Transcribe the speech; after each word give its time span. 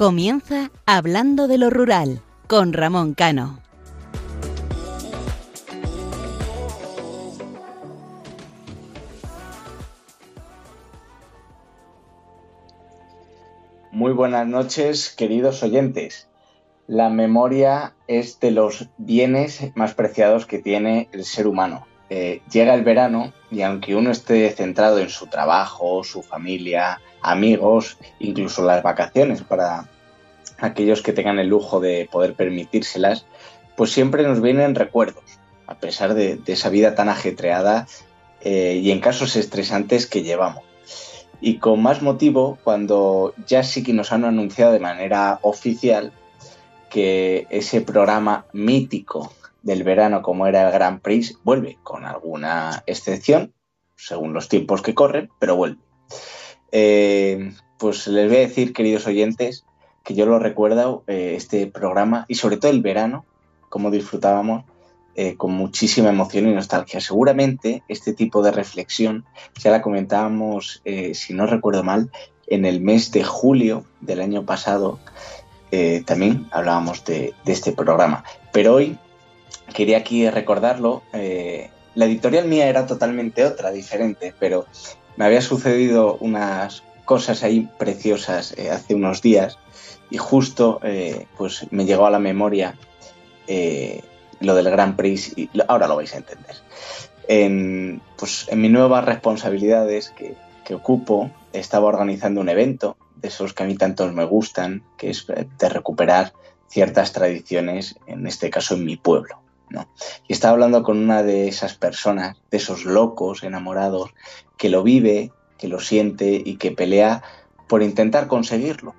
Comienza 0.00 0.70
Hablando 0.86 1.46
de 1.46 1.58
lo 1.58 1.68
Rural 1.68 2.22
con 2.46 2.72
Ramón 2.72 3.12
Cano. 3.12 3.60
Muy 13.92 14.12
buenas 14.12 14.46
noches, 14.46 15.10
queridos 15.14 15.62
oyentes. 15.62 16.28
La 16.86 17.10
memoria 17.10 17.92
es 18.06 18.40
de 18.40 18.52
los 18.52 18.88
bienes 18.96 19.60
más 19.74 19.92
preciados 19.92 20.46
que 20.46 20.60
tiene 20.60 21.10
el 21.12 21.26
ser 21.26 21.46
humano. 21.46 21.86
Eh, 22.08 22.40
llega 22.50 22.72
el 22.74 22.82
verano 22.82 23.32
y 23.52 23.62
aunque 23.62 23.94
uno 23.94 24.10
esté 24.10 24.50
centrado 24.50 24.98
en 24.98 25.10
su 25.10 25.28
trabajo, 25.28 26.02
su 26.02 26.22
familia, 26.22 27.00
amigos, 27.22 27.98
incluso 28.18 28.64
las 28.64 28.82
vacaciones 28.82 29.42
para 29.42 29.88
aquellos 30.60 31.02
que 31.02 31.12
tengan 31.12 31.38
el 31.38 31.48
lujo 31.48 31.80
de 31.80 32.08
poder 32.10 32.34
permitírselas, 32.34 33.26
pues 33.76 33.92
siempre 33.92 34.22
nos 34.22 34.40
vienen 34.40 34.74
recuerdos, 34.74 35.24
a 35.66 35.78
pesar 35.78 36.14
de, 36.14 36.40
esa 36.46 36.68
vida 36.68 36.94
tan 36.94 37.08
ajetreada 37.08 37.86
eh, 38.42 38.80
y 38.82 38.90
en 38.90 39.00
casos 39.00 39.36
estresantes 39.36 40.06
que 40.06 40.22
llevamos. 40.22 40.64
Y 41.40 41.56
con 41.56 41.82
más 41.82 42.02
motivo 42.02 42.58
cuando 42.62 43.34
ya 43.46 43.62
sí 43.62 43.82
que 43.82 43.94
nos 43.94 44.12
han 44.12 44.24
anunciado 44.24 44.72
de 44.72 44.80
manera 44.80 45.38
oficial 45.42 46.12
que 46.90 47.46
ese 47.50 47.80
programa 47.80 48.44
mítico 48.52 49.32
del 49.62 49.84
verano 49.84 50.22
como 50.22 50.46
era 50.46 50.66
el 50.66 50.72
Grand 50.72 51.00
Prix 51.00 51.38
vuelve, 51.44 51.78
con 51.82 52.04
alguna 52.04 52.82
excepción, 52.86 53.54
según 53.96 54.32
los 54.32 54.48
tiempos 54.48 54.82
que 54.82 54.94
corren, 54.94 55.30
pero 55.38 55.56
vuelve. 55.56 55.78
Eh, 56.72 57.52
pues 57.78 58.06
les 58.06 58.28
voy 58.28 58.36
a 58.36 58.40
decir, 58.40 58.72
queridos 58.72 59.06
oyentes, 59.06 59.64
que 60.04 60.14
yo 60.14 60.26
lo 60.26 60.38
recuerdo, 60.38 61.02
eh, 61.06 61.34
este 61.36 61.66
programa, 61.66 62.24
y 62.28 62.34
sobre 62.34 62.56
todo 62.56 62.70
el 62.70 62.82
verano, 62.82 63.24
como 63.68 63.90
disfrutábamos, 63.90 64.64
eh, 65.16 65.36
con 65.36 65.52
muchísima 65.52 66.08
emoción 66.10 66.48
y 66.48 66.54
nostalgia. 66.54 67.00
Seguramente 67.00 67.82
este 67.88 68.12
tipo 68.14 68.42
de 68.42 68.52
reflexión 68.52 69.24
ya 69.58 69.70
la 69.70 69.82
comentábamos, 69.82 70.82
si 71.12 71.34
no 71.34 71.46
recuerdo 71.46 71.82
mal, 71.82 72.10
en 72.46 72.64
el 72.64 72.80
mes 72.80 73.10
de 73.12 73.24
julio 73.24 73.84
del 74.00 74.20
año 74.20 74.44
pasado, 74.44 74.98
también 76.06 76.48
hablábamos 76.52 77.04
de, 77.04 77.34
de 77.44 77.52
este 77.52 77.72
programa. 77.72 78.24
Pero 78.52 78.74
hoy 78.74 78.98
quería 79.72 79.98
aquí 79.98 80.28
recordarlo. 80.28 81.02
Eh, 81.12 81.70
la 81.94 82.06
editorial 82.06 82.46
mía 82.46 82.68
era 82.68 82.86
totalmente 82.86 83.44
otra, 83.44 83.70
diferente, 83.70 84.34
pero 84.38 84.66
me 85.16 85.24
había 85.24 85.42
sucedido 85.42 86.16
unas 86.20 86.82
cosas 87.10 87.42
ahí 87.42 87.68
preciosas 87.76 88.56
eh, 88.56 88.70
hace 88.70 88.94
unos 88.94 89.20
días 89.20 89.58
y 90.10 90.16
justo 90.16 90.78
eh, 90.84 91.26
pues 91.36 91.66
me 91.72 91.84
llegó 91.84 92.06
a 92.06 92.10
la 92.10 92.20
memoria 92.20 92.78
lo 94.38 94.54
del 94.54 94.70
Grand 94.70 94.94
Prix 94.94 95.36
y 95.36 95.50
ahora 95.66 95.88
lo 95.88 95.96
vais 95.96 96.14
a 96.14 96.18
entender. 96.18 96.54
En, 97.26 98.00
pues, 98.16 98.46
en 98.48 98.60
mis 98.60 98.70
nuevas 98.70 99.04
responsabilidades 99.04 100.10
que, 100.10 100.36
que 100.64 100.76
ocupo 100.76 101.32
estaba 101.52 101.88
organizando 101.88 102.40
un 102.40 102.48
evento 102.48 102.96
de 103.16 103.26
esos 103.26 103.54
que 103.54 103.64
a 103.64 103.66
mí 103.66 103.74
tantos 103.74 104.12
me 104.12 104.24
gustan, 104.24 104.84
que 104.96 105.10
es 105.10 105.26
de 105.26 105.68
recuperar 105.68 106.32
ciertas 106.68 107.12
tradiciones, 107.12 107.96
en 108.06 108.24
este 108.28 108.50
caso 108.50 108.76
en 108.76 108.84
mi 108.84 108.96
pueblo. 108.96 109.40
Y 110.28 110.32
estaba 110.32 110.52
hablando 110.52 110.84
con 110.84 110.96
una 110.98 111.24
de 111.24 111.48
esas 111.48 111.74
personas, 111.74 112.36
de 112.52 112.58
esos 112.58 112.84
locos 112.84 113.42
enamorados, 113.42 114.10
que 114.56 114.68
lo 114.68 114.84
vive, 114.84 115.32
que 115.60 115.68
lo 115.68 115.78
siente 115.78 116.42
y 116.42 116.56
que 116.56 116.72
pelea 116.72 117.22
por 117.68 117.82
intentar 117.82 118.26
conseguirlo. 118.26 118.94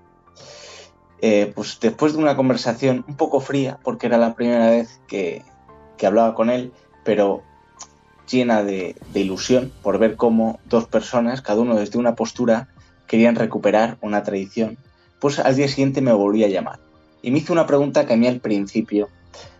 Eh, 1.21 1.51
pues 1.55 1.79
después 1.81 2.13
de 2.13 2.19
una 2.19 2.35
conversación 2.35 3.03
un 3.07 3.15
poco 3.15 3.41
fría, 3.41 3.79
porque 3.83 4.07
era 4.07 4.17
la 4.17 4.35
primera 4.35 4.69
vez 4.69 5.01
que, 5.07 5.43
hablaba 6.03 6.33
con 6.33 6.49
él, 6.49 6.71
pero 7.03 7.43
llena 8.27 8.63
de, 8.63 8.95
ilusión 9.13 9.71
por 9.83 9.99
ver 9.99 10.15
cómo 10.15 10.59
dos 10.65 10.87
personas, 10.87 11.41
cada 11.41 11.61
uno 11.61 11.75
desde 11.75 11.99
una 11.99 12.15
postura, 12.15 12.69
querían 13.07 13.35
recuperar 13.35 13.97
una 14.01 14.23
tradición, 14.23 14.77
pues 15.19 15.37
al 15.37 15.55
día 15.55 15.67
siguiente 15.67 16.01
me 16.01 16.13
volví 16.13 16.43
a 16.43 16.47
llamar. 16.47 16.79
Y 17.21 17.29
me 17.29 17.39
hizo 17.39 17.53
una 17.53 17.67
pregunta 17.67 18.05
que 18.05 18.13
a 18.13 18.17
mí 18.17 18.27
al 18.27 18.39
principio 18.39 19.09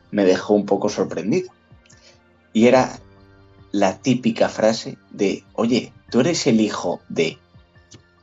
me 0.09 0.25
dejó 0.25 0.56
un 0.56 0.66
poco 0.66 0.90
sorprendido. 0.90 1.51
Y 2.53 2.66
era 2.66 2.97
la 3.72 3.97
típica 3.97 4.50
frase 4.50 4.97
de, 5.11 5.44
oye, 5.53 5.94
tú 6.11 6.19
eres 6.19 6.45
el 6.45 6.61
hijo 6.61 7.01
de... 7.09 7.39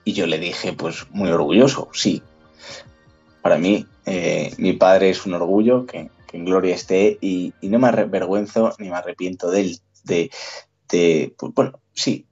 Y 0.05 0.13
yo 0.13 0.27
le 0.27 0.39
dije, 0.39 0.73
pues 0.73 1.07
muy 1.11 1.31
orgulloso, 1.31 1.89
sí. 1.93 2.23
Para 3.43 3.59
mí, 3.59 3.87
eh, 4.07 4.55
mi 4.57 4.73
padre 4.75 5.11
es 5.11 5.27
un 5.27 5.35
orgullo, 5.35 5.85
que, 5.87 6.11
en 6.33 6.45
gloria 6.45 6.75
esté, 6.75 7.19
y, 7.21 7.53
no 7.63 7.79
me 7.79 7.89
avergüenzo 7.89 8.73
ni 8.79 8.89
me 8.89 8.97
arrepiento 8.97 9.51
de 9.51 9.61
él. 9.61 9.79
De, 10.05 10.31
de 10.89 11.35
pues, 11.37 11.53
bueno, 11.55 11.81
sí. 11.93 12.27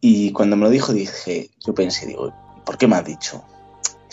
Y 0.00 0.32
cuando 0.32 0.56
me 0.56 0.64
lo 0.64 0.70
dijo, 0.70 0.92
dije, 0.92 1.50
yo 1.66 1.74
pensé, 1.74 2.06
digo, 2.06 2.32
¿por 2.64 2.78
qué 2.78 2.86
me 2.86 2.96
ha 2.96 3.02
dicho? 3.02 3.44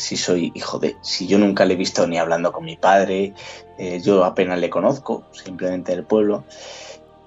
si 0.02 0.18
soy 0.18 0.52
hijo 0.56 0.80
de, 0.80 0.98
si 1.02 1.28
yo 1.28 1.38
nunca 1.38 1.64
le 1.64 1.76
he 1.76 1.78
visto 1.78 2.08
ni 2.08 2.18
hablando 2.18 2.52
con 2.52 2.66
mi 2.66 2.76
padre, 2.76 3.34
eh, 3.78 4.02
yo 4.02 4.26
apenas 4.26 4.59
le 4.59 4.70
conozco, 4.70 5.26
simplemente 5.32 5.96
del 5.96 6.03
pueblo. 6.03 6.44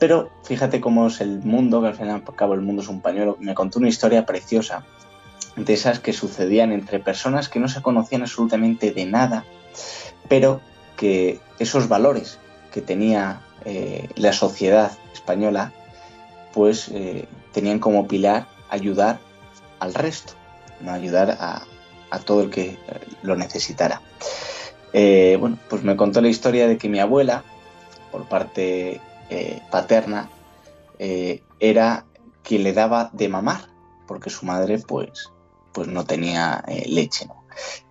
Pero 0.04 0.28
fíjate 0.42 0.82
cómo 0.82 1.06
es 1.06 1.22
el 1.22 1.38
mundo, 1.38 1.80
que 1.80 1.86
al 1.86 1.94
fin 1.94 2.08
y 2.08 2.10
al 2.10 2.22
cabo 2.22 2.52
el 2.52 2.60
mundo 2.60 2.82
es 2.82 2.88
un 2.88 3.00
pañuelo. 3.00 3.38
Me 3.40 3.54
contó 3.54 3.78
una 3.78 3.88
historia 3.88 4.26
preciosa 4.26 4.84
de 5.56 5.72
esas 5.72 5.98
que 5.98 6.12
sucedían 6.12 6.72
entre 6.72 6.98
personas 6.98 7.48
que 7.48 7.58
no 7.58 7.68
se 7.68 7.80
conocían 7.80 8.20
absolutamente 8.20 8.92
de 8.92 9.06
nada, 9.06 9.46
pero 10.28 10.60
que 10.98 11.40
esos 11.58 11.88
valores 11.88 12.38
que 12.70 12.82
tenía 12.82 13.40
eh, 13.64 14.10
la 14.16 14.34
sociedad 14.34 14.92
española, 15.14 15.72
pues 16.52 16.90
eh, 16.92 17.26
tenían 17.54 17.78
como 17.78 18.06
pilar 18.06 18.46
ayudar 18.68 19.20
al 19.80 19.94
resto, 19.94 20.34
no 20.82 20.92
ayudar 20.92 21.38
a, 21.40 21.62
todo 22.26 22.42
el 22.42 22.50
que 22.50 22.76
lo 23.22 23.36
necesitara. 23.36 24.02
Eh, 24.92 25.38
bueno, 25.40 25.56
pues 25.70 25.82
me 25.82 25.96
contó 25.96 26.20
la 26.20 26.28
historia 26.28 26.68
de 26.68 26.76
que 26.76 26.90
mi 26.90 27.00
abuela, 27.00 27.42
por 28.12 28.28
parte 28.28 29.00
eh, 29.30 29.60
paterna, 29.70 30.30
eh, 30.98 31.42
era 31.60 32.06
quien 32.42 32.62
le 32.62 32.72
daba 32.72 33.10
de 33.12 33.28
mamar, 33.28 33.68
porque 34.06 34.30
su 34.30 34.46
madre 34.46 34.78
pues, 34.78 35.32
pues 35.72 35.88
no 35.88 36.04
tenía 36.04 36.62
leche, 36.86 37.26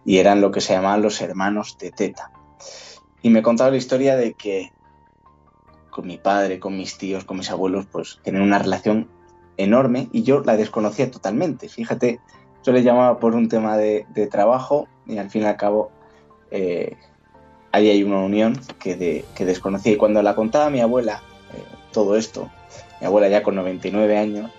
Y 0.06 0.18
eran 0.18 0.42
lo 0.42 0.52
que 0.52 0.62
se 0.62 0.74
llamaban 0.74 1.02
los 1.02 1.22
hermanos 1.22 1.78
de 1.80 1.92
teta. 1.92 2.32
Y 3.22 3.30
me 3.30 3.42
contaba 3.42 3.72
la 3.72 3.78
historia 3.78 4.16
de 4.16 4.34
que 4.34 4.72
con 5.90 6.08
mi 6.08 6.18
padre, 6.18 6.60
con 6.60 6.78
mis 6.78 6.98
tíos, 6.98 7.24
con 7.24 7.38
mis 7.38 7.50
abuelos, 7.50 7.86
pues 7.92 8.20
tienen 8.24 8.42
una 8.42 8.60
relación 8.60 9.10
enorme 9.58 10.10
y 10.12 10.24
yo 10.24 10.42
la 10.42 10.58
desconocía 10.58 11.10
totalmente. 11.10 11.70
Fíjate 11.70 12.20
yo 12.64 12.72
le 12.72 12.82
llamaba 12.82 13.20
por 13.20 13.36
un 13.36 13.50
tema 13.50 13.78
de, 13.78 14.06
trabajo 14.32 14.88
y 15.06 15.18
al 15.18 15.30
fin 15.30 15.44
y 15.44 15.46
al 15.46 15.58
cabo 15.58 15.92
eh, 16.50 16.98
ahí 17.74 17.90
hay 17.90 18.04
una 18.04 18.20
unión 18.20 18.58
que, 18.80 19.26
desconocía. 19.38 19.92
Y 19.92 19.98
cuando 19.98 20.22
la 20.22 20.36
contaba 20.36 20.70
mi 20.70 20.80
abuela, 20.80 21.22
eh, 21.54 21.62
todo 21.92 22.16
esto, 22.16 22.50
mi 23.02 23.08
abuela 23.08 23.28
ya 23.28 23.44
con 23.44 23.56
99 23.56 24.18
años, 24.18 24.50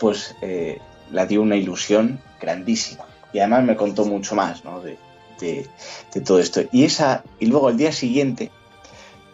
pues 0.00 0.34
eh, 0.42 0.80
la 1.12 1.26
dio 1.26 1.40
una 1.42 1.54
ilusión 1.54 2.20
grandísima. 2.40 3.04
Y 3.32 3.38
además 3.38 3.64
me 3.64 3.76
contó 3.76 4.04
mucho 4.04 4.34
más 4.34 4.64
¿no? 4.64 4.80
de, 4.80 4.98
todo 6.24 6.40
esto. 6.40 6.62
Y, 6.72 6.84
esa, 6.84 7.22
y 7.38 7.46
luego 7.46 7.68
el 7.68 7.76
día 7.76 7.92
siguiente 7.92 8.50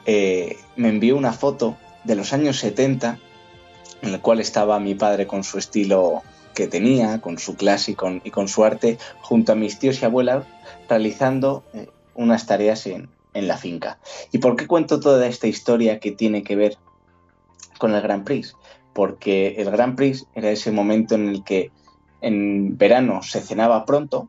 me 0.07 0.89
envió 0.89 1.17
una 1.17 1.33
foto 1.33 1.77
de 2.03 2.17
los 2.17 2.33
años 2.33 2.59
70 2.59 3.19
en 4.03 4.13
la 4.13 4.19
cual 4.21 4.41
estaba 4.41 4.81
mi 4.81 4.95
padre 4.95 5.27
con 5.27 5.45
su 5.45 5.59
estilo 5.59 6.23
que 6.55 6.67
tenía, 6.67 7.21
con 7.21 7.39
su 7.39 7.57
clase 7.57 7.93
y 7.93 7.95
con, 7.95 8.21
y 8.25 8.31
con 8.31 8.49
su 8.49 8.65
arte, 8.65 8.99
junto 9.21 9.53
a 9.53 9.55
mis 9.55 9.79
tíos 9.79 10.03
y 10.03 10.05
abuelas, 10.05 10.45
realizando 10.89 11.63
eh, 11.75 11.89
unas 12.15 12.47
tareas 12.47 12.87
en, 12.87 13.09
en 13.35 13.49
la 13.49 13.57
finca. 13.57 13.99
¿Y 14.33 14.39
por 14.39 14.57
qué 14.57 14.67
cuento 14.67 15.01
toda 15.01 15.27
esta 15.27 15.47
historia 15.47 16.01
que 16.01 16.13
tiene 16.13 16.43
que 16.43 16.57
ver 16.57 16.77
con 17.79 17.95
el 17.95 18.03
Grand 18.03 18.25
Prix? 18.25 18.57
Porque 18.93 19.55
el 19.59 19.71
Grand 19.71 19.97
Prix 19.97 20.27
era 20.35 20.51
ese 20.51 20.73
momento 20.73 21.15
en 21.15 21.29
el 21.29 21.45
que 21.45 21.71
en 22.21 22.77
verano 22.77 23.23
se 23.23 23.41
cenaba 23.41 23.85
pronto 23.85 24.29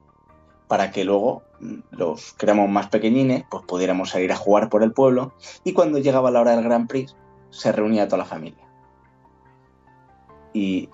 para 0.68 0.92
que 0.92 1.04
luego 1.04 1.44
mm, 1.60 1.80
los 1.92 2.34
que 2.34 2.46
éramos 2.46 2.70
más 2.70 2.88
pequeñines 2.88 3.44
pues 3.50 3.64
pudiéramos 3.66 4.12
salir 4.12 4.32
a 4.32 4.38
jugar 4.38 4.70
por 4.70 4.84
el 4.84 4.94
pueblo 4.94 5.34
y 5.64 5.74
cuando 5.74 6.00
llegaba 6.00 6.32
la 6.32 6.42
hora 6.42 6.56
del 6.56 6.64
Grand 6.64 6.88
Prix 6.88 7.16
se 7.50 7.72
reunía 7.72 8.08
toda 8.08 8.20
la 8.20 8.26
familia. 8.26 8.64
Y 10.54 10.90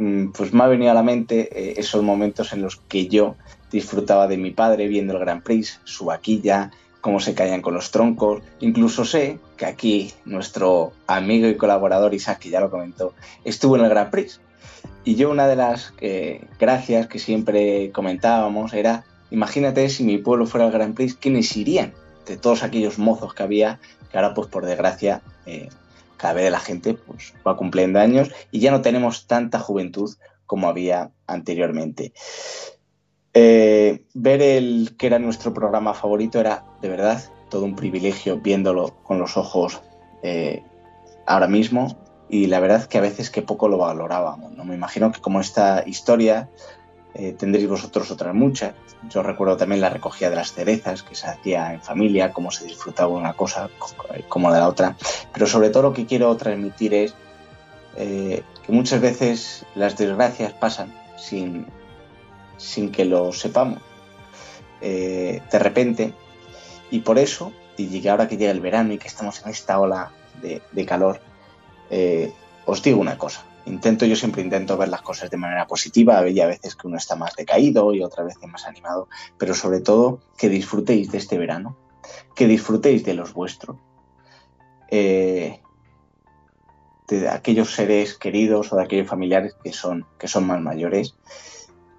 Mm, 0.00 0.32
pues 0.32 0.54
me 0.54 0.64
ha 0.64 0.66
venido 0.66 0.90
a 0.90 0.94
la 0.94 1.02
mente 1.02 1.50
eh, 1.52 1.74
esos 1.76 2.02
momentos 2.02 2.54
en 2.54 2.62
los 2.62 2.76
que 2.76 3.06
yo 3.06 3.36
disfrutaba 3.70 4.26
de 4.26 4.36
mi 4.36 4.50
padre 4.50 4.88
viendo 4.88 5.14
el 5.14 5.20
Grand 5.20 5.42
Prix, 5.42 5.80
su 5.84 6.06
vaquilla, 6.06 6.70
cómo 7.00 7.20
se 7.20 7.34
caían 7.34 7.62
con 7.62 7.74
los 7.74 7.90
troncos. 7.90 8.42
Incluso 8.60 9.04
sé 9.04 9.38
que 9.56 9.66
aquí 9.66 10.12
nuestro 10.24 10.92
amigo 11.06 11.48
y 11.48 11.56
colaborador 11.56 12.14
Isaac, 12.14 12.42
ya 12.48 12.60
lo 12.60 12.70
comentó, 12.70 13.14
estuvo 13.44 13.76
en 13.76 13.84
el 13.84 13.90
Grand 13.90 14.10
Prix. 14.10 14.40
Y 15.04 15.14
yo 15.14 15.30
una 15.30 15.46
de 15.46 15.56
las 15.56 15.94
eh, 16.00 16.44
gracias 16.58 17.06
que 17.06 17.18
siempre 17.18 17.90
comentábamos 17.92 18.74
era 18.74 19.04
imagínate 19.30 19.88
si 19.88 20.04
mi 20.04 20.18
pueblo 20.18 20.46
fuera 20.46 20.66
el 20.66 20.72
Grand 20.72 20.94
Prix, 20.94 21.14
¿quiénes 21.14 21.56
irían? 21.56 21.94
De 22.26 22.36
todos 22.36 22.62
aquellos 22.62 22.98
mozos 22.98 23.34
que 23.34 23.42
había, 23.42 23.80
que 24.10 24.18
ahora 24.18 24.34
pues 24.34 24.48
por 24.48 24.66
desgracia 24.66 25.22
eh, 25.46 25.68
cada 26.16 26.34
vez 26.34 26.50
la 26.50 26.60
gente 26.60 26.94
pues, 26.94 27.32
va 27.46 27.56
cumpliendo 27.56 27.98
años 27.98 28.30
y 28.50 28.60
ya 28.60 28.70
no 28.70 28.82
tenemos 28.82 29.26
tanta 29.26 29.58
juventud 29.58 30.14
como 30.46 30.68
había 30.68 31.10
anteriormente. 31.26 32.12
Eh, 33.32 34.04
ver 34.14 34.42
el 34.42 34.96
que 34.98 35.06
era 35.06 35.18
nuestro 35.20 35.54
programa 35.54 35.94
favorito 35.94 36.40
era 36.40 36.64
de 36.82 36.88
verdad 36.88 37.22
todo 37.48 37.64
un 37.64 37.76
privilegio 37.76 38.40
viéndolo 38.40 38.96
con 39.04 39.20
los 39.20 39.36
ojos 39.36 39.80
eh, 40.22 40.64
ahora 41.26 41.46
mismo 41.46 41.96
y 42.28 42.46
la 42.46 42.58
verdad 42.58 42.86
que 42.86 42.98
a 42.98 43.00
veces 43.00 43.30
que 43.30 43.42
poco 43.42 43.68
lo 43.68 43.78
valorábamos. 43.78 44.52
¿no? 44.52 44.64
Me 44.64 44.74
imagino 44.74 45.12
que 45.12 45.20
como 45.20 45.40
esta 45.40 45.84
historia 45.86 46.48
eh, 47.14 47.32
tendréis 47.32 47.68
vosotros 47.68 48.10
otras 48.10 48.34
muchas. 48.34 48.74
Yo 49.08 49.22
recuerdo 49.22 49.56
también 49.56 49.80
la 49.80 49.90
recogida 49.90 50.30
de 50.30 50.36
las 50.36 50.52
cerezas 50.52 51.02
que 51.02 51.14
se 51.14 51.26
hacía 51.26 51.72
en 51.74 51.82
familia, 51.82 52.32
cómo 52.32 52.50
se 52.50 52.64
disfrutaba 52.64 53.08
una 53.08 53.32
cosa 53.32 53.68
como 54.28 54.52
de 54.52 54.60
la 54.60 54.68
otra. 54.68 54.96
Pero 55.32 55.46
sobre 55.46 55.70
todo 55.70 55.84
lo 55.84 55.92
que 55.92 56.06
quiero 56.06 56.36
transmitir 56.36 56.94
es 56.94 57.14
eh, 57.96 58.42
que 58.64 58.72
muchas 58.72 59.00
veces 59.00 59.64
las 59.74 59.96
desgracias 59.96 60.52
pasan 60.52 60.94
sin, 61.16 61.66
sin 62.60 62.92
que 62.92 63.04
lo 63.04 63.32
sepamos. 63.32 63.80
Eh, 64.80 65.42
de 65.50 65.58
repente. 65.58 66.14
Y 66.90 67.00
por 67.00 67.18
eso, 67.18 67.52
y 67.76 68.06
ahora 68.08 68.28
que 68.28 68.36
llega 68.36 68.50
el 68.50 68.60
verano 68.60 68.92
y 68.92 68.98
que 68.98 69.08
estamos 69.08 69.42
en 69.42 69.50
esta 69.50 69.78
ola 69.78 70.12
de, 70.42 70.86
calor, 70.86 71.20
os 72.66 72.82
digo 72.82 73.00
una 73.00 73.16
cosa. 73.16 73.44
Intento, 73.66 74.06
yo 74.06 74.16
siempre 74.16 74.42
intento 74.42 74.76
ver 74.76 74.88
las 74.88 75.02
cosas 75.02 75.30
de 75.30 75.36
manera 75.36 75.66
positiva, 75.66 76.18
hay 76.18 76.40
a 76.40 76.46
veces 76.46 76.74
que 76.74 76.86
uno 76.86 76.96
está 76.96 77.14
más 77.14 77.36
decaído 77.36 77.92
y 77.94 78.02
otra 78.02 78.24
vez 78.24 78.36
más 78.48 78.66
animado, 78.66 79.08
pero 79.38 79.54
sobre 79.54 79.80
todo 79.80 80.20
que 80.38 80.48
disfrutéis 80.48 81.12
de 81.12 81.18
este 81.18 81.38
verano, 81.38 81.76
que 82.34 82.46
disfrutéis 82.46 83.04
de 83.04 83.14
los 83.14 83.34
vuestros, 83.34 83.76
eh, 84.88 85.60
de 87.06 87.28
aquellos 87.28 87.74
seres 87.74 88.14
queridos 88.16 88.72
o 88.72 88.76
de 88.76 88.82
aquellos 88.82 89.08
familiares 89.08 89.54
que 89.62 89.72
son, 89.72 90.06
que 90.18 90.26
son 90.26 90.46
más 90.46 90.60
mayores 90.60 91.14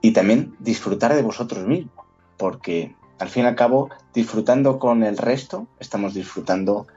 y 0.01 0.11
también 0.11 0.55
disfrutar 0.59 1.15
de 1.15 1.21
vosotros 1.21 1.65
mismos, 1.65 2.05
porque 2.37 2.95
al 3.19 3.29
fin 3.29 3.43
y 3.43 3.47
al 3.47 3.55
cabo, 3.55 3.89
disfrutando 4.13 4.79
con 4.79 5.03
el 5.03 5.17
resto, 5.17 5.67
estamos 5.79 6.15
disfrutando 6.15 6.87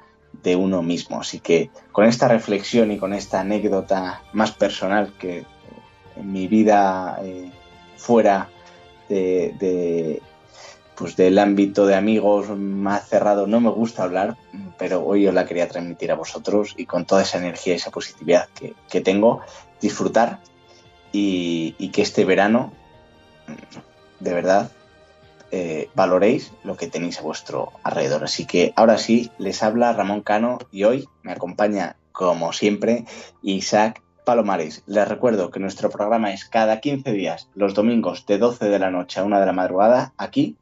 de 0.43 0.57
uno 0.57 0.83
mismo. 0.83 1.21
Así 1.21 1.39
que 1.39 1.71
con 1.93 2.07
esta 2.07 2.29
reflexión 2.29 2.91
y 2.91 2.99
con 2.99 3.13
esta 3.13 3.41
anécdota 3.41 4.23
más 4.33 4.53
personal 4.53 5.13
que 5.19 5.45
en 6.17 6.33
mi 6.33 6.49
vida 6.49 7.19
eh, 7.23 7.53
fuera 7.97 8.49
de, 9.09 10.23
pues 10.97 11.15
del 11.15 11.39
ámbito 11.39 11.87
de 11.87 11.95
amigos 11.95 12.49
más 12.57 13.07
cerrado 13.07 13.47
no 13.47 13.61
me 13.61 13.69
gusta 13.69 14.03
hablar, 14.03 14.39
pero 14.79 15.05
hoy 15.05 15.27
os 15.27 15.35
la 15.35 15.45
quería 15.45 15.69
transmitir 15.69 16.11
a 16.11 16.17
vosotros 16.17 16.75
y 16.79 16.87
con 16.87 17.05
toda 17.05 17.21
esa 17.21 17.37
energía 17.37 17.75
y 17.75 17.77
esa 17.77 17.91
positividad 17.91 18.49
que, 18.89 19.01
tengo, 19.03 19.41
disfrutar 19.79 20.41
y 21.13 21.91
que 21.93 22.03
este 22.03 22.25
verano, 22.25 22.73
de 24.21 24.33
verdad, 24.33 24.71
eh, 25.51 25.89
valoréis 25.95 26.53
lo 26.65 26.77
que 26.77 26.89
tenéis 26.89 27.19
a 27.19 27.23
vuestro 27.23 27.73
alrededor. 27.83 28.25
Así 28.25 28.47
que 28.47 28.73
ahora 28.77 28.99
sí, 28.99 29.31
les 29.39 29.63
habla 29.63 29.93
Ramón 29.93 30.23
Cano 30.23 30.59
y 30.73 30.85
hoy 30.85 31.09
me 31.23 31.33
acompaña, 31.33 31.97
como 32.13 32.53
siempre, 32.53 33.05
Isaac 33.43 34.03
Palomares. 34.25 34.83
Les 34.87 35.07
recuerdo 35.07 35.51
que 35.51 35.61
nuestro 35.61 35.91
programa 35.91 36.33
es 36.33 36.45
cada 36.45 36.81
15 36.81 37.13
días, 37.13 37.49
los 37.55 37.75
domingos 37.75 38.27
de 38.27 38.39
12 38.39 38.69
de 38.69 38.79
la 38.79 38.91
noche 38.91 39.21
a 39.21 39.25
1 39.25 39.39
de 39.39 39.47
la 39.47 39.53
madrugada, 39.53 40.13
aquí 40.17 40.57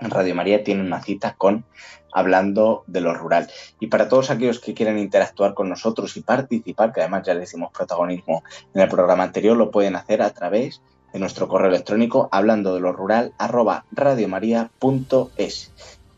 en 0.00 0.10
Radio 0.10 0.34
María 0.34 0.64
tiene 0.64 0.82
una 0.82 1.02
cita 1.02 1.34
con 1.36 1.64
Hablando 2.12 2.84
de 2.86 3.00
lo 3.00 3.14
Rural. 3.14 3.50
Y 3.80 3.88
para 3.88 4.08
todos 4.08 4.30
aquellos 4.30 4.60
que 4.60 4.74
quieran 4.74 4.98
interactuar 4.98 5.54
con 5.54 5.68
nosotros 5.68 6.16
y 6.16 6.22
participar, 6.22 6.92
que 6.92 7.00
además 7.00 7.26
ya 7.26 7.34
les 7.34 7.52
dimos 7.52 7.72
protagonismo 7.72 8.42
en 8.74 8.80
el 8.80 8.88
programa 8.88 9.24
anterior, 9.24 9.56
lo 9.56 9.70
pueden 9.70 9.96
hacer 9.96 10.22
a 10.22 10.30
través 10.30 10.82
de 11.12 11.18
nuestro 11.18 11.48
correo 11.48 11.68
electrónico 11.68 12.28
hablando 12.32 12.74
de 12.74 12.80
lo 12.80 12.92
rural 12.92 13.32
arroba 13.38 13.84
radiomaria.es. 13.92 15.72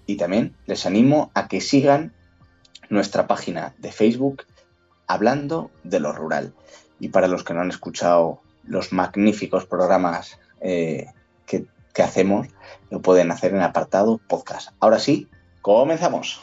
Y 0.07 0.17
también 0.17 0.55
les 0.67 0.87
animo 0.87 1.31
a 1.35 1.49
que 1.49 1.61
sigan 1.61 2.13
nuestra 2.91 3.27
página 3.27 3.75
de 3.79 3.93
Facebook 3.93 4.45
hablando 5.07 5.71
de 5.83 6.01
lo 6.01 6.13
rural. 6.13 6.55
Y 7.01 7.09
para 7.09 7.29
los 7.29 7.45
que 7.45 7.55
no 7.55 7.61
han 7.61 7.71
escuchado 7.71 8.41
los 8.63 8.93
magníficos 8.93 9.67
programas 9.67 10.39
eh, 10.61 11.07
que, 11.47 11.67
que 11.93 12.03
hacemos, 12.03 12.49
lo 12.91 13.01
pueden 13.01 13.31
hacer 13.31 13.55
en 13.55 13.63
apartado 13.63 14.19
podcast. 14.19 14.71
Ahora 14.81 14.99
sí, 14.99 15.29
comenzamos. 15.63 16.41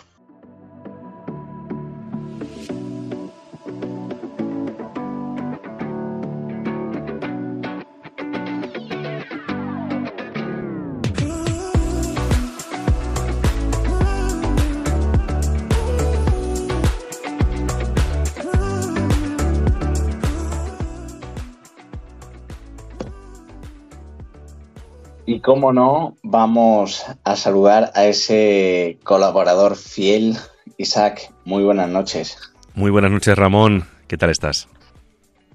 Cómo 25.41 25.73
no, 25.73 26.15
vamos 26.23 27.03
a 27.23 27.35
saludar 27.35 27.91
a 27.95 28.05
ese 28.05 28.97
colaborador 29.03 29.75
fiel, 29.75 30.38
Isaac. 30.77 31.31
Muy 31.45 31.63
buenas 31.63 31.89
noches. 31.89 32.38
Muy 32.74 32.91
buenas 32.91 33.12
noches, 33.12 33.36
Ramón. 33.38 33.86
¿Qué 34.07 34.17
tal 34.17 34.29
estás? 34.29 34.67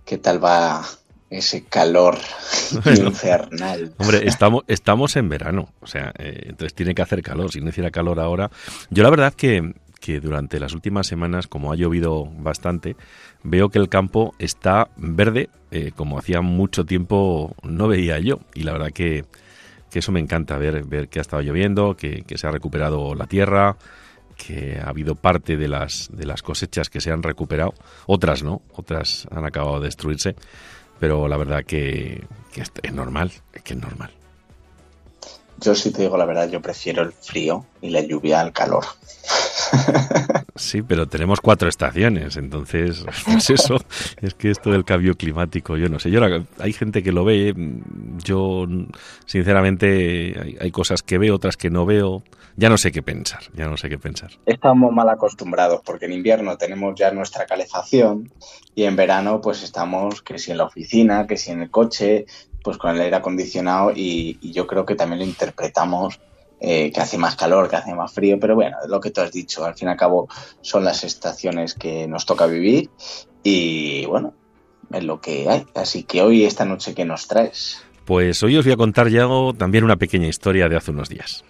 ¿Qué 0.05 0.19
tal 0.19 0.45
va 0.45 0.85
ese 1.31 1.65
calor 1.65 2.19
infernal? 2.85 3.95
Hombre, 3.99 4.27
estamos, 4.27 4.65
estamos 4.67 5.17
en 5.17 5.29
verano, 5.29 5.69
o 5.81 5.87
sea, 5.87 6.13
eh, 6.19 6.43
entonces 6.47 6.75
tiene 6.75 6.95
que 6.95 7.03
hacer 7.03 7.23
calor. 7.23 7.53
Si 7.53 7.61
no 7.61 7.71
hiciera 7.71 7.91
calor 7.91 8.21
ahora. 8.21 8.51
Yo 8.91 9.03
la 9.03 9.11
verdad 9.11 9.33
que, 9.35 9.75
que 10.01 10.21
durante 10.21 10.61
las 10.61 10.75
últimas 10.75 11.07
semanas, 11.07 11.47
como 11.47 11.73
ha 11.73 11.77
llovido 11.77 12.27
bastante, 12.39 12.97
veo 13.43 13.69
que 13.69 13.79
el 13.79 13.89
campo 13.89 14.35
está 14.39 14.89
verde, 14.97 15.49
eh, 15.71 15.93
como 15.95 16.19
hacía 16.19 16.41
mucho 16.41 16.85
tiempo 16.85 17.55
no 17.63 17.89
veía 17.89 18.19
yo. 18.19 18.41
Y 18.55 18.63
la 18.63 18.73
verdad 18.73 18.93
que, 18.93 19.25
que 19.91 20.01
eso 20.01 20.13
me 20.13 20.21
encanta, 20.21 20.59
ver, 20.59 20.85
ver 20.85 21.09
que 21.09 21.19
ha 21.19 21.23
estado 21.23 21.43
lloviendo, 21.43 21.97
que, 21.97 22.25
se 22.35 22.47
ha 22.47 22.51
recuperado 22.51 23.15
la 23.15 23.27
tierra, 23.27 23.77
que 24.37 24.79
ha 24.83 24.89
habido 24.89 25.15
parte 25.15 25.57
de 25.57 25.69
las, 25.69 26.09
de 26.13 26.27
las 26.27 26.43
cosechas 26.43 26.91
que 26.91 27.01
se 27.01 27.11
han 27.11 27.23
recuperado, 27.23 27.75
otras 28.07 28.43
no, 28.43 28.63
otras 28.75 29.27
han 29.31 29.45
acabado 29.45 29.81
de 29.81 29.87
destruirse, 29.87 30.37
pero 30.99 31.29
la 31.29 31.37
verdad 31.37 31.65
que, 31.65 32.25
que 32.53 32.63
es 32.63 32.93
normal, 32.93 33.33
que 33.65 33.75
es 33.75 33.81
normal. 33.81 34.11
Yo 35.59 35.75
si 35.75 35.91
te 35.91 36.03
digo 36.03 36.17
la 36.17 36.27
verdad, 36.27 36.51
yo 36.51 36.61
prefiero 36.61 37.03
el 37.03 37.13
frío 37.13 37.65
y 37.81 37.91
la 37.91 38.01
lluvia 38.01 38.41
al 38.41 38.53
calor. 38.53 38.85
Sí, 40.57 40.81
pero 40.83 41.07
tenemos 41.07 41.41
cuatro 41.41 41.69
estaciones, 41.69 42.37
entonces, 42.37 43.05
pues 43.25 43.51
eso, 43.51 43.77
es 44.23 44.35
que 44.35 44.51
esto 44.51 44.71
del 44.71 44.85
cambio 44.85 45.15
climático, 45.15 45.77
yo 45.77 45.89
no 45.89 45.99
sé, 45.99 46.11
yo 46.11 46.21
hay 46.59 46.73
gente 46.73 47.03
que 47.03 47.13
lo 47.13 47.25
ve, 47.25 47.55
yo 48.25 48.67
sinceramente 49.27 50.57
hay, 50.61 50.71
cosas 50.71 51.03
que 51.03 51.19
veo, 51.19 51.35
otras 51.35 51.57
que 51.57 51.69
no 51.69 51.85
veo, 51.85 52.23
ya 52.57 52.71
no 52.71 52.79
sé 52.79 52.91
qué 52.91 53.03
pensar, 53.03 53.41
ya 53.55 53.69
no 53.69 53.77
sé 53.77 53.91
qué 53.91 53.99
pensar. 53.99 54.31
Estamos 54.47 54.93
mal 54.93 55.09
acostumbrados 55.11 55.83
porque 55.85 56.07
en 56.07 56.13
invierno 56.13 56.57
tenemos 56.57 56.95
ya 56.99 57.11
nuestra 57.11 57.45
calefacción 57.45 58.33
y 58.75 58.85
en 58.85 58.97
verano 58.97 59.41
pues 59.43 59.63
estamos 59.63 60.23
que 60.23 60.39
si 60.39 60.53
en 60.53 60.59
la 60.59 60.65
oficina, 60.65 61.27
que 61.27 61.37
si 61.37 61.51
en 61.51 61.63
el 61.63 61.71
coche, 61.71 62.25
pues 62.63 62.79
con 62.79 62.95
el 62.95 63.01
aire 63.01 63.17
acondicionado 63.17 63.93
y 63.95 64.39
yo 64.53 64.67
creo 64.67 64.87
que 64.87 64.95
también 64.95 65.21
lo 65.21 65.27
interpretamos 65.27 66.19
eh, 66.61 66.91
que 66.93 67.01
hace 67.01 67.19
más 67.19 67.37
calor, 67.37 67.69
que 67.69 67.77
hace 67.77 67.95
más 67.95 68.13
frío, 68.13 68.39
pero 68.41 68.55
bueno, 68.55 68.77
lo 68.89 69.01
que 69.01 69.11
tú 69.11 69.21
has 69.21 69.33
dicho, 69.33 69.65
al 69.65 69.75
fin 69.75 69.89
y 69.89 69.91
al 69.91 69.97
cabo 69.97 70.29
son 70.61 70.85
las 70.85 71.05
estaciones 71.05 71.75
que 71.75 72.09
nos 72.09 72.25
toca 72.25 72.47
vivir 72.47 72.91
y 73.43 74.07
bueno, 74.07 74.35
es 74.93 75.05
lo 75.05 75.21
que 75.21 75.49
hay. 75.49 75.67
Así 75.75 76.05
que 76.05 76.23
hoy, 76.23 76.45
esta 76.45 76.65
noche, 76.65 76.95
¿qué 76.95 77.05
nos 77.05 77.29
traes? 77.29 77.83
Pues 78.05 78.43
hoy 78.43 78.57
os 78.57 78.65
voy 78.65 78.73
a 78.73 78.77
contar 78.77 79.09
ya 79.09 79.27
también 79.59 79.85
una 79.85 79.97
pequeña 79.97 80.29
historia 80.29 80.69
de 80.69 80.77
hace 80.77 80.93
unos 80.93 81.09
días. 81.09 81.45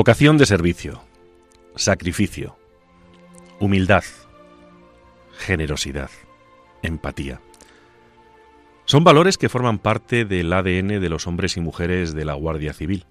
Vocación 0.00 0.38
de 0.38 0.46
servicio, 0.46 1.02
sacrificio, 1.76 2.56
humildad, 3.58 4.02
generosidad, 5.36 6.08
empatía. 6.80 7.42
Son 8.86 9.04
valores 9.04 9.36
que 9.36 9.50
forman 9.50 9.78
parte 9.78 10.24
del 10.24 10.54
ADN 10.54 11.02
de 11.02 11.08
los 11.10 11.26
hombres 11.26 11.58
y 11.58 11.60
mujeres 11.60 12.14
de 12.14 12.24
la 12.24 12.32
Guardia 12.32 12.72
Civil. 12.72 13.04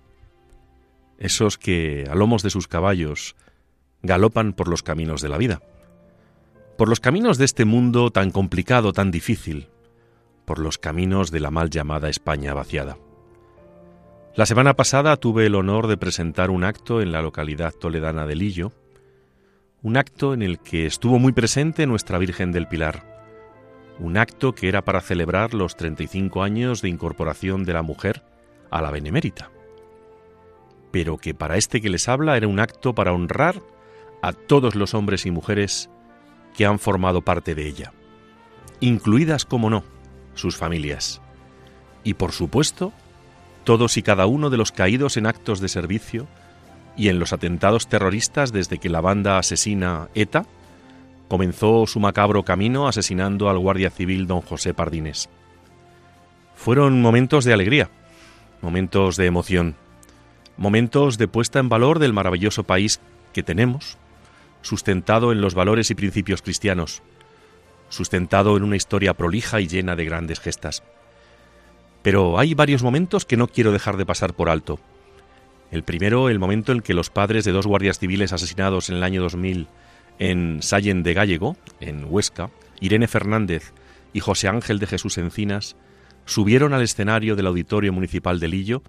Esos 1.20 1.60
que, 1.60 2.08
a 2.10 2.16
lomos 2.16 2.42
de 2.42 2.50
sus 2.50 2.68
caballos, 2.68 3.36
galopan 4.02 4.54
por 4.54 4.68
los 4.68 4.82
caminos 4.82 5.22
de 5.22 5.30
la 5.30 5.38
vida. 5.38 5.62
Por 6.76 6.90
los 6.90 7.00
caminos 7.00 7.38
de 7.38 7.46
este 7.46 7.66
mundo 7.66 8.10
tan 8.10 8.32
complicado, 8.32 8.94
tan 8.94 9.12
difícil. 9.12 9.68
Por 10.44 10.58
los 10.58 10.80
caminos 10.80 11.30
de 11.30 11.40
la 11.40 11.52
mal 11.52 11.70
llamada 11.70 12.10
España 12.10 12.56
vaciada. 12.56 12.98
La 14.36 14.46
semana 14.46 14.76
pasada 14.76 15.18
tuve 15.18 15.48
el 15.48 15.56
honor 15.56 15.88
de 15.88 15.98
presentar 15.98 16.52
un 16.52 16.64
acto 16.64 17.02
en 17.02 17.12
la 17.12 17.22
localidad 17.22 17.74
toledana 17.74 18.28
de 18.28 18.36
Lillo, 18.36 18.72
un 19.82 19.98
acto 19.98 20.34
en 20.34 20.44
el 20.44 20.60
que 20.60 20.86
estuvo 20.86 21.18
muy 21.20 21.34
presente 21.34 21.88
nuestra 21.88 22.20
Virgen 22.20 22.52
del 22.52 22.68
Pilar, 22.68 23.04
un 23.98 24.18
acto 24.18 24.54
que 24.54 24.70
era 24.70 24.84
para 24.84 25.02
celebrar 25.02 25.54
los 25.54 25.76
35 25.76 26.44
años 26.44 26.82
de 26.82 26.90
incorporación 26.90 27.66
de 27.66 27.74
la 27.74 27.82
mujer 27.82 28.24
a 28.70 28.82
la 28.82 28.92
Benemérita, 28.92 29.50
pero 30.92 31.18
que 31.18 31.34
para 31.34 31.58
este 31.58 31.82
que 31.82 31.90
les 31.90 32.08
habla 32.08 32.38
era 32.38 32.48
un 32.48 32.60
acto 32.60 32.94
para 32.94 33.14
honrar 33.14 33.62
a 34.22 34.32
todos 34.32 34.76
los 34.76 34.94
hombres 34.94 35.26
y 35.26 35.32
mujeres 35.32 35.90
que 36.56 36.66
han 36.66 36.78
formado 36.78 37.24
parte 37.24 37.56
de 37.56 37.68
ella, 37.68 37.94
incluidas, 38.80 39.44
como 39.44 39.70
no, 39.72 39.84
sus 40.36 40.56
familias, 40.56 41.20
y 42.04 42.14
por 42.14 42.32
supuesto, 42.32 42.94
todos 43.70 43.98
y 43.98 44.02
cada 44.02 44.26
uno 44.26 44.50
de 44.50 44.58
los 44.58 44.72
caídos 44.72 45.16
en 45.16 45.28
actos 45.28 45.60
de 45.60 45.70
servicio 45.70 46.26
y 46.98 47.10
en 47.10 47.20
los 47.20 47.34
atentados 47.34 47.88
terroristas 47.88 48.52
desde 48.52 48.80
que 48.80 48.90
la 48.90 49.00
banda 49.00 49.38
asesina 49.38 50.08
ETA 50.16 50.48
comenzó 51.28 51.86
su 51.86 52.00
macabro 52.00 52.42
camino 52.42 52.88
asesinando 52.88 53.48
al 53.48 53.60
guardia 53.60 53.92
civil 53.92 54.26
don 54.26 54.42
José 54.42 54.74
Pardines. 54.74 55.30
Fueron 56.56 57.00
momentos 57.00 57.46
de 57.46 57.54
alegría, 57.54 57.92
momentos 58.64 59.18
de 59.18 59.28
emoción, 59.28 59.76
momentos 60.58 61.20
de 61.20 61.28
puesta 61.28 61.60
en 61.60 61.70
valor 61.70 62.00
del 62.00 62.12
maravilloso 62.12 62.64
país 62.64 63.00
que 63.34 63.44
tenemos, 63.44 64.00
sustentado 64.64 65.32
en 65.32 65.42
los 65.42 65.54
valores 65.54 65.92
y 65.92 65.94
principios 65.94 66.42
cristianos, 66.42 67.04
sustentado 67.90 68.58
en 68.58 68.64
una 68.64 68.78
historia 68.78 69.14
prolija 69.14 69.62
y 69.62 69.68
llena 69.68 69.96
de 69.96 70.06
grandes 70.06 70.40
gestas. 70.40 70.82
Pero 72.02 72.40
hay 72.40 72.54
varios 72.54 72.84
momentos 72.84 73.26
que 73.26 73.38
no 73.38 73.48
quiero 73.48 73.72
dejar 73.72 73.98
de 73.98 74.06
pasar 74.06 74.34
por 74.34 74.50
alto. 74.50 74.80
El 75.72 75.84
primero, 75.84 76.30
el 76.30 76.40
momento 76.40 76.72
en 76.72 76.82
que 76.82 76.94
los 76.94 77.10
padres 77.10 77.46
de 77.46 77.52
dos 77.52 77.68
guardias 77.68 78.00
civiles 78.00 78.34
asesinados 78.34 78.90
en 78.90 78.96
el 78.96 79.04
año 79.04 79.22
2000 79.22 79.68
en 80.18 80.62
Sallen 80.62 81.04
de 81.04 81.14
Gallego, 81.14 81.56
en 81.80 82.06
Huesca, 82.08 82.50
Irene 82.82 83.08
Fernández 83.08 83.74
y 84.14 84.20
José 84.20 84.48
Ángel 84.48 84.80
de 84.80 84.88
Jesús 84.88 85.18
Encinas 85.18 85.76
subieron 86.26 86.74
al 86.74 86.82
escenario 86.82 87.36
del 87.36 87.48
Auditorio 87.48 87.94
Municipal 87.94 88.40
de 88.40 88.50
Lillo 88.50 88.84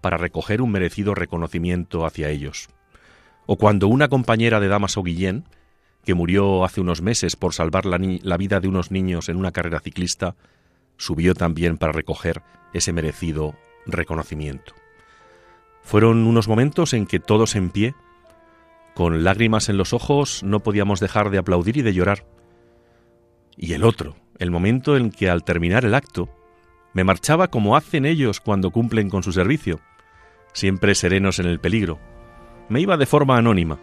para 0.00 0.16
recoger 0.16 0.60
un 0.60 0.70
merecido 0.70 1.14
reconocimiento 1.14 2.04
hacia 2.04 2.28
ellos. 2.28 2.68
O 3.46 3.56
cuando 3.56 3.88
una 3.88 4.08
compañera 4.08 4.60
de 4.60 4.68
Damaso 4.68 5.02
Guillén, 5.02 5.44
que 6.04 6.14
murió 6.14 6.64
hace 6.64 6.80
unos 6.80 7.00
meses 7.00 7.36
por 7.36 7.54
salvar 7.54 7.86
la, 7.86 7.98
la 7.98 8.36
vida 8.36 8.60
de 8.60 8.68
unos 8.68 8.90
niños 8.90 9.28
en 9.28 9.36
una 9.36 9.52
carrera 9.52 9.80
ciclista, 9.80 10.36
subió 10.96 11.34
también 11.34 11.76
para 11.76 11.92
recoger 11.92 12.42
ese 12.72 12.92
merecido 12.92 13.54
reconocimiento. 13.86 14.74
Fueron 15.82 16.26
unos 16.26 16.48
momentos 16.48 16.92
en 16.94 17.06
que 17.06 17.20
todos 17.20 17.56
en 17.56 17.70
pie, 17.70 17.94
con 18.94 19.24
lágrimas 19.24 19.68
en 19.68 19.76
los 19.76 19.92
ojos, 19.92 20.42
no 20.42 20.60
podíamos 20.60 21.00
dejar 21.00 21.30
de 21.30 21.38
aplaudir 21.38 21.76
y 21.76 21.82
de 21.82 21.92
llorar. 21.92 22.26
Y 23.56 23.74
el 23.74 23.84
otro, 23.84 24.16
el 24.38 24.50
momento 24.50 24.96
en 24.96 25.10
que 25.10 25.28
al 25.28 25.44
terminar 25.44 25.84
el 25.84 25.94
acto, 25.94 26.28
me 26.92 27.04
marchaba 27.04 27.48
como 27.48 27.76
hacen 27.76 28.06
ellos 28.06 28.40
cuando 28.40 28.70
cumplen 28.70 29.10
con 29.10 29.22
su 29.22 29.32
servicio, 29.32 29.80
siempre 30.52 30.94
serenos 30.94 31.38
en 31.38 31.46
el 31.46 31.60
peligro. 31.60 31.98
Me 32.68 32.80
iba 32.80 32.96
de 32.96 33.06
forma 33.06 33.36
anónima, 33.36 33.78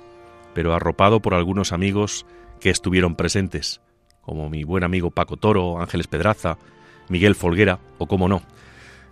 pero 0.53 0.73
arropado 0.73 1.21
por 1.21 1.33
algunos 1.33 1.71
amigos 1.71 2.25
que 2.59 2.69
estuvieron 2.69 3.15
presentes, 3.15 3.81
como 4.21 4.49
mi 4.49 4.63
buen 4.63 4.83
amigo 4.83 5.11
Paco 5.11 5.37
Toro, 5.37 5.81
Ángeles 5.81 6.07
Pedraza, 6.07 6.57
Miguel 7.11 7.35
Folguera 7.35 7.79
o, 7.97 8.07
como 8.07 8.27
no, 8.29 8.41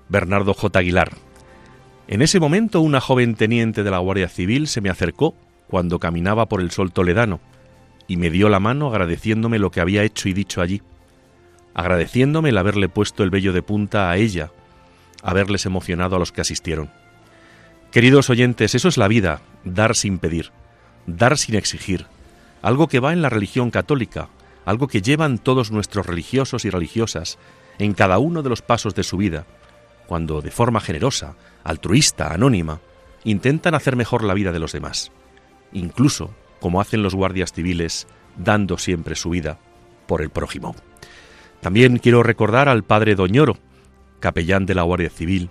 Bernardo 0.07 0.53
J. 0.53 0.79
Aguilar. 0.79 1.11
En 2.07 2.21
ese 2.21 2.39
momento 2.39 2.81
una 2.81 3.01
joven 3.01 3.35
teniente 3.35 3.83
de 3.83 3.91
la 3.91 3.99
Guardia 3.99 4.29
Civil 4.29 4.67
se 4.67 4.81
me 4.81 4.89
acercó 4.89 5.35
cuando 5.67 5.99
caminaba 5.99 6.47
por 6.47 6.61
el 6.61 6.71
sol 6.71 6.91
toledano 6.91 7.41
y 8.07 8.17
me 8.17 8.31
dio 8.31 8.49
la 8.49 8.59
mano 8.59 8.87
agradeciéndome 8.87 9.59
lo 9.59 9.69
que 9.69 9.81
había 9.81 10.03
hecho 10.03 10.29
y 10.29 10.33
dicho 10.33 10.61
allí, 10.61 10.81
agradeciéndome 11.75 12.49
el 12.49 12.57
haberle 12.57 12.89
puesto 12.89 13.21
el 13.21 13.29
vello 13.29 13.53
de 13.53 13.61
punta 13.61 14.09
a 14.09 14.17
ella, 14.17 14.49
haberles 15.21 15.67
emocionado 15.67 16.15
a 16.15 16.19
los 16.19 16.31
que 16.31 16.41
asistieron. 16.41 16.89
Queridos 17.91 18.29
oyentes, 18.29 18.73
eso 18.73 18.87
es 18.87 18.97
la 18.97 19.07
vida, 19.07 19.41
dar 19.65 19.95
sin 19.95 20.17
pedir, 20.17 20.51
dar 21.05 21.37
sin 21.37 21.55
exigir, 21.55 22.07
algo 22.61 22.87
que 22.87 22.99
va 22.99 23.13
en 23.13 23.21
la 23.21 23.29
religión 23.29 23.69
católica, 23.69 24.29
algo 24.65 24.87
que 24.87 25.01
llevan 25.01 25.37
todos 25.37 25.69
nuestros 25.71 26.07
religiosos 26.07 26.65
y 26.65 26.69
religiosas 26.69 27.37
en 27.79 27.93
cada 27.93 28.19
uno 28.19 28.43
de 28.43 28.49
los 28.49 28.61
pasos 28.61 28.93
de 28.93 29.03
su 29.03 29.17
vida, 29.17 29.45
cuando 30.05 30.41
de 30.41 30.51
forma 30.51 30.81
generosa, 30.81 31.35
altruista, 31.63 32.33
anónima, 32.33 32.81
intentan 33.23 33.73
hacer 33.73 33.95
mejor 33.95 34.23
la 34.23 34.33
vida 34.33 34.51
de 34.51 34.59
los 34.59 34.73
demás, 34.73 35.11
incluso 35.71 36.35
como 36.59 36.81
hacen 36.81 37.01
los 37.01 37.15
guardias 37.15 37.53
civiles, 37.53 38.05
dando 38.37 38.77
siempre 38.77 39.15
su 39.15 39.29
vida 39.29 39.57
por 40.07 40.21
el 40.21 40.29
prójimo. 40.29 40.75
También 41.61 41.97
quiero 41.97 42.21
recordar 42.21 42.69
al 42.69 42.83
padre 42.83 43.15
Doñoro, 43.15 43.57
capellán 44.19 44.65
de 44.65 44.75
la 44.75 44.83
Guardia 44.83 45.09
Civil, 45.09 45.49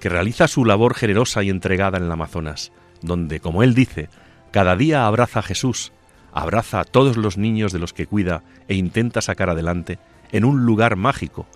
que 0.00 0.08
realiza 0.08 0.48
su 0.48 0.64
labor 0.64 0.94
generosa 0.94 1.42
y 1.42 1.50
entregada 1.50 1.98
en 1.98 2.04
el 2.04 2.12
Amazonas, 2.12 2.72
donde, 3.02 3.38
como 3.40 3.62
él 3.62 3.74
dice, 3.74 4.08
cada 4.50 4.74
día 4.74 5.06
abraza 5.06 5.40
a 5.40 5.42
Jesús, 5.42 5.92
abraza 6.32 6.80
a 6.80 6.84
todos 6.84 7.16
los 7.16 7.36
niños 7.36 7.72
de 7.72 7.78
los 7.78 7.92
que 7.92 8.06
cuida 8.06 8.42
e 8.66 8.74
intenta 8.74 9.20
sacar 9.20 9.50
adelante 9.50 9.98
en 10.32 10.44
un 10.44 10.64
lugar 10.64 10.96
mágico 10.96 11.46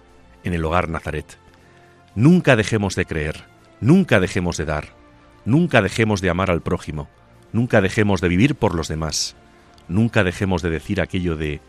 en 0.45 0.55
el 0.55 0.65
hogar 0.65 0.89
Nazaret. 0.89 1.39
Nunca 2.15 2.57
dejemos 2.57 2.95
de 2.95 3.07
creer, 3.07 3.45
nunca 3.81 4.21
dejemos 4.21 4.57
de 4.57 4.65
dar, 4.65 4.89
nunca 5.45 5.83
dejemos 5.83 6.21
de 6.21 6.31
amar 6.31 6.51
al 6.51 6.63
prójimo, 6.63 7.09
nunca 7.53 7.81
dejemos 7.81 8.21
de 8.21 8.29
vivir 8.29 8.55
por 8.55 8.75
los 8.75 8.89
demás, 8.89 9.35
nunca 9.89 10.23
dejemos 10.23 10.63
de 10.63 10.71
decir 10.71 11.01
aquello 11.01 11.37
de 11.37 11.61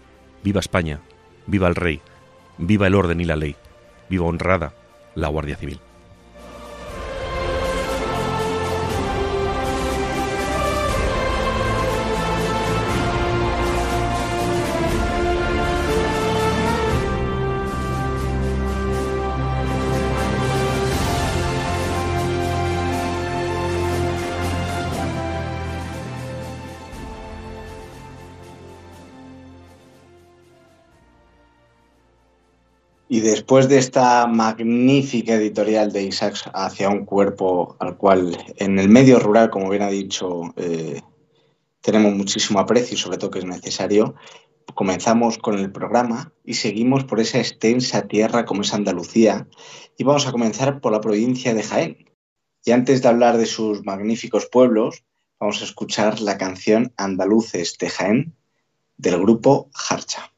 viva 0.44 0.60
España, 0.60 1.00
viva 1.48 1.68
el 1.68 1.76
rey, 1.76 2.02
viva 2.58 2.88
el 2.88 2.96
orden 2.96 3.22
y 3.22 3.26
la 3.26 3.36
ley, 3.36 3.56
viva 4.10 4.26
honrada 4.26 4.74
la 5.16 5.30
Guardia 5.30 5.56
Civil. 5.56 5.80
Después 33.46 33.70
de 33.70 33.78
esta 33.78 34.26
magnífica 34.26 35.36
editorial 35.36 35.92
de 35.92 36.02
Isaacs 36.02 36.50
hacia 36.52 36.90
un 36.90 37.06
cuerpo 37.06 37.78
al 37.80 37.96
cual 37.96 38.36
en 38.58 38.80
el 38.80 38.90
medio 38.90 39.20
rural, 39.20 39.52
como 39.52 39.70
bien 39.70 39.84
ha 39.84 39.90
dicho, 39.90 40.52
eh, 40.56 41.00
tenemos 41.80 42.16
muchísimo 42.16 42.60
aprecio 42.60 42.96
y 42.96 42.98
sobre 42.98 43.20
todo 43.20 43.30
que 43.30 43.38
es 43.38 43.46
necesario, 43.46 44.16
comenzamos 44.74 45.38
con 45.38 45.60
el 45.60 45.72
programa 45.72 46.34
y 46.44 46.56
seguimos 46.56 47.04
por 47.04 47.20
esa 47.20 47.38
extensa 47.38 48.08
tierra 48.08 48.46
como 48.46 48.64
es 48.64 48.74
Andalucía 48.74 49.48
y 49.96 50.04
vamos 50.04 50.26
a 50.26 50.32
comenzar 50.32 50.82
por 50.82 50.92
la 50.92 51.02
provincia 51.02 51.54
de 51.54 51.62
Jaén. 51.62 51.98
Y 52.64 52.72
antes 52.72 53.04
de 53.04 53.10
hablar 53.10 53.38
de 53.38 53.46
sus 53.46 53.86
magníficos 53.86 54.48
pueblos, 54.48 55.04
vamos 55.40 55.62
a 55.62 55.66
escuchar 55.66 56.20
la 56.20 56.40
canción 56.40 56.94
Andaluces 56.98 57.78
de 57.78 57.92
Jaén 57.92 58.34
del 58.98 59.20
grupo 59.20 59.70
Harcha. 59.88 60.32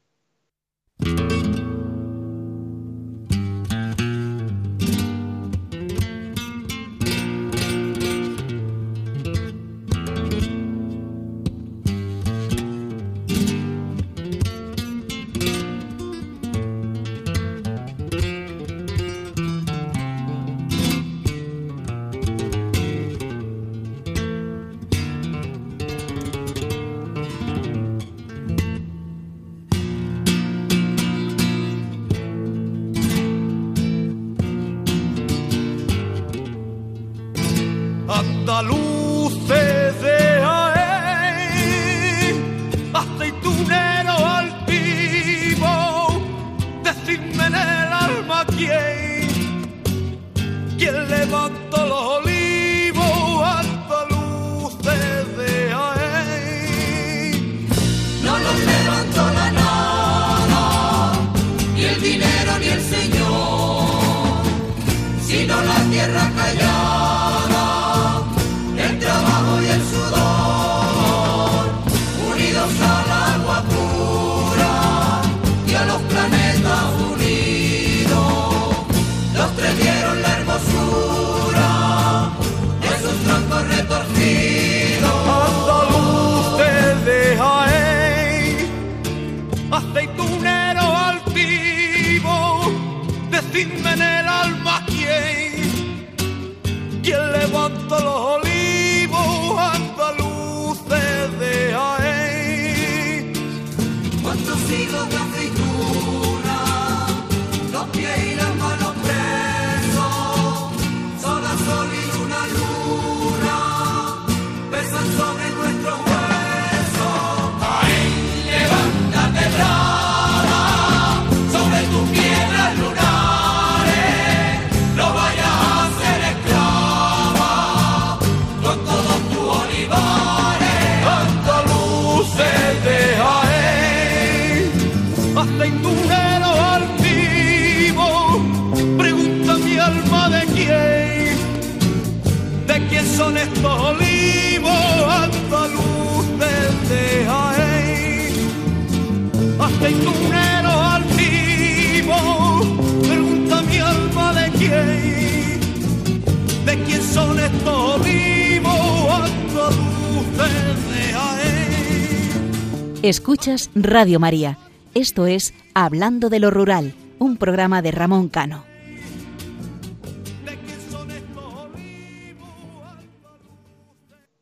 Escuchas 163.07 163.69
Radio 163.73 164.19
María. 164.19 164.57
Esto 164.93 165.27
es 165.27 165.53
Hablando 165.73 166.27
de 166.27 166.41
lo 166.41 166.51
Rural, 166.51 166.93
un 167.19 167.37
programa 167.37 167.81
de 167.81 167.91
Ramón 167.91 168.27
Cano. 168.27 168.65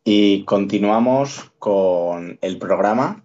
Y 0.03 0.45
continuamos 0.45 1.51
con 1.59 2.39
el 2.41 2.57
programa. 2.57 3.23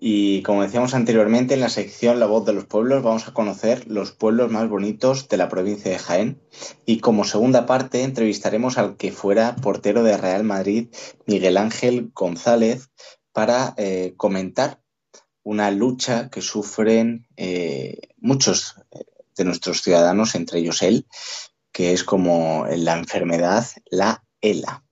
Y 0.00 0.42
como 0.42 0.62
decíamos 0.62 0.94
anteriormente, 0.94 1.54
en 1.54 1.60
la 1.60 1.70
sección 1.70 2.20
La 2.20 2.26
voz 2.26 2.46
de 2.46 2.52
los 2.52 2.66
pueblos 2.66 3.02
vamos 3.02 3.26
a 3.26 3.34
conocer 3.34 3.88
los 3.88 4.12
pueblos 4.12 4.52
más 4.52 4.68
bonitos 4.68 5.28
de 5.28 5.38
la 5.38 5.48
provincia 5.48 5.90
de 5.90 5.98
Jaén. 5.98 6.40
Y 6.86 7.00
como 7.00 7.24
segunda 7.24 7.66
parte 7.66 8.04
entrevistaremos 8.04 8.78
al 8.78 8.96
que 8.96 9.10
fuera 9.10 9.56
portero 9.56 10.04
de 10.04 10.16
Real 10.16 10.44
Madrid, 10.44 10.86
Miguel 11.26 11.56
Ángel 11.56 12.12
González, 12.14 12.90
para 13.38 13.72
eh, 13.76 14.14
comentar 14.16 14.80
una 15.44 15.70
lucha 15.70 16.28
que 16.28 16.42
sufren 16.42 17.28
eh, 17.36 18.00
muchos 18.16 18.74
eh, 18.90 19.04
de 19.36 19.44
nuestros 19.44 19.80
ciudadanos, 19.80 20.34
entre 20.34 20.58
ellos 20.58 20.82
él, 20.82 21.06
que 21.70 21.92
es 21.92 22.02
como 22.02 22.66
la 22.68 22.98
enfermedad, 22.98 23.64
la 23.92 24.24
ELA. 24.40 24.82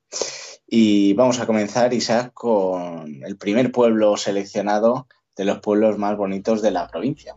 Y 0.64 1.12
vamos 1.14 1.40
a 1.40 1.46
comenzar, 1.46 1.92
Isaac, 1.92 2.30
con 2.34 3.24
el 3.24 3.36
primer 3.36 3.72
pueblo 3.72 4.16
seleccionado 4.16 5.08
de 5.34 5.44
los 5.44 5.58
pueblos 5.58 5.98
más 5.98 6.16
bonitos 6.16 6.62
de 6.62 6.70
la 6.70 6.86
provincia. 6.86 7.34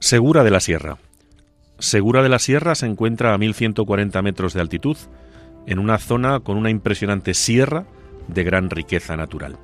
Segura 0.00 0.42
de 0.42 0.50
la 0.50 0.58
Sierra. 0.58 0.98
Segura 1.78 2.24
de 2.24 2.30
la 2.30 2.40
Sierra 2.40 2.74
se 2.74 2.86
encuentra 2.86 3.32
a 3.32 3.38
1140 3.38 4.22
metros 4.22 4.54
de 4.54 4.60
altitud, 4.60 4.96
en 5.68 5.78
una 5.78 5.98
zona 5.98 6.40
con 6.40 6.56
una 6.56 6.70
impresionante 6.70 7.32
sierra 7.34 7.86
de 8.32 8.44
gran 8.44 8.70
riqueza 8.70 9.16
natural. 9.16 9.58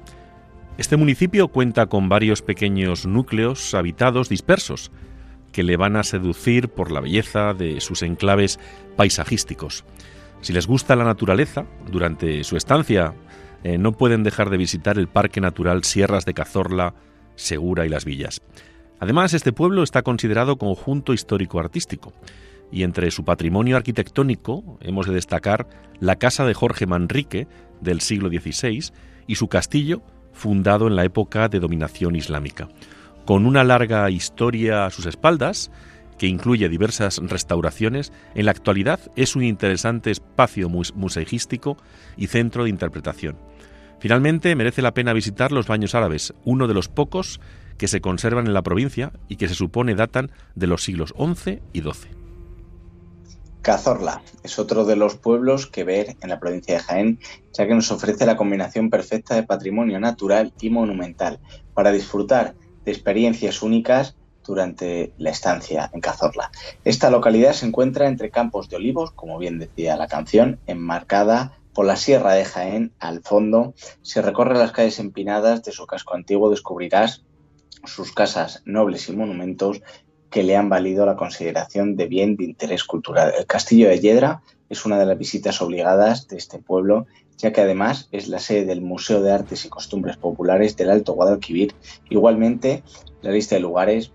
Este 0.79 0.97
municipio 0.97 1.49
cuenta 1.49 1.87
con 1.87 2.09
varios 2.09 2.43
pequeños 2.43 3.07
núcleos 3.07 3.75
habitados 3.75 4.29
dispersos 4.29 4.91
que 5.53 5.63
le 5.63 5.77
van 5.77 5.97
a 5.97 6.03
seducir 6.03 6.69
por 6.69 6.93
la 6.93 7.01
belleza 7.01 7.55
de 7.55 7.81
sus 7.81 8.03
enclaves 8.03 8.61
paisajísticos. 8.97 9.85
Si 10.43 10.53
les 10.53 10.67
gusta 10.67 10.97
la 10.97 11.05
naturaleza, 11.05 11.65
durante 11.91 12.45
su 12.45 12.57
estancia 12.57 13.15
eh, 13.65 13.79
no 13.79 13.93
pueden 13.93 14.23
dejar 14.23 14.51
de 14.51 14.59
visitar 14.59 14.99
el 14.99 15.09
Parque 15.09 15.41
Natural 15.41 15.83
Sierras 15.83 16.27
de 16.27 16.35
Cazorla, 16.35 16.95
Segura 17.37 17.87
y 17.87 17.89
Las 17.89 18.05
Villas. 18.05 18.43
Además, 19.01 19.35
este 19.35 19.53
pueblo 19.53 19.83
está 19.83 20.03
considerado 20.03 20.57
conjunto 20.57 21.13
histórico-artístico 21.13 22.13
y 22.71 22.83
entre 22.83 23.11
su 23.11 23.25
patrimonio 23.25 23.77
arquitectónico 23.77 24.79
hemos 24.81 25.07
de 25.07 25.15
destacar 25.15 25.69
la 26.01 26.17
casa 26.17 26.45
de 26.45 26.55
Jorge 26.55 26.87
Manrique 26.87 27.47
del 27.81 28.01
siglo 28.01 28.29
XVI 28.29 28.93
y 29.27 29.35
su 29.37 29.49
castillo 29.49 30.03
fundado 30.33 30.87
en 30.87 30.97
la 30.97 31.05
época 31.05 31.49
de 31.49 31.61
dominación 31.61 32.17
islámica. 32.17 32.69
Con 33.25 33.47
una 33.47 33.65
larga 33.65 34.09
historia 34.11 34.87
a 34.87 34.91
sus 34.91 35.07
espaldas, 35.07 35.71
que 36.19 36.27
incluye 36.27 36.69
diversas 36.69 37.19
restauraciones, 37.19 38.13
en 38.35 38.47
la 38.47 38.53
actualidad 38.53 39.01
es 39.17 39.37
un 39.37 39.43
interesante 39.43 40.11
espacio 40.11 40.69
museístico 40.69 41.77
y 42.17 42.29
centro 42.29 42.65
de 42.65 42.71
interpretación. 42.71 43.37
Finalmente, 43.99 44.55
merece 44.55 44.83
la 44.83 44.95
pena 44.95 45.13
visitar 45.13 45.53
los 45.53 45.67
baños 45.67 45.95
árabes, 45.95 46.35
uno 46.45 46.69
de 46.69 46.75
los 46.75 46.89
pocos 46.89 47.41
que 47.79 47.89
se 47.89 48.01
conservan 48.01 48.47
en 48.47 48.55
la 48.55 48.63
provincia 48.63 49.13
y 49.29 49.37
que 49.37 49.49
se 49.49 49.55
supone 49.55 49.95
datan 49.95 50.31
de 50.55 50.67
los 50.67 50.83
siglos 50.83 51.15
XI 51.17 51.61
y 51.73 51.81
XII. 51.81 52.26
Cazorla 53.67 54.23
es 54.45 54.61
otro 54.61 54.85
de 54.85 54.95
los 54.95 55.17
pueblos 55.17 55.67
que 55.67 55.83
ver 55.83 56.17
en 56.21 56.29
la 56.29 56.39
provincia 56.39 56.75
de 56.75 56.81
Jaén, 56.85 57.19
ya 57.53 57.67
que 57.67 57.75
nos 57.75 57.91
ofrece 57.91 58.25
la 58.25 58.37
combinación 58.37 58.91
perfecta 58.91 59.35
de 59.35 59.43
patrimonio 59.43 59.99
natural 59.99 60.53
y 60.61 60.71
monumental 60.71 61.41
para 61.75 61.91
disfrutar 61.91 62.55
de 62.85 62.93
experiencias 62.93 63.63
únicas 63.63 64.15
durante 64.47 65.15
la 65.19 65.31
estancia 65.31 65.91
en 65.93 66.01
Cazorla. 66.01 66.53
Esta 66.85 67.11
localidad 67.11 67.55
se 67.55 67.67
encuentra 67.67 68.07
entre 68.07 68.31
campos 68.31 68.69
de 68.69 68.77
olivos, 68.77 69.11
como 69.11 69.37
bien 69.37 69.59
decía 69.59 69.97
la 69.97 70.07
canción, 70.07 70.61
enmarcada 70.69 71.59
por 71.75 71.87
la 71.87 71.97
Sierra 71.97 72.35
de 72.35 72.45
Jaén 72.45 72.93
al 73.01 73.21
fondo. 73.25 73.75
Si 74.01 74.21
recorre 74.21 74.57
las 74.57 74.71
calles 74.71 75.01
empinadas 75.01 75.65
de 75.65 75.73
su 75.73 75.89
casco 75.89 76.15
antiguo 76.15 76.51
descubrirás 76.51 77.25
sus 77.85 78.13
casas 78.13 78.63
nobles 78.65 79.09
y 79.09 79.17
monumentos 79.17 79.83
que 80.31 80.43
le 80.43 80.57
han 80.57 80.69
valido 80.69 81.07
la 81.07 81.17
consideración 81.17 81.97
de 81.97 82.07
bien 82.07 82.37
de 82.37 82.45
interés 82.45 82.85
cultural. 82.85 83.33
El 83.39 83.47
castillo 83.47 83.89
de 83.89 84.01
Yedra 84.01 84.43
es 84.69 84.85
una 84.85 84.99
de 84.99 85.07
las 85.07 85.19
visitas 85.19 85.62
obligadas 85.62 86.29
de 86.29 86.37
este 86.37 86.59
pueblo, 86.59 87.07
ya 87.39 87.53
que 87.53 87.61
además 87.61 88.09
es 88.12 88.29
la 88.29 88.39
sede 88.39 88.65
del 88.65 88.81
Museo 88.81 89.23
de 89.23 89.33
Artes 89.33 89.65
y 89.65 89.69
Costumbres 89.69 90.17
Populares 90.17 90.77
del 90.77 90.91
Alto 90.91 91.12
Guadalquivir. 91.12 91.75
Igualmente, 92.11 92.83
la 93.23 93.31
lista 93.31 93.55
de 93.55 93.61
lugares 93.61 94.12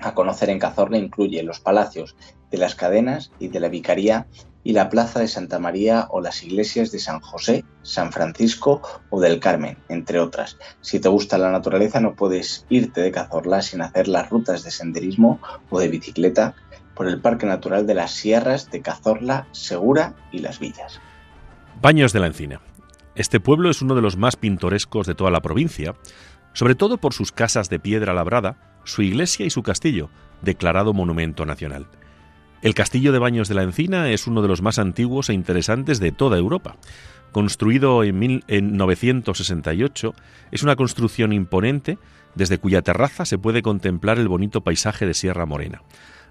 a 0.00 0.14
conocer 0.14 0.50
en 0.50 0.58
Cazorla 0.58 0.98
incluye 0.98 1.42
los 1.42 1.60
palacios 1.60 2.16
de 2.50 2.58
las 2.58 2.74
cadenas 2.74 3.32
y 3.38 3.48
de 3.48 3.60
la 3.60 3.68
vicaría 3.68 4.26
y 4.68 4.74
la 4.74 4.90
plaza 4.90 5.20
de 5.20 5.28
Santa 5.28 5.58
María 5.58 6.08
o 6.10 6.20
las 6.20 6.42
iglesias 6.42 6.92
de 6.92 6.98
San 6.98 7.20
José, 7.20 7.64
San 7.80 8.12
Francisco 8.12 8.82
o 9.08 9.18
del 9.18 9.40
Carmen, 9.40 9.78
entre 9.88 10.20
otras. 10.20 10.58
Si 10.82 11.00
te 11.00 11.08
gusta 11.08 11.38
la 11.38 11.50
naturaleza 11.50 12.00
no 12.00 12.14
puedes 12.14 12.66
irte 12.68 13.00
de 13.00 13.10
Cazorla 13.10 13.62
sin 13.62 13.80
hacer 13.80 14.08
las 14.08 14.28
rutas 14.28 14.64
de 14.64 14.70
senderismo 14.70 15.40
o 15.70 15.80
de 15.80 15.88
bicicleta 15.88 16.54
por 16.94 17.08
el 17.08 17.18
Parque 17.18 17.46
Natural 17.46 17.86
de 17.86 17.94
las 17.94 18.10
Sierras 18.10 18.70
de 18.70 18.82
Cazorla, 18.82 19.48
Segura 19.52 20.14
y 20.32 20.40
Las 20.40 20.58
Villas. 20.58 21.00
Baños 21.80 22.12
de 22.12 22.20
la 22.20 22.26
Encina. 22.26 22.60
Este 23.14 23.40
pueblo 23.40 23.70
es 23.70 23.80
uno 23.80 23.94
de 23.94 24.02
los 24.02 24.18
más 24.18 24.36
pintorescos 24.36 25.06
de 25.06 25.14
toda 25.14 25.30
la 25.30 25.40
provincia, 25.40 25.94
sobre 26.52 26.74
todo 26.74 26.98
por 26.98 27.14
sus 27.14 27.32
casas 27.32 27.70
de 27.70 27.78
piedra 27.80 28.12
labrada, 28.12 28.82
su 28.84 29.00
iglesia 29.00 29.46
y 29.46 29.50
su 29.50 29.62
castillo, 29.62 30.10
declarado 30.42 30.92
monumento 30.92 31.46
nacional. 31.46 31.86
El 32.60 32.74
castillo 32.74 33.12
de 33.12 33.20
Baños 33.20 33.46
de 33.48 33.54
la 33.54 33.62
Encina 33.62 34.10
es 34.10 34.26
uno 34.26 34.42
de 34.42 34.48
los 34.48 34.62
más 34.62 34.80
antiguos 34.80 35.30
e 35.30 35.32
interesantes 35.32 36.00
de 36.00 36.10
toda 36.10 36.38
Europa. 36.38 36.76
Construido 37.30 38.02
en, 38.02 38.18
1968, 38.18 40.14
es 40.50 40.62
una 40.64 40.74
construcción 40.74 41.32
imponente 41.32 41.98
desde 42.34 42.58
cuya 42.58 42.82
terraza 42.82 43.24
se 43.26 43.38
puede 43.38 43.62
contemplar 43.62 44.18
el 44.18 44.26
bonito 44.26 44.62
paisaje 44.62 45.06
de 45.06 45.14
Sierra 45.14 45.46
Morena. 45.46 45.82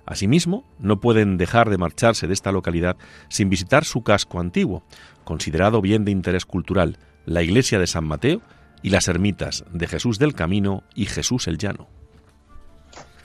Asimismo, 0.05 0.65
no 0.79 0.99
pueden 0.99 1.37
dejar 1.37 1.69
de 1.69 1.77
marcharse 1.77 2.27
de 2.27 2.33
esta 2.33 2.51
localidad 2.51 2.97
sin 3.29 3.49
visitar 3.49 3.85
su 3.85 4.03
casco 4.03 4.41
antiguo, 4.41 4.83
considerado 5.23 5.81
bien 5.81 6.03
de 6.03 6.11
interés 6.11 6.45
cultural, 6.45 6.97
la 7.25 7.41
iglesia 7.41 7.79
de 7.79 7.87
San 7.87 8.05
Mateo 8.05 8.41
y 8.81 8.89
las 8.89 9.07
ermitas 9.07 9.63
de 9.71 9.87
Jesús 9.87 10.19
del 10.19 10.33
Camino 10.33 10.83
y 10.93 11.05
Jesús 11.05 11.47
el 11.47 11.57
Llano. 11.57 11.87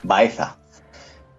Baeza, 0.05 0.59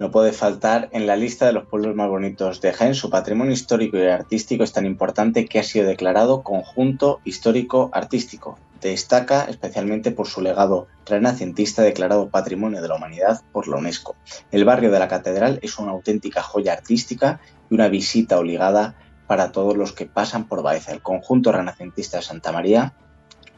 no 0.04 0.12
puede 0.12 0.34
faltar 0.34 0.89
en 0.92 1.08
la 1.08 1.16
lista 1.16 1.46
de 1.46 1.54
los 1.54 1.66
pueblos 1.66 1.96
más 1.96 2.10
bonitos 2.10 2.60
de 2.60 2.74
Jaén. 2.74 2.94
Su 2.94 3.10
patrimonio 3.10 3.54
histórico 3.54 3.98
y 3.98 4.08
artístico 4.08 4.66
es 4.66 4.74
tan 4.74 4.86
importante 4.86 5.46
que 5.46 5.60
ha 5.60 5.63
sido 5.63 5.88
declarado 5.88 6.44
conjunto 6.44 7.22
histórico 7.24 7.89
artístico. 7.94 8.60
Destaca 8.82 9.46
especialmente 9.46 10.12
por 10.12 10.28
su 10.28 10.42
legado 10.42 10.88
renacentista 11.06 11.84
declarado 11.84 12.28
Patrimonio 12.28 12.82
de 12.82 12.89
la 12.89 12.96
Humanidad 12.96 13.44
por 13.54 13.70
la 13.70 13.78
UNESCO. 13.78 14.18
El 14.52 14.66
barrio 14.66 14.92
de 14.92 15.00
la 15.00 15.08
Catedral 15.08 15.60
es 15.62 15.80
una 15.80 15.92
auténtica 15.92 16.42
joya 16.42 16.74
artística 16.74 17.39
y 17.70 17.76
una 17.76 17.88
visita 17.88 18.38
obligada 18.38 18.96
para 19.26 19.54
todos 19.54 19.78
los 19.78 19.94
que 19.94 20.06
pasan 20.06 20.50
por 20.50 20.63
Baeza. 20.63 20.92
El 20.92 21.02
conjunto 21.02 21.54
renacentista 21.54 22.18
de 22.18 22.24
Santa 22.24 22.52
María 22.52 22.94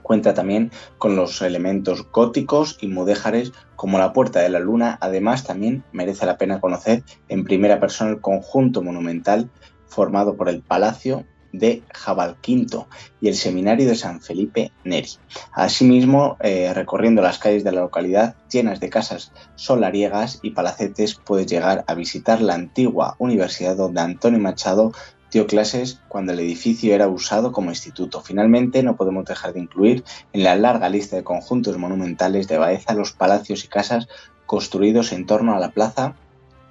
Cuenta 0.06 0.36
también 0.36 0.70
con 1.00 1.16
los 1.16 1.42
elementos 1.42 2.06
góticos 2.12 2.78
y 2.80 2.86
mudéjares 2.86 3.54
como 3.76 3.98
la 3.98 4.14
Puerta 4.14 4.40
de 4.40 4.50
la 4.50 4.60
Luna. 4.60 5.00
Además, 5.02 5.46
también 5.46 5.84
merece 5.94 6.28
la 6.28 6.38
pena 6.38 6.62
conocer 6.62 7.02
en 7.28 7.44
primera 7.44 7.80
persona 7.80 8.12
el 8.12 8.22
conjunto 8.22 8.84
monumental 8.84 9.50
formado 9.88 10.36
por 10.36 10.48
el 10.48 10.62
Palacio 10.62 11.26
de 11.54 11.82
Jabalquinto 11.92 12.88
y 13.20 13.30
el 13.30 13.36
Seminario 13.36 13.88
de 13.88 13.96
San 13.96 14.22
Felipe 14.22 14.72
Neri. 14.84 15.10
Asimismo, 15.52 16.38
eh, 16.40 16.72
recorriendo 16.76 17.24
las 17.24 17.40
calles 17.40 17.64
de 17.64 17.72
la 17.72 17.82
localidad 17.82 18.36
llenas 18.52 18.80
de 18.80 18.90
casas 18.90 19.32
solariegas 19.56 20.40
y 20.44 20.52
palacetes, 20.52 21.16
puedes 21.16 21.48
llegar 21.48 21.84
a 21.88 21.96
visitar 21.96 22.42
la 22.42 22.54
antigua 22.54 23.16
universidad 23.18 23.76
donde 23.76 24.02
Antonio 24.02 24.40
Machado 24.40 24.92
dio 25.32 25.48
clases 25.48 26.00
cuando 26.08 26.34
el 26.34 26.40
edificio 26.40 26.94
era 26.94 27.08
usado 27.08 27.52
como 27.52 27.70
instituto. 27.70 28.22
Finalmente, 28.22 28.84
no 28.84 28.96
podemos 28.96 29.26
dejar 29.26 29.54
de 29.54 29.60
incluir 29.60 30.04
en 30.34 30.44
la 30.44 30.56
larga 30.56 30.90
lista 30.90 31.16
de 31.16 31.24
conjuntos 31.24 31.78
monumentales 31.78 32.48
de 32.48 32.58
Baeza 32.58 32.94
los 32.94 33.12
palacios 33.12 33.64
y 33.66 33.68
casas 33.68 34.08
construidos 34.46 35.12
en 35.12 35.26
torno 35.26 35.56
a 35.56 35.60
la 35.60 35.72
plaza 35.72 36.16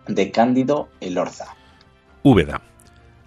de 0.06 0.30
Cándido 0.30 0.88
Elorza. 1.00 1.54
Úbeda. 2.22 2.62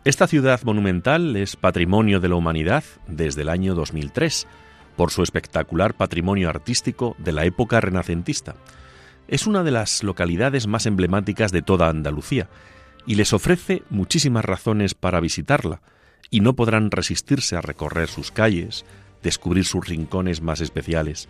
Esta 0.05 0.27
ciudad 0.27 0.61
monumental 0.63 1.35
es 1.35 1.55
patrimonio 1.55 2.19
de 2.19 2.29
la 2.29 2.35
humanidad 2.35 2.83
desde 3.07 3.41
el 3.41 3.49
año 3.49 3.75
2003 3.75 4.47
por 4.95 5.11
su 5.11 5.21
espectacular 5.21 5.95
patrimonio 5.95 6.49
artístico 6.49 7.15
de 7.19 7.33
la 7.33 7.45
época 7.45 7.81
renacentista. 7.81 8.55
Es 9.27 9.45
una 9.45 9.63
de 9.63 9.71
las 9.71 10.03
localidades 10.03 10.65
más 10.65 10.85
emblemáticas 10.85 11.51
de 11.51 11.61
toda 11.61 11.89
Andalucía 11.89 12.47
y 13.07 13.15
les 13.15 13.33
ofrece 13.33 13.81
muchísimas 13.89 14.45
razones 14.45 14.93
para 14.93 15.21
visitarla, 15.21 15.81
y 16.29 16.41
no 16.41 16.55
podrán 16.55 16.91
resistirse 16.91 17.55
a 17.55 17.61
recorrer 17.61 18.09
sus 18.09 18.31
calles, 18.31 18.85
descubrir 19.23 19.65
sus 19.65 19.87
rincones 19.87 20.41
más 20.41 20.59
especiales. 20.59 21.29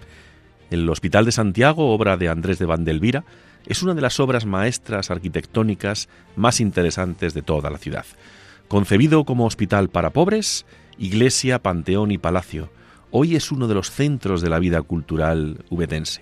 El 0.71 0.89
Hospital 0.89 1.23
de 1.23 1.31
Santiago, 1.31 1.93
obra 1.93 2.17
de 2.17 2.29
Andrés 2.29 2.57
de 2.57 2.65
Vandelvira, 2.65 3.23
es 3.67 3.83
una 3.83 3.93
de 3.93 4.01
las 4.01 4.19
obras 4.19 4.45
maestras 4.45 5.11
arquitectónicas 5.11 6.09
más 6.35 6.59
interesantes 6.59 7.33
de 7.33 7.43
toda 7.43 7.69
la 7.69 7.77
ciudad. 7.77 8.05
Concebido 8.67 9.23
como 9.23 9.45
hospital 9.45 9.89
para 9.89 10.09
pobres, 10.09 10.65
iglesia, 10.97 11.61
panteón 11.61 12.11
y 12.11 12.17
palacio, 12.17 12.71
hoy 13.11 13.35
es 13.35 13.51
uno 13.51 13.67
de 13.67 13.75
los 13.75 13.91
centros 13.91 14.41
de 14.41 14.49
la 14.49 14.59
vida 14.59 14.81
cultural 14.81 15.63
ubedense. 15.69 16.21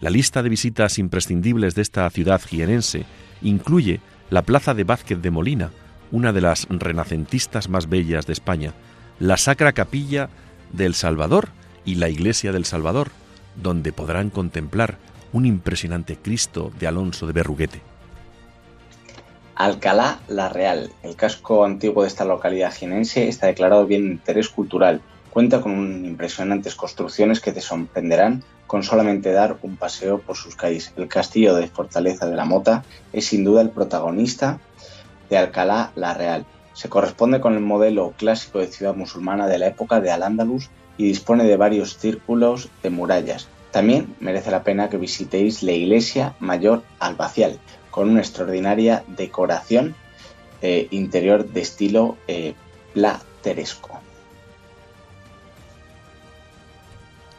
La 0.00 0.10
lista 0.10 0.42
de 0.42 0.50
visitas 0.50 0.98
imprescindibles 0.98 1.74
de 1.74 1.82
esta 1.82 2.08
ciudad 2.10 2.42
jienense 2.42 3.06
incluye 3.40 4.00
la 4.30 4.42
plaza 4.42 4.74
de 4.74 4.84
Vázquez 4.84 5.20
de 5.22 5.30
Molina, 5.30 5.70
una 6.10 6.32
de 6.32 6.40
las 6.40 6.66
renacentistas 6.68 7.68
más 7.68 7.88
bellas 7.88 8.26
de 8.26 8.32
España, 8.32 8.72
la 9.18 9.36
Sacra 9.36 9.72
Capilla 9.72 10.28
del 10.72 10.94
Salvador 10.94 11.48
y 11.84 11.96
la 11.96 12.08
Iglesia 12.08 12.52
del 12.52 12.64
Salvador, 12.64 13.10
donde 13.54 13.92
podrán 13.92 14.30
contemplar 14.30 14.98
un 15.32 15.46
impresionante 15.46 16.16
Cristo 16.16 16.72
de 16.78 16.86
Alonso 16.86 17.26
de 17.26 17.32
Berruguete. 17.32 17.80
Alcalá 19.54 20.20
la 20.28 20.48
Real, 20.48 20.90
el 21.02 21.16
casco 21.16 21.64
antiguo 21.64 22.02
de 22.02 22.08
esta 22.08 22.24
localidad 22.24 22.74
jienense, 22.74 23.28
está 23.28 23.46
declarado 23.46 23.86
bien 23.86 24.02
de 24.02 24.12
interés 24.12 24.48
cultural. 24.48 25.00
Cuenta 25.30 25.60
con 25.60 26.04
impresionantes 26.04 26.74
construcciones 26.74 27.40
que 27.40 27.52
te 27.52 27.60
sorprenderán 27.60 28.42
con 28.66 28.82
solamente 28.82 29.32
dar 29.32 29.58
un 29.62 29.76
paseo 29.76 30.18
por 30.18 30.36
sus 30.36 30.56
calles. 30.56 30.92
El 30.96 31.08
castillo 31.08 31.54
de 31.54 31.68
Fortaleza 31.68 32.26
de 32.26 32.36
la 32.36 32.44
Mota 32.44 32.84
es 33.12 33.26
sin 33.26 33.44
duda 33.44 33.62
el 33.62 33.70
protagonista 33.70 34.58
de 35.30 35.38
Alcalá 35.38 35.92
la 35.94 36.14
Real. 36.14 36.46
Se 36.72 36.88
corresponde 36.88 37.40
con 37.40 37.54
el 37.54 37.60
modelo 37.60 38.12
clásico 38.16 38.58
de 38.58 38.66
ciudad 38.66 38.94
musulmana 38.94 39.46
de 39.46 39.58
la 39.58 39.68
época 39.68 40.00
de 40.00 40.10
Al-Ándalus 40.10 40.68
y 40.98 41.04
dispone 41.04 41.44
de 41.44 41.56
varios 41.56 41.96
círculos 41.96 42.68
de 42.82 42.90
murallas. 42.90 43.48
También 43.70 44.14
merece 44.20 44.50
la 44.50 44.62
pena 44.62 44.88
que 44.88 44.96
visitéis 44.96 45.62
la 45.62 45.72
iglesia 45.72 46.34
mayor 46.40 46.82
albacial, 46.98 47.58
con 47.90 48.10
una 48.10 48.20
extraordinaria 48.20 49.04
decoración 49.06 49.94
eh, 50.62 50.88
interior 50.90 51.46
de 51.48 51.60
estilo 51.60 52.16
eh, 52.26 52.54
plateresco. 52.94 54.00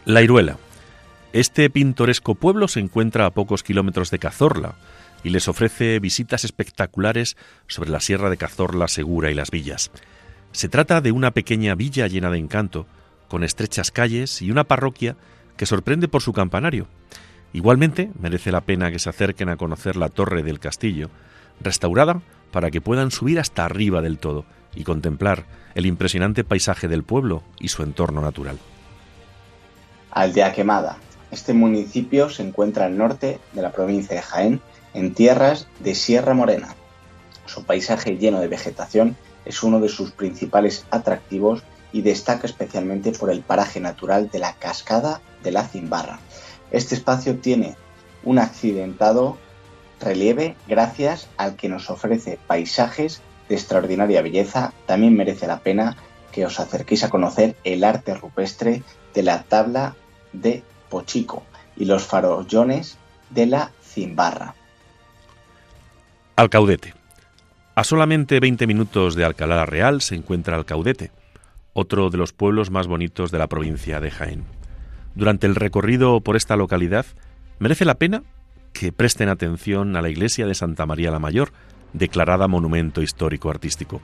La 0.06 0.22
Iruela 0.22 0.58
este 1.40 1.70
pintoresco 1.70 2.34
pueblo 2.34 2.68
se 2.68 2.80
encuentra 2.80 3.28
a 3.28 3.32
pocos 3.32 3.62
kilómetros 3.62 4.10
de 4.10 4.18
Cazorla 4.18 4.74
y 5.24 5.30
les 5.30 5.48
ofrece 5.48 6.00
visitas 6.00 6.44
espectaculares 6.44 7.38
sobre 7.68 7.92
la 7.92 8.00
Sierra 8.00 8.32
de 8.32 8.38
Cazorla, 8.38 8.88
Segura 8.88 9.30
y 9.30 9.36
las 9.36 9.52
villas. 9.52 9.92
Se 10.52 10.68
trata 10.68 11.00
de 11.00 11.12
una 11.12 11.32
pequeña 11.32 11.76
villa 11.76 12.08
llena 12.08 12.32
de 12.32 12.40
encanto, 12.40 12.88
con 13.28 13.44
estrechas 13.44 13.92
calles 13.92 14.42
y 14.42 14.50
una 14.50 14.64
parroquia 14.64 15.16
que 15.58 15.68
sorprende 15.68 16.08
por 16.08 16.24
su 16.24 16.34
campanario. 16.34 16.88
Igualmente, 17.54 18.10
merece 18.20 18.52
la 18.52 18.62
pena 18.62 18.90
que 18.90 18.98
se 18.98 19.10
acerquen 19.10 19.50
a 19.50 19.58
conocer 19.58 19.96
la 19.96 20.10
torre 20.10 20.42
del 20.42 20.60
castillo, 20.60 21.12
restaurada 21.62 22.22
para 22.52 22.72
que 22.72 22.82
puedan 22.82 23.12
subir 23.12 23.40
hasta 23.40 23.64
arriba 23.64 24.02
del 24.02 24.18
todo 24.18 24.44
y 24.74 24.84
contemplar 24.84 25.46
el 25.76 25.86
impresionante 25.86 26.44
paisaje 26.44 26.88
del 26.88 27.04
pueblo 27.04 27.44
y 27.60 27.68
su 27.68 27.84
entorno 27.84 28.22
natural. 28.22 28.58
Aldea 30.10 30.54
Quemada, 30.54 30.98
este 31.32 31.54
municipio 31.54 32.30
se 32.30 32.44
encuentra 32.44 32.86
al 32.86 32.98
norte 32.98 33.40
de 33.54 33.62
la 33.62 33.72
provincia 33.72 34.16
de 34.16 34.22
Jaén, 34.22 34.62
en 34.94 35.14
tierras 35.14 35.68
de 35.80 35.96
Sierra 35.96 36.34
Morena. 36.34 36.76
Su 37.46 37.64
paisaje 37.66 38.18
lleno 38.18 38.40
de 38.40 38.48
vegetación 38.48 39.16
es 39.46 39.64
uno 39.64 39.80
de 39.80 39.90
sus 39.90 40.12
principales 40.12 40.86
atractivos 40.92 41.64
y 41.92 42.02
destaca 42.02 42.48
especialmente 42.48 43.12
por 43.12 43.32
el 43.32 43.42
paraje 43.42 43.80
natural 43.80 44.30
de 44.30 44.40
la 44.40 44.54
cascada 44.54 45.22
de 45.44 45.52
la 45.52 45.68
Cimbarra. 45.68 46.20
Este 46.72 46.96
espacio 46.96 47.38
tiene 47.38 47.76
un 48.24 48.40
accidentado 48.40 49.38
relieve 50.00 50.56
gracias 50.68 51.28
al 51.38 51.56
que 51.56 51.70
nos 51.70 51.90
ofrece 51.90 52.38
paisajes 52.48 53.22
de 53.50 53.56
extraordinaria 53.56 54.22
belleza. 54.22 54.74
También 54.86 55.16
merece 55.16 55.48
la 55.48 55.60
pena 55.60 55.98
que 56.32 56.46
os 56.46 56.60
acerquéis 56.60 57.04
a 57.04 57.10
conocer 57.10 57.56
el 57.64 57.84
arte 57.84 58.14
rupestre 58.14 58.84
de 59.14 59.24
la 59.24 59.44
tabla 59.44 59.96
de 60.34 60.64
Pochico 60.90 61.44
y 61.76 61.86
los 61.86 62.04
farollones 62.04 62.98
de 63.30 63.46
la 63.46 63.72
Cimbarra. 63.84 64.56
Alcaudete. 66.36 66.94
A 67.76 67.84
solamente 67.84 68.40
20 68.40 68.68
minutos 68.68 69.16
de 69.16 69.26
Alcalá 69.26 69.66
Real 69.66 70.02
se 70.02 70.16
encuentra 70.16 70.56
Alcaudete, 70.56 71.12
otro 71.74 72.10
de 72.10 72.18
los 72.18 72.34
pueblos 72.34 72.72
más 72.72 72.88
bonitos 72.88 73.32
de 73.32 73.38
la 73.38 73.48
provincia 73.48 74.00
de 74.00 74.12
Jaén. 74.12 74.46
Durante 75.16 75.48
el 75.48 75.56
recorrido 75.56 76.22
por 76.22 76.36
esta 76.36 76.56
localidad, 76.56 77.06
merece 77.60 77.86
la 77.86 77.96
pena 77.96 78.24
que 78.74 78.92
presten 78.92 79.30
atención 79.30 79.96
a 79.96 80.02
la 80.02 80.10
iglesia 80.10 80.46
de 80.46 80.54
Santa 80.54 80.86
María 80.86 81.12
la 81.12 81.20
Mayor, 81.20 81.52
declarada 81.94 82.48
monumento 82.48 83.02
histórico 83.02 83.50
artístico. 83.50 84.02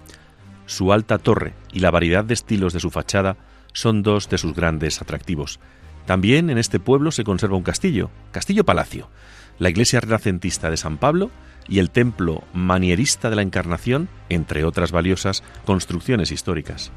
Su 0.65 0.93
alta 0.93 1.19
torre 1.19 1.53
y 1.71 1.79
la 1.79 1.91
variedad 1.91 2.23
de 2.23 2.33
estilos 2.33 2.73
de 2.73 2.79
su 2.79 2.89
fachada 2.89 3.37
son 3.73 4.01
dos 4.01 4.29
de 4.29 4.37
sus 4.37 4.55
grandes 4.55 5.01
atractivos. 5.01 5.59
También 6.05 6.49
en 6.49 6.57
este 6.57 6.79
pueblo 6.79 7.11
se 7.11 7.23
conserva 7.23 7.57
un 7.57 7.63
castillo, 7.63 8.09
Castillo 8.31 8.65
Palacio, 8.65 9.09
la 9.59 9.69
iglesia 9.69 10.01
renacentista 10.01 10.69
de 10.69 10.77
San 10.77 10.97
Pablo 10.97 11.31
y 11.67 11.79
el 11.79 11.89
templo 11.89 12.43
manierista 12.53 13.29
de 13.29 13.37
la 13.37 13.41
Encarnación, 13.41 14.09
entre 14.29 14.65
otras 14.65 14.91
valiosas 14.91 15.43
construcciones 15.65 16.31
históricas. 16.31 16.91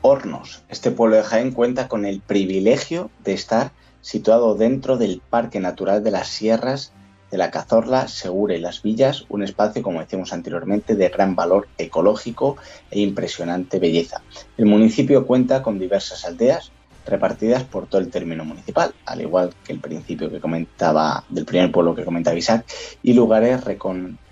Hornos. 0.00 0.62
Este 0.68 0.90
pueblo 0.90 1.16
de 1.16 1.24
Jaén 1.24 1.50
cuenta 1.50 1.88
con 1.88 2.06
el 2.06 2.20
privilegio 2.20 3.10
de 3.24 3.34
estar 3.34 3.72
situado 4.00 4.54
dentro 4.54 4.96
del 4.96 5.20
Parque 5.28 5.60
Natural 5.60 6.02
de 6.02 6.12
las 6.12 6.28
Sierras 6.28 6.92
de 7.30 7.38
la 7.38 7.50
Cazorla, 7.50 8.06
Segura 8.06 8.54
y 8.54 8.60
las 8.60 8.82
Villas, 8.82 9.26
un 9.28 9.42
espacio, 9.42 9.82
como 9.82 10.00
decíamos 10.00 10.32
anteriormente, 10.32 10.94
de 10.94 11.08
gran 11.08 11.34
valor 11.34 11.66
ecológico 11.76 12.56
e 12.90 13.00
impresionante 13.00 13.80
belleza. 13.80 14.22
El 14.56 14.66
municipio 14.66 15.26
cuenta 15.26 15.62
con 15.62 15.78
diversas 15.78 16.24
aldeas, 16.24 16.70
repartidas 17.06 17.64
por 17.64 17.86
todo 17.86 18.00
el 18.00 18.10
término 18.10 18.44
municipal, 18.44 18.94
al 19.04 19.20
igual 19.20 19.54
que 19.64 19.72
el 19.72 19.80
principio 19.80 20.30
que 20.30 20.40
comentaba 20.40 21.24
del 21.28 21.44
primer 21.44 21.70
pueblo 21.70 21.94
que 21.94 22.04
comentaba 22.04 22.36
Isaac, 22.36 22.66
y 23.02 23.12
lugares 23.14 23.60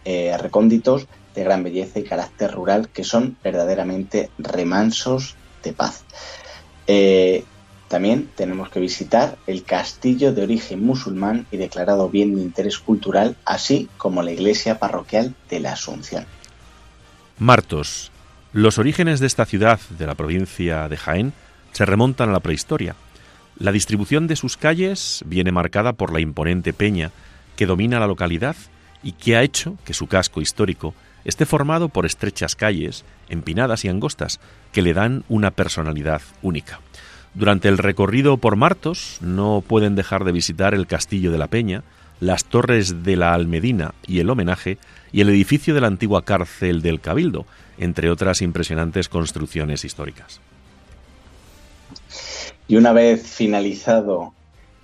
eh, 0.04 0.36
recónditos 0.38 1.06
de 1.34 1.44
gran 1.44 1.62
belleza 1.62 1.98
y 1.98 2.04
carácter 2.04 2.52
rural 2.52 2.88
que 2.88 3.04
son 3.04 3.36
verdaderamente 3.42 4.30
remansos 4.38 5.36
de 5.62 5.72
paz. 5.72 6.04
Eh, 6.86 7.44
También 7.88 8.28
tenemos 8.34 8.70
que 8.70 8.80
visitar 8.80 9.36
el 9.46 9.62
castillo 9.62 10.32
de 10.32 10.42
origen 10.42 10.84
musulmán 10.84 11.46
y 11.52 11.58
declarado 11.58 12.08
bien 12.08 12.34
de 12.34 12.42
interés 12.42 12.78
cultural, 12.78 13.36
así 13.44 13.88
como 13.98 14.22
la 14.22 14.32
iglesia 14.32 14.78
parroquial 14.78 15.34
de 15.48 15.60
la 15.60 15.72
Asunción. 15.72 16.26
Martos. 17.38 18.10
Los 18.52 18.78
orígenes 18.78 19.20
de 19.20 19.26
esta 19.26 19.44
ciudad 19.44 19.80
de 19.98 20.06
la 20.06 20.14
provincia 20.14 20.88
de 20.88 20.96
Jaén 20.96 21.32
se 21.74 21.84
remontan 21.84 22.30
a 22.30 22.32
la 22.32 22.40
prehistoria. 22.40 22.94
La 23.58 23.72
distribución 23.72 24.26
de 24.28 24.36
sus 24.36 24.56
calles 24.56 25.22
viene 25.26 25.52
marcada 25.52 25.92
por 25.92 26.12
la 26.12 26.20
imponente 26.20 26.72
peña 26.72 27.10
que 27.56 27.66
domina 27.66 28.00
la 28.00 28.06
localidad 28.06 28.56
y 29.02 29.12
que 29.12 29.36
ha 29.36 29.42
hecho 29.42 29.76
que 29.84 29.92
su 29.92 30.06
casco 30.06 30.40
histórico 30.40 30.94
esté 31.24 31.46
formado 31.46 31.88
por 31.88 32.06
estrechas 32.06 32.54
calles, 32.54 33.04
empinadas 33.28 33.84
y 33.84 33.88
angostas, 33.88 34.40
que 34.72 34.82
le 34.82 34.94
dan 34.94 35.24
una 35.28 35.50
personalidad 35.50 36.22
única. 36.42 36.80
Durante 37.34 37.68
el 37.68 37.78
recorrido 37.78 38.36
por 38.36 38.54
Martos 38.54 39.18
no 39.20 39.62
pueden 39.66 39.96
dejar 39.96 40.24
de 40.24 40.32
visitar 40.32 40.74
el 40.74 40.86
Castillo 40.86 41.32
de 41.32 41.38
la 41.38 41.48
Peña, 41.48 41.82
las 42.20 42.44
torres 42.44 43.02
de 43.02 43.16
la 43.16 43.34
Almedina 43.34 43.94
y 44.06 44.20
el 44.20 44.30
homenaje, 44.30 44.78
y 45.10 45.22
el 45.22 45.28
edificio 45.28 45.74
de 45.74 45.80
la 45.80 45.88
antigua 45.88 46.24
cárcel 46.24 46.82
del 46.82 47.00
Cabildo, 47.00 47.46
entre 47.78 48.10
otras 48.10 48.42
impresionantes 48.42 49.08
construcciones 49.08 49.84
históricas. 49.84 50.40
Y 52.66 52.76
una 52.76 52.92
vez 52.92 53.22
finalizado 53.26 54.32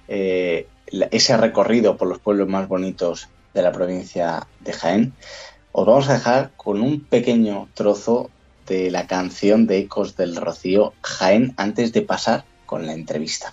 eh, 0.09 0.66
ese 1.11 1.37
recorrido 1.37 1.97
por 1.97 2.09
los 2.09 2.19
pueblos 2.19 2.49
más 2.49 2.69
bonitos 2.69 3.29
de 3.55 3.62
la 3.62 3.73
provincia 3.73 4.47
de 4.61 4.73
Jaén, 4.73 5.12
os 5.73 5.87
vamos 5.87 6.09
a 6.09 6.14
dejar 6.14 6.51
con 6.57 6.83
un 6.83 7.01
pequeño 7.01 7.69
trozo 7.75 8.31
de 8.66 8.90
la 8.90 9.07
canción 9.07 9.66
de 9.66 9.79
Ecos 9.79 10.16
del 10.16 10.37
Rocío 10.37 10.95
Jaén 11.03 11.55
antes 11.57 11.93
de 11.93 12.03
pasar 12.03 12.45
con 12.66 12.87
la 12.87 12.93
entrevista. 12.93 13.53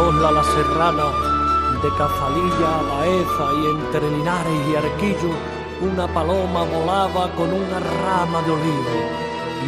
La 0.00 0.42
Serrana 0.42 1.12
de 1.82 1.88
Cazalilla 1.90 2.80
Baeza 2.88 3.52
y 3.52 3.66
entre 3.66 4.10
Linares 4.10 4.68
y 4.68 4.74
Arquillo, 4.74 5.34
una 5.82 6.08
paloma 6.08 6.64
volaba 6.64 7.30
con 7.36 7.52
una 7.52 7.78
rama 7.78 8.40
de 8.42 8.50
olivo. 8.50 8.96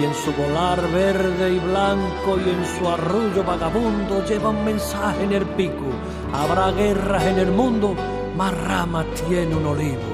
Y 0.01 0.05
en 0.05 0.14
su 0.14 0.33
volar 0.33 0.81
verde 0.90 1.53
y 1.53 1.59
blanco 1.59 2.38
y 2.38 2.49
en 2.49 2.64
su 2.64 2.88
arrullo 2.88 3.45
vagabundo 3.45 4.25
lleva 4.25 4.49
un 4.49 4.64
mensaje 4.64 5.23
en 5.23 5.33
el 5.35 5.45
pico. 5.45 5.85
Habrá 6.33 6.71
guerras 6.73 7.25
en 7.25 7.38
el 7.38 7.53
mundo, 7.53 7.95
más 8.35 8.57
ramas 8.64 9.05
tiene 9.29 9.55
un 9.55 9.66
olivo. 9.66 10.12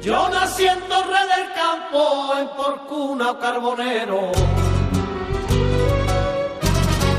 Yo 0.00 0.28
naciendo 0.28 1.02
rey 1.02 1.26
del 1.36 1.52
campo 1.52 2.32
en 2.38 2.48
Porcuna 2.56 3.32
o 3.32 3.38
Carbonero. 3.40 4.30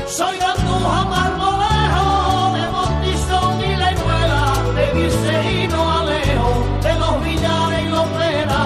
Soy 0.08 0.36
De 0.80 2.68
Montizón 2.70 3.60
y 3.60 3.76
la 3.76 3.92
Inuela, 3.92 4.42
de 4.74 4.84
Viceíno 4.94 5.98
Alejo, 5.98 6.64
de 6.82 6.94
los 6.94 7.24
Villares 7.24 7.82
y 7.82 7.88
los 7.88 8.06
Vera, 8.16 8.62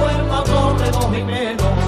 Huerta 0.00 0.44
Torre, 0.44 0.90
los 0.90 1.06
Jimenos. 1.14 1.78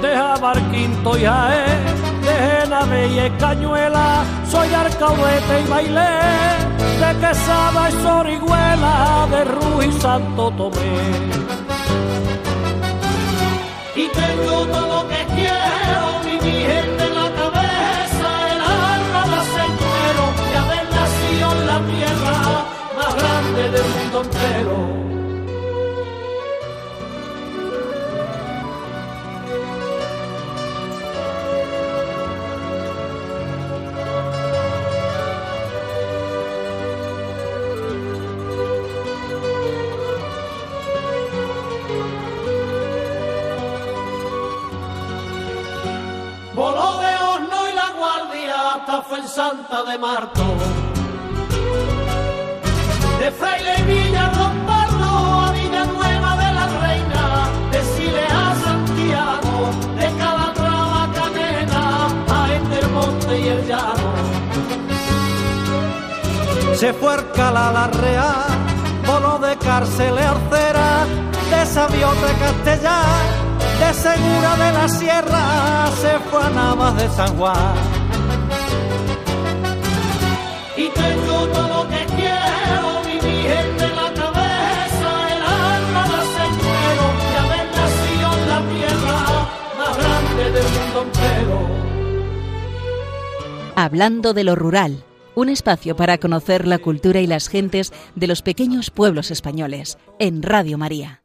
De 0.00 0.16
Jabarquinto 0.16 1.18
y 1.18 1.24
Jaén, 1.24 1.84
de 2.22 2.34
Genave 2.62 3.08
y 3.08 3.30
Cañuela, 3.38 4.24
soy 4.48 4.72
Arcahuete 4.72 5.60
y 5.64 5.68
Bailé, 5.68 6.18
de 7.00 7.20
Quesada 7.20 7.90
y 7.90 7.92
Sorihuela, 8.02 9.26
de 9.30 9.44
Ruiz 9.44 9.96
y 9.96 10.00
Santo 10.00 10.52
Tomé 10.56 11.48
y 13.98 14.06
tengo 14.10 14.64
todo 14.66 15.02
lo 15.02 15.08
que 15.08 15.26
quiero, 15.34 16.20
mi 16.24 16.38
gente 16.38 16.87
Voló 46.54 46.98
de 46.98 47.14
horno 47.14 47.68
y 47.68 47.72
la 47.72 47.90
guardia 47.96 48.72
hasta 48.74 49.02
Fuensanta 49.02 49.84
de 49.84 49.96
Marto. 49.96 50.42
De 53.20 53.30
Fraile 53.30 53.74
y 53.86 54.07
Se 66.78 66.92
fue 66.92 67.16
la 67.36 67.88
Real, 67.88 69.04
voló 69.04 69.38
de 69.38 69.56
cárcel 69.56 70.16
a 70.16 70.30
Arcera, 70.30 71.06
de 71.50 71.66
Sabiote 71.66 72.32
Castellar 72.38 73.48
de 73.78 73.94
Segura 73.94 74.56
de 74.56 74.72
la 74.72 74.88
Sierra 74.88 75.86
se 76.00 76.18
fue 76.30 76.42
a 76.42 76.50
Navas 76.50 76.96
de 76.96 77.08
San 77.10 77.36
Juan. 77.36 77.74
Y 80.76 80.88
tengo 80.88 81.46
todo 81.48 81.68
lo 81.68 81.88
que 81.88 82.06
quiero, 82.16 83.02
mi 83.06 83.20
gente 83.20 83.84
en 83.84 83.96
la 83.96 84.12
cabeza, 84.20 85.10
el 85.34 85.42
alma 85.42 86.02
la 86.14 86.22
señero, 86.38 87.06
y 87.24 87.34
haber 87.42 87.66
nacido 87.78 88.28
en 88.38 88.42
la 88.52 88.60
tierra 88.72 89.18
más 89.78 89.94
grande 89.96 90.44
del 90.52 90.68
mundo 90.76 90.98
entero. 91.02 91.58
Hablando 93.76 94.34
de 94.34 94.44
lo 94.44 94.54
rural, 94.56 95.04
un 95.38 95.48
espacio 95.48 95.94
para 95.94 96.18
conocer 96.18 96.66
la 96.66 96.78
cultura 96.78 97.20
y 97.20 97.28
las 97.28 97.48
gentes 97.48 97.92
de 98.16 98.26
los 98.26 98.42
pequeños 98.42 98.90
pueblos 98.90 99.30
españoles, 99.30 99.96
en 100.18 100.42
Radio 100.42 100.78
María. 100.78 101.22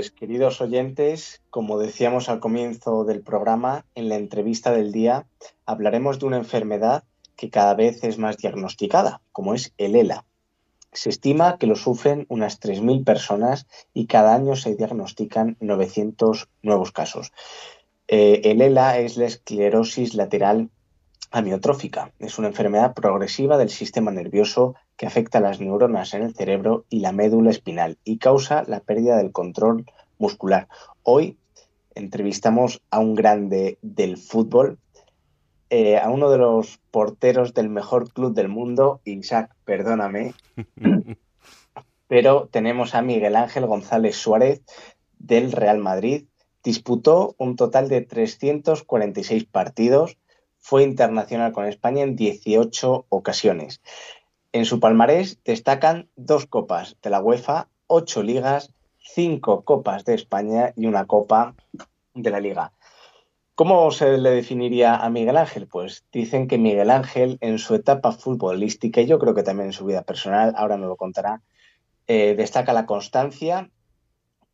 Pues 0.00 0.12
queridos 0.12 0.62
oyentes, 0.62 1.42
como 1.50 1.78
decíamos 1.78 2.30
al 2.30 2.40
comienzo 2.40 3.04
del 3.04 3.20
programa, 3.20 3.84
en 3.94 4.08
la 4.08 4.16
entrevista 4.16 4.72
del 4.72 4.92
día 4.92 5.26
hablaremos 5.66 6.18
de 6.18 6.24
una 6.24 6.38
enfermedad 6.38 7.04
que 7.36 7.50
cada 7.50 7.74
vez 7.74 8.02
es 8.02 8.16
más 8.16 8.38
diagnosticada, 8.38 9.20
como 9.30 9.52
es 9.52 9.74
el 9.76 9.96
ELA. 9.96 10.24
Se 10.90 11.10
estima 11.10 11.58
que 11.58 11.66
lo 11.66 11.76
sufren 11.76 12.24
unas 12.30 12.62
3.000 12.62 13.04
personas 13.04 13.66
y 13.92 14.06
cada 14.06 14.34
año 14.34 14.56
se 14.56 14.74
diagnostican 14.74 15.58
900 15.60 16.48
nuevos 16.62 16.92
casos. 16.92 17.34
Eh, 18.08 18.40
el 18.44 18.62
ELA 18.62 19.00
es 19.00 19.18
la 19.18 19.26
esclerosis 19.26 20.14
lateral 20.14 20.70
amiotrófica. 21.30 22.12
Es 22.18 22.38
una 22.38 22.48
enfermedad 22.48 22.94
progresiva 22.94 23.56
del 23.56 23.70
sistema 23.70 24.10
nervioso 24.10 24.74
que 24.96 25.06
afecta 25.06 25.38
a 25.38 25.40
las 25.40 25.60
neuronas 25.60 26.14
en 26.14 26.22
el 26.22 26.34
cerebro 26.34 26.84
y 26.90 27.00
la 27.00 27.12
médula 27.12 27.50
espinal 27.50 27.98
y 28.04 28.18
causa 28.18 28.64
la 28.66 28.80
pérdida 28.80 29.16
del 29.16 29.32
control 29.32 29.86
muscular. 30.18 30.68
Hoy 31.02 31.38
entrevistamos 31.94 32.82
a 32.90 32.98
un 32.98 33.14
grande 33.14 33.78
del 33.82 34.16
fútbol, 34.16 34.78
eh, 35.70 35.98
a 35.98 36.10
uno 36.10 36.30
de 36.30 36.38
los 36.38 36.78
porteros 36.90 37.54
del 37.54 37.68
mejor 37.68 38.12
club 38.12 38.34
del 38.34 38.48
mundo, 38.48 39.00
Isaac, 39.04 39.54
perdóname, 39.64 40.34
pero 42.08 42.48
tenemos 42.50 42.94
a 42.94 43.02
Miguel 43.02 43.36
Ángel 43.36 43.66
González 43.66 44.16
Suárez 44.16 44.62
del 45.18 45.52
Real 45.52 45.78
Madrid. 45.78 46.26
Disputó 46.64 47.34
un 47.38 47.56
total 47.56 47.88
de 47.88 48.02
346 48.02 49.44
partidos, 49.44 50.18
fue 50.60 50.84
internacional 50.84 51.52
con 51.52 51.66
España 51.66 52.02
en 52.02 52.16
18 52.16 53.06
ocasiones. 53.08 53.80
En 54.52 54.64
su 54.64 54.80
palmarés 54.80 55.38
destacan 55.44 56.08
dos 56.16 56.46
copas 56.46 56.96
de 57.02 57.10
la 57.10 57.20
UEFA, 57.20 57.68
ocho 57.86 58.22
ligas, 58.22 58.72
cinco 58.98 59.62
copas 59.64 60.04
de 60.04 60.14
España 60.14 60.72
y 60.76 60.86
una 60.86 61.06
copa 61.06 61.54
de 62.14 62.30
la 62.30 62.40
liga. 62.40 62.72
¿Cómo 63.54 63.90
se 63.90 64.16
le 64.16 64.30
definiría 64.30 64.96
a 64.96 65.10
Miguel 65.10 65.36
Ángel? 65.36 65.66
Pues 65.66 66.04
dicen 66.12 66.48
que 66.48 66.56
Miguel 66.56 66.90
Ángel 66.90 67.36
en 67.40 67.58
su 67.58 67.74
etapa 67.74 68.12
futbolística, 68.12 69.00
y 69.00 69.06
yo 69.06 69.18
creo 69.18 69.34
que 69.34 69.42
también 69.42 69.66
en 69.66 69.72
su 69.72 69.84
vida 69.84 70.02
personal, 70.02 70.54
ahora 70.56 70.78
no 70.78 70.86
lo 70.86 70.96
contará, 70.96 71.42
eh, 72.06 72.34
destaca 72.36 72.72
la 72.72 72.86
constancia 72.86 73.70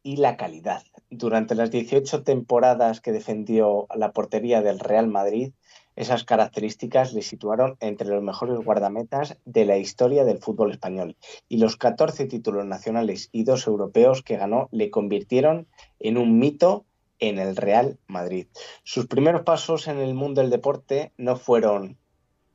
y 0.02 0.16
la 0.16 0.36
calidad. 0.36 0.82
Durante 1.08 1.54
las 1.54 1.70
18 1.70 2.22
temporadas 2.22 3.00
que 3.00 3.12
defendió 3.12 3.86
la 3.94 4.12
portería 4.12 4.60
del 4.60 4.80
Real 4.80 5.08
Madrid, 5.08 5.52
esas 5.96 6.24
características 6.24 7.14
le 7.14 7.22
situaron 7.22 7.76
entre 7.80 8.08
los 8.08 8.22
mejores 8.22 8.58
guardametas 8.58 9.38
de 9.46 9.64
la 9.64 9.78
historia 9.78 10.24
del 10.24 10.38
fútbol 10.38 10.70
español 10.70 11.16
y 11.48 11.56
los 11.56 11.76
14 11.76 12.26
títulos 12.26 12.66
nacionales 12.66 13.30
y 13.32 13.44
dos 13.44 13.66
europeos 13.66 14.22
que 14.22 14.36
ganó 14.36 14.68
le 14.70 14.90
convirtieron 14.90 15.66
en 15.98 16.18
un 16.18 16.38
mito 16.38 16.84
en 17.18 17.38
el 17.38 17.56
Real 17.56 17.98
Madrid. 18.06 18.46
Sus 18.84 19.06
primeros 19.06 19.42
pasos 19.42 19.88
en 19.88 19.98
el 19.98 20.14
mundo 20.14 20.42
del 20.42 20.50
deporte 20.50 21.12
no 21.16 21.36
fueron 21.36 21.96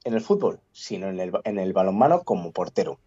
en 0.04 0.13
el 0.13 0.21
fútbol, 0.21 0.60
sino 0.71 1.10
en 1.10 1.19
el, 1.60 1.73
balonmano 1.73 2.23
como 2.23 2.51
portero. 2.51 2.99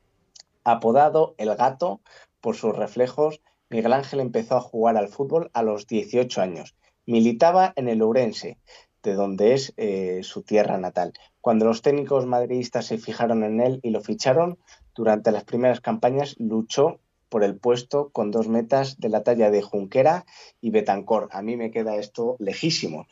Apodado 0.64 1.34
El 1.38 1.54
Gato 1.54 2.00
por 2.40 2.56
sus 2.56 2.74
reflejos, 2.76 3.40
Miguel 3.68 3.92
Ángel 3.92 4.20
empezó 4.20 4.56
a 4.56 4.60
jugar 4.60 4.96
al 4.96 5.08
fútbol 5.08 5.50
a 5.54 5.62
los 5.62 5.86
18 5.86 6.40
años. 6.40 6.74
Militaba 7.06 7.72
en 7.76 7.88
el 7.88 8.02
Ourense, 8.02 8.58
de 9.04 9.14
donde 9.14 9.54
es 9.54 9.72
eh, 9.76 10.20
su 10.24 10.42
tierra 10.42 10.78
natal. 10.78 11.12
Cuando 11.40 11.66
los 11.66 11.82
técnicos 11.82 12.26
madridistas 12.26 12.86
se 12.86 12.98
fijaron 12.98 13.44
en 13.44 13.60
él 13.60 13.78
y 13.82 13.90
lo 13.90 14.00
ficharon, 14.00 14.58
durante 14.94 15.30
las 15.30 15.44
primeras 15.44 15.80
campañas 15.80 16.34
luchó 16.38 16.98
por 17.28 17.44
el 17.44 17.56
puesto 17.56 18.10
con 18.10 18.30
dos 18.30 18.48
metas 18.48 18.98
de 19.00 19.08
la 19.08 19.22
talla 19.22 19.50
de 19.50 19.60
Junquera 19.60 20.24
y 20.60 20.70
Betancor. 20.70 21.28
A 21.32 21.42
mí 21.42 21.56
me 21.56 21.70
queda 21.70 21.96
esto 21.96 22.36
lejísimo. 22.38 23.06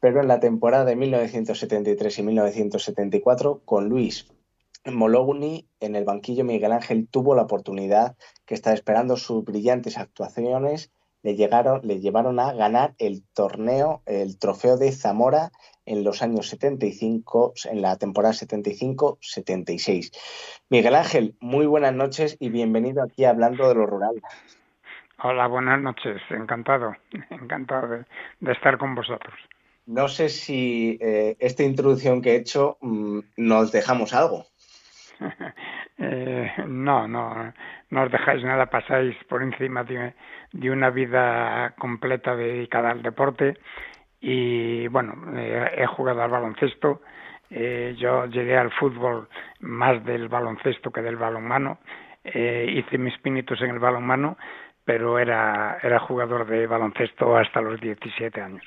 Pero 0.00 0.20
en 0.20 0.28
la 0.28 0.40
temporada 0.40 0.84
de 0.84 0.96
1973 0.96 2.18
y 2.18 2.22
1974, 2.22 3.62
con 3.64 3.88
Luis 3.88 4.26
Mologny 4.84 5.66
en 5.80 5.96
el 5.96 6.04
banquillo, 6.04 6.44
Miguel 6.44 6.72
Ángel 6.72 7.08
tuvo 7.08 7.34
la 7.34 7.42
oportunidad 7.42 8.16
que 8.46 8.54
estaba 8.54 8.74
esperando 8.74 9.16
sus 9.16 9.44
brillantes 9.44 9.96
actuaciones 9.96 10.90
le, 11.22 11.34
llegaron, 11.34 11.80
le 11.84 12.00
llevaron 12.00 12.38
a 12.40 12.52
ganar 12.52 12.94
el 12.98 13.22
torneo, 13.34 14.02
el 14.06 14.38
trofeo 14.38 14.76
de 14.76 14.92
Zamora 14.92 15.50
en 15.86 16.04
los 16.04 16.22
años 16.22 16.48
75, 16.48 17.54
en 17.70 17.82
la 17.82 17.96
temporada 17.96 18.34
75-76. 18.34 20.12
Miguel 20.68 20.94
Ángel, 20.94 21.34
muy 21.40 21.66
buenas 21.66 21.94
noches 21.94 22.36
y 22.38 22.50
bienvenido 22.50 23.02
aquí 23.02 23.24
hablando 23.24 23.68
de 23.68 23.74
lo 23.74 23.86
rural. 23.86 24.22
Hola, 25.22 25.48
buenas 25.48 25.80
noches, 25.80 26.20
encantado, 26.30 26.94
encantado 27.30 28.04
de, 28.40 28.52
estar 28.52 28.78
con 28.78 28.94
vosotros. 28.94 29.34
No 29.86 30.08
sé 30.08 30.28
si 30.28 30.98
eh, 31.00 31.36
esta 31.40 31.64
introducción 31.64 32.20
que 32.20 32.32
he 32.32 32.36
hecho 32.36 32.76
mm, 32.80 33.20
nos 33.38 33.72
dejamos 33.72 34.12
algo. 34.12 34.44
eh, 35.98 36.52
no, 36.66 37.08
no, 37.08 37.52
no 37.90 38.02
os 38.02 38.10
dejáis 38.10 38.44
nada, 38.44 38.66
pasáis 38.66 39.16
por 39.28 39.42
encima 39.42 39.84
de, 39.84 40.14
una 40.70 40.90
vida 40.90 41.74
completa 41.78 42.36
dedicada 42.36 42.90
al 42.90 43.02
deporte. 43.02 43.56
Y 44.20 44.88
bueno, 44.88 45.14
eh, 45.36 45.74
he 45.76 45.86
jugado 45.86 46.22
al 46.22 46.30
baloncesto, 46.30 47.02
eh, 47.50 47.94
yo 47.98 48.26
llegué 48.26 48.56
al 48.56 48.72
fútbol 48.72 49.28
más 49.60 50.04
del 50.04 50.28
baloncesto 50.28 50.90
que 50.90 51.02
del 51.02 51.16
balonmano, 51.16 51.78
eh, 52.24 52.66
hice 52.68 52.98
mis 52.98 53.16
pinitos 53.18 53.60
en 53.62 53.70
el 53.70 53.78
balonmano, 53.78 54.36
pero 54.84 55.18
era 55.18 55.98
jugador 56.00 56.46
de 56.46 56.66
baloncesto 56.66 57.36
hasta 57.36 57.60
los 57.60 57.80
17 57.80 58.40
años. 58.40 58.64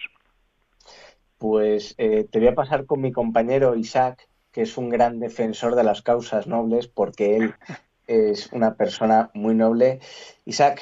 Pues 1.38 1.96
te 1.98 2.40
voy 2.40 2.48
a 2.48 2.54
pasar 2.54 2.86
con 2.86 3.02
mi 3.02 3.12
compañero 3.12 3.76
Isaac, 3.76 4.28
que 4.52 4.62
es 4.62 4.78
un 4.78 4.90
gran 4.90 5.20
defensor 5.20 5.76
de 5.76 5.84
las 5.84 6.02
causas 6.02 6.48
nobles, 6.48 6.88
porque 6.88 7.38
él 7.38 7.56
es 8.08 8.52
una 8.52 8.76
persona 8.76 9.30
muy 9.34 9.56
noble. 9.56 10.00
Isaac, 10.46 10.82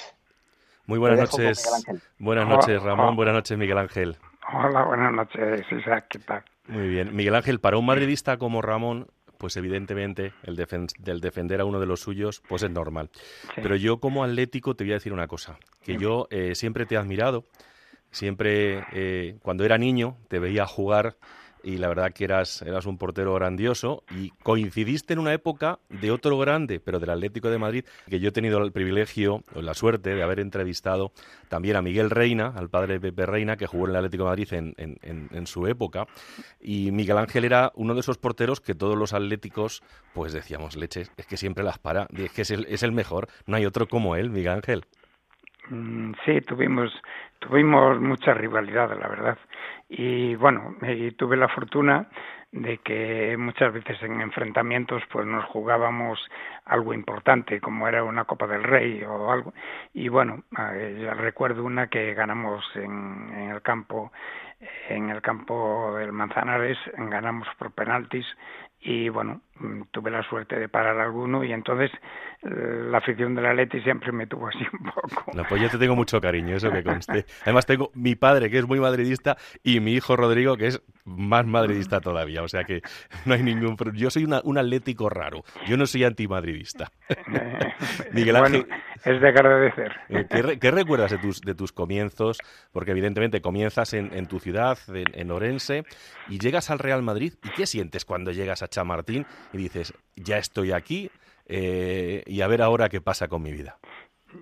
muy 0.89 0.97
buenas 0.97 1.19
noches. 1.19 1.69
Buenas 2.17 2.47
noches, 2.47 2.81
Ramón. 2.81 3.15
Buenas 3.15 3.35
noches, 3.35 3.55
Miguel 3.55 3.77
Ángel. 3.77 4.17
Hola, 4.51 4.85
buenas 4.85 5.13
noches, 5.13 5.63
Isaac. 5.71 6.07
¿Qué 6.09 6.17
tal? 6.17 6.43
Muy 6.67 6.87
bien. 6.87 7.15
Miguel 7.15 7.35
Ángel, 7.35 7.59
para 7.59 7.77
un 7.77 7.85
madridista 7.85 8.37
como 8.37 8.63
Ramón, 8.63 9.05
pues 9.37 9.55
evidentemente 9.55 10.33
el 10.41 10.55
del 10.55 11.21
defender 11.21 11.61
a 11.61 11.65
uno 11.65 11.79
de 11.79 11.85
los 11.85 11.99
suyos, 11.99 12.41
pues 12.49 12.63
es 12.63 12.71
normal. 12.71 13.11
Pero 13.55 13.75
yo 13.75 13.99
como 13.99 14.23
atlético 14.23 14.75
te 14.75 14.83
voy 14.83 14.93
a 14.93 14.95
decir 14.95 15.13
una 15.13 15.27
cosa, 15.27 15.59
que 15.83 15.95
yo 15.97 16.27
eh, 16.31 16.55
siempre 16.55 16.87
te 16.87 16.95
he 16.95 16.97
admirado, 16.97 17.45
siempre 18.09 18.83
eh, 18.91 19.37
cuando 19.43 19.65
era 19.65 19.77
niño 19.77 20.17
te 20.27 20.39
veía 20.39 20.65
jugar 20.65 21.17
y 21.63 21.77
la 21.77 21.87
verdad 21.87 22.11
que 22.13 22.23
eras, 22.23 22.61
eras 22.61 22.85
un 22.85 22.97
portero 22.97 23.33
grandioso 23.33 24.03
y 24.11 24.31
coincidiste 24.43 25.13
en 25.13 25.19
una 25.19 25.33
época 25.33 25.79
de 25.89 26.11
otro 26.11 26.37
grande, 26.37 26.79
pero 26.79 26.99
del 26.99 27.09
Atlético 27.09 27.49
de 27.49 27.57
Madrid, 27.57 27.85
que 28.09 28.19
yo 28.19 28.29
he 28.29 28.31
tenido 28.31 28.61
el 28.63 28.71
privilegio 28.71 29.43
o 29.55 29.61
la 29.61 29.73
suerte 29.73 30.15
de 30.15 30.23
haber 30.23 30.39
entrevistado 30.39 31.11
también 31.47 31.75
a 31.75 31.81
Miguel 31.81 32.09
Reina, 32.09 32.53
al 32.55 32.69
padre 32.69 32.95
de 32.95 32.99
Pepe 32.99 33.25
Reina, 33.25 33.57
que 33.57 33.67
jugó 33.67 33.85
en 33.85 33.91
el 33.91 33.97
Atlético 33.97 34.23
de 34.23 34.29
Madrid 34.29 34.53
en, 34.53 34.73
en, 34.77 35.47
su 35.47 35.67
época. 35.67 36.05
Y 36.59 36.91
Miguel 36.91 37.17
Ángel 37.17 37.45
era 37.45 37.71
uno 37.75 37.93
de 37.93 38.01
esos 38.01 38.17
porteros 38.17 38.61
que 38.61 38.75
todos 38.75 38.97
los 38.97 39.13
atléticos, 39.13 39.81
pues 40.13 40.33
decíamos, 40.33 40.75
leches, 40.75 41.11
es 41.17 41.25
que 41.25 41.37
siempre 41.37 41.63
las 41.63 41.79
para, 41.79 42.07
es 42.15 42.31
que 42.31 42.43
es 42.43 42.51
el, 42.51 42.65
es 42.69 42.83
el 42.83 42.91
mejor, 42.91 43.27
no 43.47 43.55
hay 43.55 43.65
otro 43.65 43.87
como 43.87 44.15
él, 44.15 44.29
Miguel 44.29 44.53
Ángel. 44.53 44.85
Mm, 45.69 46.13
sí, 46.25 46.41
tuvimos, 46.41 46.91
tuvimos 47.39 47.99
mucha 47.99 48.33
rivalidad, 48.33 48.89
la 48.99 49.07
verdad 49.07 49.37
y 49.89 50.35
bueno, 50.35 50.75
tuve 51.17 51.35
la 51.35 51.47
fortuna 51.47 52.07
de 52.51 52.77
que 52.79 53.35
muchas 53.37 53.73
veces 53.73 54.01
en 54.01 54.21
enfrentamientos 54.21 55.03
pues 55.11 55.25
nos 55.25 55.45
jugábamos 55.45 56.19
algo 56.65 56.93
importante 56.93 57.59
como 57.59 57.87
era 57.87 58.03
una 58.03 58.25
Copa 58.25 58.47
del 58.47 58.63
Rey 58.63 59.03
o 59.03 59.31
algo. 59.31 59.53
Y 59.93 60.09
bueno 60.09 60.43
eh, 60.57 61.11
recuerdo 61.15 61.63
una 61.63 61.87
que 61.87 62.13
ganamos 62.13 62.63
en, 62.75 63.31
en 63.35 63.49
el 63.51 63.61
campo 63.61 64.11
en 64.89 65.09
el 65.09 65.21
campo 65.21 65.95
del 65.97 66.11
Manzanares 66.11 66.77
ganamos 66.97 67.47
por 67.57 67.71
penaltis 67.71 68.25
y 68.81 69.09
bueno, 69.09 69.41
mm, 69.59 69.83
tuve 69.91 70.09
la 70.09 70.23
suerte 70.23 70.57
de 70.57 70.69
parar 70.69 70.99
alguno 70.99 71.43
y 71.43 71.51
entonces 71.51 71.91
eh, 72.43 72.49
la 72.89 72.99
afición 72.99 73.35
de 73.35 73.41
la 73.41 73.53
Leti 73.53 73.81
siempre 73.81 74.11
me 74.13 74.25
tuvo 74.25 74.47
así 74.47 74.65
un 74.71 74.89
poco. 74.89 75.31
No, 75.33 75.43
pues 75.43 75.61
yo 75.61 75.69
te 75.69 75.77
tengo 75.77 75.95
mucho 75.95 76.21
cariño, 76.21 76.55
eso 76.55 76.71
que 76.71 76.83
conste. 76.83 77.25
Además 77.43 77.65
tengo 77.65 77.91
mi 77.93 78.15
padre 78.15 78.49
que 78.49 78.57
es 78.57 78.67
muy 78.67 78.79
madridista 78.79 79.35
y 79.63 79.81
mi 79.81 79.93
hijo 79.93 80.15
Rodrigo 80.15 80.55
que 80.55 80.67
es 80.67 80.81
más 81.03 81.45
madridista 81.45 81.99
todavía, 81.99 82.41
o 82.41 82.47
sea 82.47 82.63
que 82.63 82.81
no 83.25 83.33
hay 83.33 83.43
ningún 83.43 83.75
Yo 83.93 84.09
soy 84.09 84.25
un 84.25 84.57
atlético 84.57 85.09
raro, 85.09 85.43
yo 85.67 85.75
no 85.75 85.85
soy 85.85 86.05
antimadridista. 86.05 86.91
Miguel 88.13 88.35
Ángel, 88.37 88.67
es 89.05 89.21
de 89.21 89.27
agradecer. 89.27 89.95
Eh, 90.09 90.57
¿Qué, 90.59 90.71
recuerdas 90.71 91.11
de 91.11 91.17
tus, 91.17 91.41
de 91.41 91.55
tus 91.55 91.71
comienzos? 91.71 92.37
Porque 92.71 92.91
evidentemente 92.91 93.41
comienzas 93.41 93.93
en, 93.93 94.13
en 94.13 94.27
tu 94.27 94.39
ciudad, 94.39 94.77
en, 94.89 95.05
en 95.13 95.31
Orense, 95.31 95.83
y 96.27 96.39
llegas 96.39 96.69
al 96.69 96.79
Real 96.79 97.01
Madrid. 97.01 97.33
¿Y 97.43 97.49
qué 97.49 97.65
sientes 97.65 98.05
cuando 98.05 98.31
llegas 98.31 98.63
a 98.63 98.67
Chamartín 98.67 99.25
y 99.53 99.57
dices, 99.57 99.93
ya 100.15 100.37
estoy 100.37 100.71
aquí 100.71 101.09
eh, 101.45 102.23
y 102.25 102.41
a 102.41 102.47
ver 102.47 102.61
ahora 102.61 102.89
qué 102.89 103.01
pasa 103.01 103.27
con 103.27 103.41
mi 103.41 103.51
vida? 103.51 103.77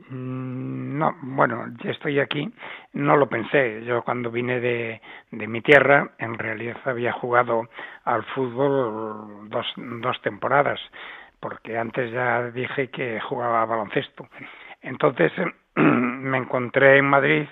Mm, 0.09 0.97
no, 0.97 1.15
bueno, 1.21 1.65
ya 1.83 1.91
estoy 1.91 2.19
aquí. 2.19 2.51
No 2.93 3.15
lo 3.15 3.29
pensé. 3.29 3.83
Yo 3.85 4.03
cuando 4.03 4.29
vine 4.29 4.59
de, 4.59 5.01
de 5.31 5.47
mi 5.47 5.61
tierra, 5.61 6.11
en 6.17 6.37
realidad 6.37 6.77
había 6.85 7.13
jugado 7.13 7.63
al 8.03 8.23
fútbol 8.35 9.49
dos, 9.49 9.65
dos 9.75 10.21
temporadas, 10.21 10.79
porque 11.39 11.77
antes 11.77 12.11
ya 12.11 12.49
dije 12.51 12.89
que 12.89 13.19
jugaba 13.21 13.65
baloncesto. 13.65 14.27
Entonces 14.81 15.31
me 15.75 16.37
encontré 16.37 16.97
en 16.97 17.05
Madrid 17.05 17.47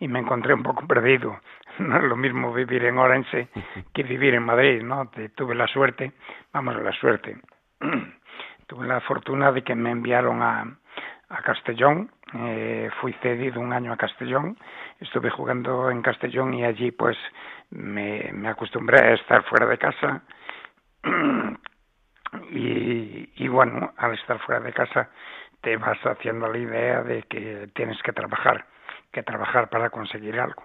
y 0.00 0.08
me 0.08 0.20
encontré 0.20 0.54
un 0.54 0.62
poco 0.62 0.86
perdido 0.86 1.38
no 1.78 1.96
es 1.96 2.04
lo 2.04 2.16
mismo 2.16 2.52
vivir 2.52 2.84
en 2.84 2.98
Orense 2.98 3.48
que 3.94 4.02
vivir 4.02 4.34
en 4.34 4.44
Madrid, 4.44 4.82
¿no? 4.82 5.10
Tuve 5.34 5.54
la 5.54 5.66
suerte, 5.66 6.12
vamos, 6.52 6.76
la 6.82 6.92
suerte. 6.92 7.36
Tuve 8.66 8.86
la 8.86 9.00
fortuna 9.00 9.50
de 9.50 9.62
que 9.62 9.74
me 9.74 9.90
enviaron 9.90 10.42
a, 10.42 10.60
a 11.30 11.42
Castellón, 11.42 12.10
eh, 12.34 12.90
fui 13.00 13.14
cedido 13.14 13.60
un 13.60 13.72
año 13.72 13.92
a 13.92 13.96
Castellón, 13.96 14.58
estuve 15.00 15.30
jugando 15.30 15.90
en 15.90 16.02
Castellón 16.02 16.52
y 16.52 16.64
allí 16.64 16.90
pues 16.90 17.16
me, 17.70 18.30
me 18.34 18.48
acostumbré 18.48 18.98
a 18.98 19.14
estar 19.14 19.42
fuera 19.44 19.64
de 19.64 19.78
casa 19.78 20.22
y, 22.50 23.48
bueno, 23.48 23.92
al 23.96 24.14
estar 24.14 24.38
fuera 24.40 24.60
de 24.60 24.72
casa 24.72 25.10
te 25.60 25.76
vas 25.76 25.98
haciendo 26.04 26.48
la 26.48 26.58
idea 26.58 27.02
de 27.02 27.22
que 27.24 27.68
tienes 27.74 28.00
que 28.02 28.12
trabajar, 28.12 28.66
que 29.12 29.22
trabajar 29.22 29.68
para 29.68 29.90
conseguir 29.90 30.38
algo. 30.38 30.62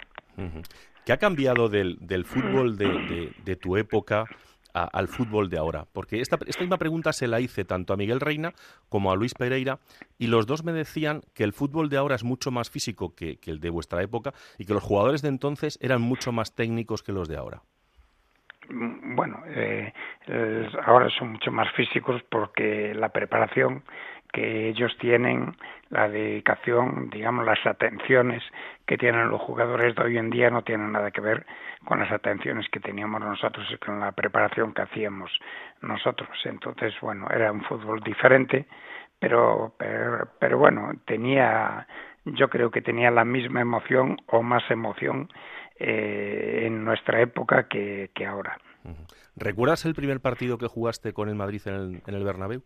¿Qué 1.05 1.13
ha 1.13 1.17
cambiado 1.17 1.69
del, 1.69 1.97
del 1.99 2.25
fútbol 2.25 2.77
de, 2.77 3.33
de, 3.43 3.55
tu 3.55 3.77
época 3.77 4.25
al 4.73 5.07
fútbol 5.07 5.49
de 5.49 5.57
ahora? 5.57 5.85
Porque 5.91 6.21
esta, 6.21 6.37
esta 6.45 6.61
misma 6.61 6.77
pregunta 6.77 7.11
se 7.11 7.27
la 7.27 7.39
hice 7.39 7.65
tanto 7.65 7.93
a 7.93 7.97
Miguel 7.97 8.19
Reina 8.19 8.53
como 8.89 9.11
a 9.11 9.15
Luis 9.15 9.33
Pereira 9.33 9.79
y 10.17 10.27
los 10.27 10.45
dos 10.47 10.63
me 10.63 10.71
decían 10.71 11.21
que 11.33 11.43
el 11.43 11.53
fútbol 11.53 11.89
de 11.89 11.97
ahora 11.97 12.15
es 12.15 12.23
mucho 12.23 12.51
más 12.51 12.69
físico 12.69 13.15
que, 13.15 13.37
que 13.37 13.51
el 13.51 13.59
de 13.59 13.69
vuestra 13.69 14.01
época 14.01 14.33
y 14.57 14.65
que 14.65 14.73
los 14.73 14.83
jugadores 14.83 15.21
de 15.21 15.29
entonces 15.29 15.77
eran 15.81 16.01
mucho 16.01 16.31
más 16.31 16.55
técnicos 16.55 17.03
que 17.03 17.11
los 17.11 17.27
de 17.27 17.37
ahora. 17.37 17.63
Mm, 18.69 19.15
bueno, 19.15 19.43
eh, 19.47 19.91
ahora 20.85 21.09
son 21.09 21.33
mucho 21.33 21.51
más 21.51 21.71
físicos 21.73 22.21
porque 22.29 22.93
la 22.93 23.09
preparación 23.09 23.83
que 24.33 24.67
ellos 24.69 24.97
tienen, 24.97 25.55
la 25.89 26.09
dedicación, 26.09 27.09
digamos, 27.11 27.45
las 27.45 27.63
atenciones 27.67 28.43
que 28.87 28.97
tienen 28.97 29.29
los 29.29 29.39
jugadores 29.39 29.95
de 29.95 30.03
hoy 30.03 30.17
en 30.17 30.31
día 30.31 30.49
no 30.49 30.63
tienen 30.63 30.91
nada 30.91 31.11
que 31.11 31.21
ver 31.21 31.45
con 31.85 31.99
las 31.99 32.11
atenciones 32.11 32.67
que 32.69 32.79
teníamos 32.79 33.21
nosotros 33.21 33.65
y 33.71 33.77
con 33.77 33.99
la 33.99 34.11
preparación 34.11 34.73
que 34.73 34.81
hacíamos 34.81 35.31
nosotros. 35.81 36.29
Entonces, 36.45 36.95
bueno, 36.99 37.27
era 37.29 37.51
un 37.51 37.61
fútbol 37.63 38.01
diferente, 38.01 38.65
pero, 39.19 39.75
pero, 39.77 40.27
pero 40.39 40.57
bueno, 40.57 40.91
tenía, 41.05 41.87
yo 42.25 42.49
creo 42.49 42.71
que 42.71 42.81
tenía 42.81 43.11
la 43.11 43.25
misma 43.25 43.61
emoción 43.61 44.17
o 44.27 44.41
más 44.41 44.63
emoción 44.71 45.29
eh, 45.79 46.63
en 46.65 46.83
nuestra 46.83 47.21
época 47.21 47.67
que, 47.67 48.11
que 48.13 48.25
ahora. 48.25 48.57
¿Recuerdas 49.35 49.85
el 49.85 49.95
primer 49.95 50.19
partido 50.19 50.57
que 50.57 50.67
jugaste 50.67 51.13
con 51.13 51.29
el 51.29 51.35
Madrid 51.35 51.61
en 51.65 51.73
el, 51.73 52.01
en 52.05 52.15
el 52.15 52.23
Bernabéu? 52.23 52.61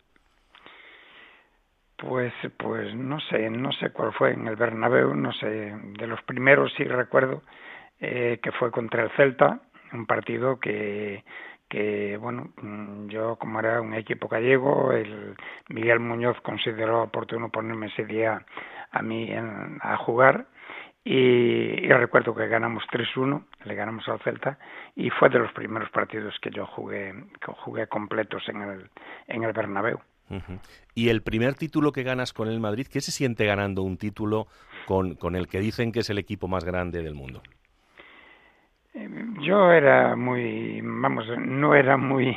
Pues, 1.97 2.33
pues 2.57 2.93
no 2.93 3.19
sé, 3.21 3.49
no 3.49 3.71
sé 3.71 3.89
cuál 3.89 4.13
fue 4.13 4.33
en 4.33 4.47
el 4.47 4.55
Bernabéu, 4.55 5.15
no 5.15 5.33
sé, 5.33 5.47
de 5.47 6.07
los 6.07 6.21
primeros 6.23 6.71
sí 6.77 6.83
recuerdo 6.83 7.41
eh, 7.99 8.39
que 8.43 8.51
fue 8.51 8.69
contra 8.69 9.03
el 9.03 9.09
Celta, 9.11 9.61
un 9.93 10.05
partido 10.05 10.59
que, 10.59 11.23
que 11.67 12.17
bueno, 12.17 12.51
mm, 12.61 13.07
yo 13.07 13.37
como 13.37 13.59
era 13.59 13.81
un 13.81 13.95
equipo 13.95 14.27
gallego, 14.27 14.91
el 14.91 15.35
Miguel 15.69 15.99
Muñoz 15.99 16.39
consideró 16.41 17.01
oportuno 17.03 17.49
ponerme 17.49 17.87
ese 17.87 18.05
día 18.05 18.45
a 18.91 19.01
mí 19.01 19.31
en, 19.31 19.79
a 19.81 19.97
jugar 19.97 20.45
y, 21.09 21.87
recuerdo 21.87 22.35
que 22.35 22.47
ganamos 22.47 22.83
3-1, 22.91 23.41
le 23.63 23.75
ganamos 23.75 24.05
al 24.09 24.19
Celta 24.19 24.59
y 24.93 25.09
fue 25.09 25.29
de 25.29 25.39
los 25.39 25.53
primeros 25.53 25.89
partidos 25.89 26.37
que 26.41 26.49
yo 26.49 26.65
jugué, 26.65 27.13
que 27.39 27.51
jugué 27.53 27.87
completos 27.87 28.43
en 28.49 28.61
el, 28.61 28.89
en 29.27 29.43
el 29.43 29.53
Bernabéu. 29.53 29.99
Uh 30.29 30.35
-huh. 30.35 30.59
Y 30.93 31.07
el 31.07 31.21
primer 31.21 31.53
título 31.53 31.93
que 31.93 32.03
ganas 32.03 32.33
con 32.33 32.49
el 32.49 32.59
Madrid, 32.59 32.87
¿qué 32.91 32.99
se 32.99 33.13
siente 33.13 33.45
ganando 33.45 33.83
un 33.83 33.97
título 33.97 34.47
con, 34.85 35.15
con 35.15 35.37
el 35.37 35.47
que 35.47 35.59
dicen 35.59 35.93
que 35.93 35.99
es 35.99 36.09
el 36.09 36.17
equipo 36.17 36.49
más 36.49 36.65
grande 36.65 37.01
del 37.01 37.15
mundo? 37.15 37.41
Yo 39.41 39.71
era 39.71 40.15
muy, 40.15 40.81
vamos, 40.83 41.25
no 41.37 41.75
era 41.75 41.97
muy, 41.97 42.35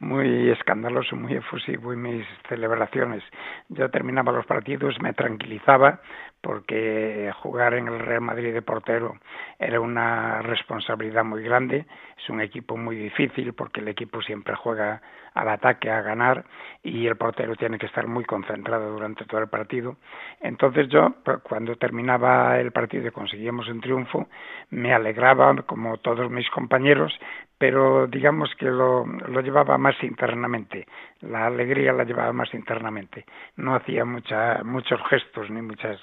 muy 0.00 0.50
escandaloso, 0.50 1.16
muy 1.16 1.34
efusivo 1.34 1.92
en 1.92 2.02
mis 2.02 2.26
celebraciones. 2.48 3.24
Yo 3.70 3.90
terminaba 3.90 4.30
los 4.30 4.46
partidos, 4.46 5.00
me 5.00 5.14
tranquilizaba 5.14 6.00
porque 6.44 7.32
jugar 7.42 7.72
en 7.72 7.88
el 7.88 7.98
Real 7.98 8.20
Madrid 8.20 8.52
de 8.52 8.60
portero 8.60 9.16
era 9.58 9.80
una 9.80 10.42
responsabilidad 10.42 11.24
muy 11.24 11.42
grande. 11.42 11.86
Es 12.18 12.28
un 12.28 12.42
equipo 12.42 12.76
muy 12.76 12.96
difícil 12.96 13.54
porque 13.54 13.80
el 13.80 13.88
equipo 13.88 14.20
siempre 14.20 14.54
juega 14.54 15.00
al 15.34 15.48
ataque, 15.48 15.90
a 15.90 16.00
ganar 16.00 16.44
y 16.82 17.06
el 17.06 17.16
portero 17.16 17.56
tiene 17.56 17.78
que 17.78 17.86
estar 17.86 18.06
muy 18.06 18.24
concentrado 18.24 18.92
durante 18.92 19.24
todo 19.24 19.40
el 19.40 19.48
partido. 19.48 19.96
Entonces 20.40 20.88
yo, 20.88 21.14
cuando 21.42 21.76
terminaba 21.76 22.58
el 22.60 22.70
partido 22.72 23.08
y 23.08 23.10
conseguíamos 23.10 23.68
un 23.68 23.80
triunfo, 23.80 24.28
me 24.70 24.94
alegraba 24.94 25.54
como 25.62 25.96
todos 25.98 26.30
mis 26.30 26.48
compañeros, 26.50 27.12
pero 27.58 28.06
digamos 28.06 28.50
que 28.58 28.66
lo, 28.66 29.04
lo 29.06 29.40
llevaba 29.40 29.76
más 29.76 29.96
internamente. 30.02 30.86
La 31.20 31.46
alegría 31.46 31.92
la 31.92 32.04
llevaba 32.04 32.32
más 32.32 32.52
internamente. 32.54 33.24
No 33.56 33.74
hacía 33.74 34.04
mucha, 34.04 34.62
muchos 34.62 35.00
gestos 35.08 35.50
ni 35.50 35.62
muchas 35.62 35.98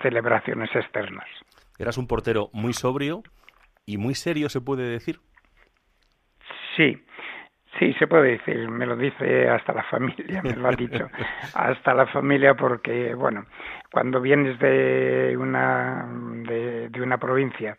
celebraciones 0.00 0.70
externas. 0.74 1.26
Eras 1.78 1.98
un 1.98 2.06
portero 2.06 2.50
muy 2.52 2.72
sobrio 2.72 3.22
y 3.84 3.98
muy 3.98 4.14
serio, 4.14 4.48
se 4.48 4.60
puede 4.60 4.88
decir. 4.88 5.18
Sí, 6.76 7.04
Sí, 7.78 7.92
se 7.94 8.06
puede 8.06 8.32
decir, 8.32 8.68
me 8.68 8.86
lo 8.86 8.96
dice 8.96 9.48
hasta 9.48 9.72
la 9.72 9.82
familia, 9.84 10.42
me 10.42 10.54
lo 10.54 10.68
ha 10.68 10.72
dicho, 10.72 11.08
hasta 11.54 11.94
la 11.94 12.06
familia 12.06 12.54
porque, 12.54 13.14
bueno, 13.14 13.46
cuando 13.90 14.20
vienes 14.20 14.58
de 14.58 15.36
una, 15.38 16.06
de, 16.46 16.88
de 16.88 17.02
una 17.02 17.18
provincia 17.18 17.76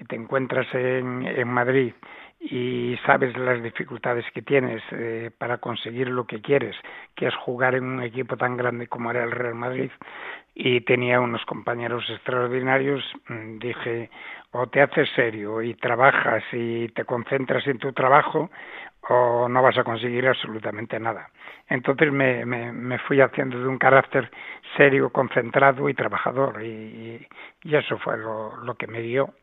y 0.00 0.04
te 0.04 0.16
encuentras 0.16 0.66
en, 0.74 1.26
en 1.26 1.48
Madrid 1.48 1.92
y 2.40 2.96
sabes 3.06 3.36
las 3.38 3.62
dificultades 3.62 4.24
que 4.34 4.42
tienes 4.42 4.82
eh, 4.92 5.30
para 5.36 5.58
conseguir 5.58 6.08
lo 6.08 6.26
que 6.26 6.42
quieres, 6.42 6.76
que 7.14 7.26
es 7.26 7.34
jugar 7.36 7.74
en 7.74 7.84
un 7.84 8.02
equipo 8.02 8.36
tan 8.36 8.56
grande 8.56 8.86
como 8.86 9.10
era 9.10 9.24
el 9.24 9.30
Real 9.30 9.54
Madrid, 9.54 9.90
y 10.54 10.82
tenía 10.82 11.20
unos 11.20 11.44
compañeros 11.46 12.04
extraordinarios, 12.10 13.02
dije, 13.58 14.10
o 14.52 14.66
te 14.68 14.82
haces 14.82 15.08
serio 15.16 15.62
y 15.62 15.74
trabajas 15.74 16.44
y 16.52 16.88
te 16.88 17.04
concentras 17.04 17.66
en 17.66 17.78
tu 17.78 17.92
trabajo, 17.92 18.50
o 19.08 19.48
no 19.48 19.62
vas 19.62 19.76
a 19.78 19.84
conseguir 19.84 20.26
absolutamente 20.26 20.98
nada. 20.98 21.28
Entonces 21.68 22.12
me, 22.12 22.44
me, 22.44 22.72
me 22.72 22.98
fui 22.98 23.20
haciendo 23.20 23.58
de 23.58 23.66
un 23.66 23.78
carácter 23.78 24.30
serio, 24.76 25.10
concentrado 25.10 25.88
y 25.88 25.94
trabajador, 25.94 26.62
y, 26.62 27.26
y 27.62 27.76
eso 27.76 27.98
fue 27.98 28.18
lo, 28.18 28.56
lo 28.56 28.74
que 28.74 28.86
me 28.86 29.00
dio 29.00 29.34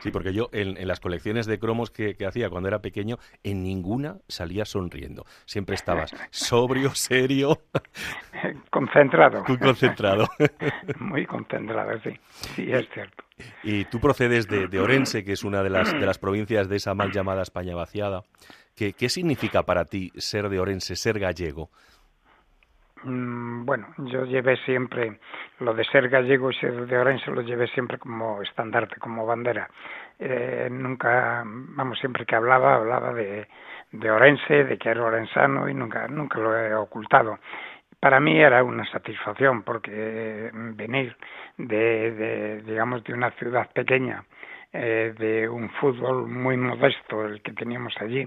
Sí, 0.00 0.10
porque 0.10 0.32
yo 0.32 0.48
en, 0.52 0.76
en 0.76 0.88
las 0.88 1.00
colecciones 1.00 1.46
de 1.46 1.58
cromos 1.58 1.90
que, 1.90 2.14
que, 2.14 2.26
hacía 2.26 2.50
cuando 2.50 2.68
era 2.68 2.80
pequeño, 2.80 3.16
en 3.42 3.62
ninguna 3.62 4.16
salía 4.28 4.64
sonriendo. 4.64 5.24
Siempre 5.44 5.74
estabas 5.74 6.14
sobrio, 6.30 6.90
serio. 6.90 7.58
Concentrado. 8.70 9.44
Muy 9.46 9.58
concentrado. 9.58 10.28
Muy 10.98 11.26
concentrado, 11.26 11.98
sí. 12.02 12.10
Sí, 12.54 12.72
es 12.72 12.88
cierto. 12.90 13.24
Y 13.62 13.84
tú 13.86 13.98
procedes 14.00 14.46
de, 14.48 14.68
de 14.68 14.80
Orense, 14.80 15.24
que 15.24 15.32
es 15.32 15.42
una 15.42 15.62
de 15.62 15.70
las, 15.70 15.92
de 15.92 16.06
las 16.06 16.18
provincias 16.18 16.68
de 16.68 16.76
esa 16.76 16.94
mal 16.94 17.10
llamada 17.10 17.42
España 17.42 17.74
vaciada. 17.74 18.22
¿Qué, 18.76 18.92
¿Qué 18.94 19.08
significa 19.08 19.62
para 19.62 19.84
ti 19.84 20.10
ser 20.16 20.48
de 20.48 20.58
Orense, 20.60 20.96
ser 20.96 21.18
gallego? 21.18 21.70
Mm, 23.04 23.64
bueno, 23.64 23.88
yo 23.98 24.24
llevé 24.24 24.56
siempre 24.58 25.18
lo 25.58 25.74
de 25.74 25.84
ser 25.84 26.08
gallego 26.08 26.50
y 26.50 26.54
ser 26.54 26.86
de 26.86 26.98
Orense 26.98 27.30
lo 27.30 27.40
llevé 27.42 27.66
siempre 27.68 27.98
como 27.98 28.40
estandarte, 28.42 28.96
como 28.96 29.26
bandera. 29.26 29.68
Eh, 30.18 30.68
nunca, 30.70 31.42
vamos, 31.44 31.98
siempre 31.98 32.24
que 32.24 32.36
hablaba, 32.36 32.76
hablaba 32.76 33.12
de, 33.12 33.48
de 33.90 34.10
Orense, 34.10 34.64
de 34.64 34.78
que 34.78 34.88
era 34.90 35.02
orensano 35.02 35.68
y 35.68 35.74
nunca, 35.74 36.06
nunca 36.08 36.38
lo 36.38 36.56
he 36.56 36.74
ocultado. 36.74 37.38
Para 37.98 38.20
mí 38.20 38.40
era 38.40 38.62
una 38.62 38.84
satisfacción 38.90 39.62
porque 39.62 40.50
venir 40.52 41.16
de, 41.56 42.10
de 42.12 42.62
digamos, 42.62 43.02
de 43.04 43.14
una 43.14 43.30
ciudad 43.32 43.68
pequeña, 43.72 44.24
eh, 44.72 45.14
de 45.18 45.48
un 45.48 45.70
fútbol 45.70 46.28
muy 46.28 46.56
modesto 46.56 47.26
el 47.26 47.42
que 47.42 47.52
teníamos 47.52 47.94
allí 48.00 48.26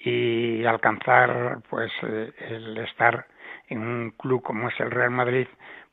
y 0.00 0.64
alcanzar, 0.64 1.60
pues, 1.68 1.92
eh, 2.02 2.32
el 2.48 2.78
estar 2.78 3.26
en 3.68 3.80
un 3.80 4.10
club 4.12 4.42
como 4.42 4.68
es 4.68 4.80
el 4.80 4.90
Real 4.90 5.10
Madrid, 5.10 5.46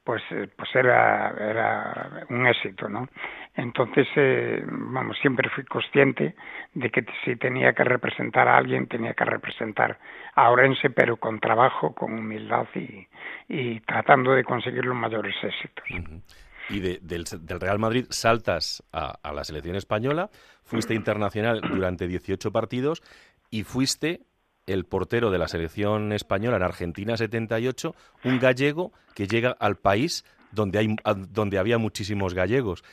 pues, 0.03 0.23
pues 0.55 0.73
era, 0.73 1.31
era 1.37 2.25
un 2.29 2.47
éxito, 2.47 2.87
¿no? 2.87 3.09
Entonces, 3.55 4.07
eh, 4.15 4.63
vamos, 4.65 5.17
siempre 5.19 5.49
fui 5.49 5.65
consciente 5.65 6.35
de 6.73 6.89
que 6.89 7.05
si 7.25 7.35
tenía 7.35 7.73
que 7.73 7.83
representar 7.83 8.47
a 8.47 8.55
alguien, 8.55 8.87
tenía 8.87 9.13
que 9.13 9.25
representar 9.25 9.99
a 10.35 10.49
Orense, 10.49 10.91
pero 10.91 11.17
con 11.17 11.39
trabajo, 11.39 11.93
con 11.93 12.13
humildad 12.13 12.67
y, 12.75 13.07
y 13.49 13.79
tratando 13.81 14.31
de 14.31 14.43
conseguir 14.43 14.85
los 14.85 14.95
mayores 14.95 15.35
éxitos. 15.43 15.83
Uh 15.89 15.95
-huh. 15.95 16.21
Y 16.69 16.79
de, 16.81 16.99
del, 17.01 17.23
del, 17.41 17.59
Real 17.59 17.79
Madrid 17.79 18.05
saltas 18.09 18.83
a, 18.93 19.15
a 19.23 19.33
la 19.33 19.43
selección 19.43 19.75
española, 19.75 20.29
fuiste 20.63 20.93
internacional 21.01 21.61
durante 21.61 22.07
18 22.07 22.51
partidos 22.51 23.01
y 23.49 23.63
fuiste 23.63 24.21
el 24.65 24.85
portero 24.85 25.31
de 25.31 25.37
la 25.37 25.47
selección 25.47 26.11
española 26.11 26.57
en 26.57 26.63
Argentina 26.63 27.15
78, 27.15 27.95
un 28.25 28.39
gallego 28.39 28.91
que 29.15 29.27
llega 29.27 29.55
al 29.59 29.77
país 29.77 30.25
donde 30.51 30.79
hay 30.79 30.95
donde 31.29 31.59
había 31.59 31.77
muchísimos 31.77 32.33
gallegos. 32.33 32.83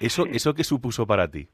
Eso 0.00 0.26
eso 0.26 0.54
qué 0.54 0.64
supuso 0.64 1.06
para 1.06 1.28
ti? 1.28 1.48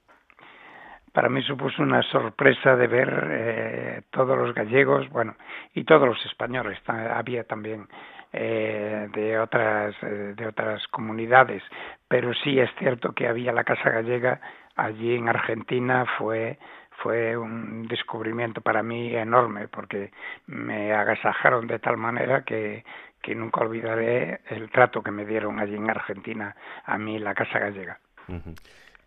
Para 1.12 1.28
mí 1.28 1.42
supuso 1.42 1.82
una 1.82 2.02
sorpresa 2.02 2.76
de 2.76 2.86
ver 2.86 3.28
eh, 3.30 4.02
todos 4.10 4.36
los 4.36 4.54
gallegos, 4.54 5.08
bueno, 5.08 5.34
y 5.74 5.84
todos 5.84 6.06
los 6.06 6.26
españoles. 6.26 6.78
Había 6.86 7.44
también 7.44 7.88
eh, 8.32 9.08
de 9.14 9.38
otras 9.38 9.94
eh, 10.02 10.34
de 10.36 10.46
otras 10.46 10.86
comunidades 10.88 11.62
pero 12.08 12.32
sí 12.34 12.58
es 12.58 12.70
cierto 12.78 13.12
que 13.12 13.26
había 13.26 13.52
la 13.52 13.64
casa 13.64 13.90
gallega 13.90 14.40
allí 14.76 15.14
en 15.14 15.28
Argentina 15.28 16.04
fue 16.18 16.58
fue 17.02 17.36
un 17.36 17.86
descubrimiento 17.88 18.60
para 18.60 18.82
mí 18.82 19.14
enorme 19.14 19.68
porque 19.68 20.10
me 20.46 20.92
agasajaron 20.92 21.66
de 21.66 21.78
tal 21.78 21.96
manera 21.96 22.42
que, 22.42 22.84
que 23.22 23.34
nunca 23.34 23.60
olvidaré 23.60 24.40
el 24.50 24.70
trato 24.70 25.02
que 25.02 25.10
me 25.10 25.24
dieron 25.24 25.58
allí 25.60 25.74
en 25.74 25.90
Argentina 25.90 26.54
a 26.84 26.98
mí 26.98 27.18
la 27.18 27.34
casa 27.34 27.58
gallega. 27.58 27.98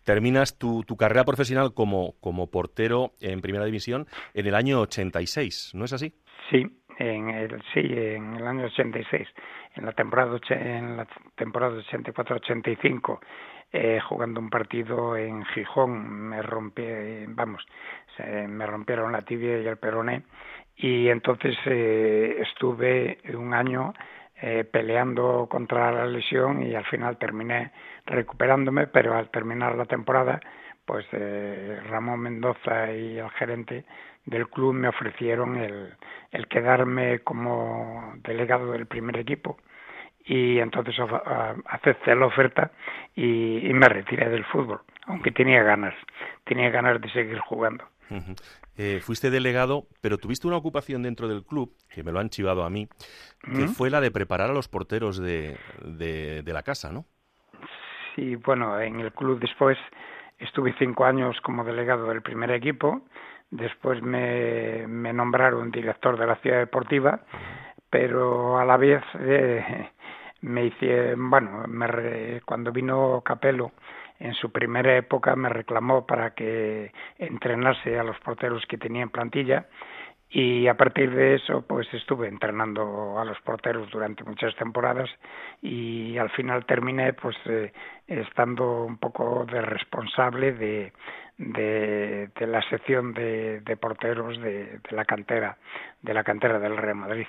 Terminas 0.04 0.58
tu, 0.58 0.82
tu 0.84 0.96
carrera 0.96 1.24
profesional 1.24 1.74
como, 1.74 2.14
como 2.20 2.50
portero 2.50 3.12
en 3.20 3.40
Primera 3.40 3.64
División 3.64 4.06
en 4.34 4.46
el 4.46 4.54
año 4.54 4.80
86, 4.80 5.72
¿no 5.74 5.84
es 5.84 5.92
así? 5.92 6.14
Sí, 6.50 6.66
en 6.98 7.30
el, 7.30 7.62
sí, 7.72 7.80
en 7.80 8.34
el 8.36 8.46
año 8.46 8.64
86, 8.66 9.28
en 9.76 9.86
la 9.86 9.92
temporada, 9.92 10.38
en 10.50 10.96
la 10.96 11.06
temporada 11.34 11.80
84-85, 11.80 13.20
eh, 13.72 14.00
jugando 14.00 14.40
un 14.40 14.50
partido 14.50 15.16
en 15.16 15.44
Gijón, 15.46 16.28
me 16.28 16.42
rompí, 16.42 16.82
vamos, 17.28 17.64
se, 18.16 18.48
me 18.48 18.66
rompieron 18.66 19.12
la 19.12 19.22
tibia 19.22 19.58
y 19.60 19.66
el 19.66 19.76
peroné, 19.76 20.22
y 20.76 21.08
entonces 21.08 21.56
eh, 21.66 22.38
estuve 22.40 23.18
un 23.34 23.54
año 23.54 23.92
eh, 24.42 24.64
peleando 24.64 25.46
contra 25.50 25.92
la 25.92 26.06
lesión 26.06 26.62
y 26.62 26.74
al 26.74 26.86
final 26.86 27.18
terminé 27.18 27.72
recuperándome, 28.06 28.86
pero 28.86 29.14
al 29.14 29.30
terminar 29.30 29.76
la 29.76 29.84
temporada, 29.84 30.40
pues 30.86 31.06
eh, 31.12 31.78
Ramón 31.88 32.20
Mendoza 32.20 32.90
y 32.92 33.18
el 33.18 33.30
gerente 33.30 33.84
del 34.24 34.48
club 34.48 34.72
me 34.72 34.88
ofrecieron 34.88 35.56
el, 35.56 35.94
el 36.30 36.48
quedarme 36.48 37.20
como 37.20 38.14
delegado 38.22 38.72
del 38.72 38.86
primer 38.86 39.18
equipo 39.18 39.58
y 40.24 40.58
entonces 40.58 40.94
acepté 41.66 42.14
la 42.14 42.26
oferta 42.26 42.70
y, 43.14 43.66
y, 43.68 43.72
me 43.72 43.88
retiré 43.88 44.28
del 44.28 44.44
fútbol, 44.44 44.80
aunque 45.06 45.30
tenía 45.30 45.62
ganas, 45.62 45.94
tenía 46.44 46.70
ganas 46.70 47.00
de 47.00 47.10
seguir 47.10 47.38
jugando. 47.38 47.84
Eh, 48.76 49.00
fuiste 49.02 49.30
delegado, 49.30 49.84
pero 50.00 50.18
tuviste 50.18 50.46
una 50.46 50.56
ocupación 50.56 51.02
dentro 51.02 51.28
del 51.28 51.44
club, 51.44 51.72
que 51.92 52.02
me 52.02 52.12
lo 52.12 52.18
han 52.18 52.30
chivado 52.30 52.64
a 52.64 52.70
mí, 52.70 52.88
que 53.42 53.68
fue 53.68 53.90
la 53.90 54.00
de 54.00 54.10
preparar 54.10 54.50
a 54.50 54.54
los 54.54 54.68
porteros 54.68 55.18
de, 55.18 55.56
de, 55.84 56.52
la 56.52 56.62
casa, 56.62 56.92
¿no? 56.92 57.04
Sí, 58.14 58.36
bueno, 58.36 58.80
en 58.80 59.00
el 59.00 59.12
club 59.12 59.38
después 59.38 59.78
estuve 60.38 60.74
cinco 60.78 61.04
años 61.04 61.40
como 61.42 61.62
delegado 61.62 62.08
del 62.08 62.22
primer 62.22 62.50
equipo, 62.50 63.02
después 63.50 64.02
me, 64.02 64.86
me 64.88 65.12
nombraron 65.12 65.70
director 65.70 66.18
de 66.18 66.26
la 66.26 66.36
ciudad 66.36 66.58
deportiva, 66.58 67.20
pero 67.90 68.58
a 68.58 68.64
la 68.64 68.76
vez 68.76 69.02
eh, 69.20 69.90
me 70.42 70.66
hice, 70.66 71.14
bueno, 71.16 71.64
me, 71.68 72.40
cuando 72.44 72.72
vino 72.72 73.22
Capello 73.24 73.72
en 74.18 74.34
su 74.34 74.52
primera 74.52 74.96
época 74.96 75.34
me 75.34 75.48
reclamó 75.48 76.06
para 76.06 76.34
que 76.34 76.92
entrenase 77.18 77.98
a 77.98 78.04
los 78.04 78.18
porteros 78.20 78.64
que 78.66 78.76
tenía 78.76 79.02
en 79.02 79.10
plantilla 79.10 79.66
y 80.32 80.68
a 80.68 80.74
partir 80.74 81.10
de 81.10 81.34
eso 81.34 81.62
pues 81.66 81.92
estuve 81.92 82.28
entrenando 82.28 83.18
a 83.18 83.24
los 83.24 83.40
porteros 83.40 83.90
durante 83.90 84.22
muchas 84.22 84.54
temporadas 84.56 85.10
y 85.60 86.16
al 86.18 86.30
final 86.30 86.66
terminé 86.66 87.14
pues 87.14 87.36
eh, 87.46 87.72
estando 88.06 88.84
un 88.84 88.98
poco 88.98 89.44
de 89.50 89.60
responsable 89.62 90.52
de, 90.52 90.92
de, 91.38 92.46
la 92.46 92.62
sección 92.68 93.12
de, 93.14 93.76
porteros 93.80 94.38
de 94.40 94.80
la 94.90 95.04
cantera 95.04 95.56
de 96.02 96.14
la 96.14 96.22
cantera 96.22 96.58
del 96.58 96.76
Real 96.76 96.96
Madrid. 96.96 97.26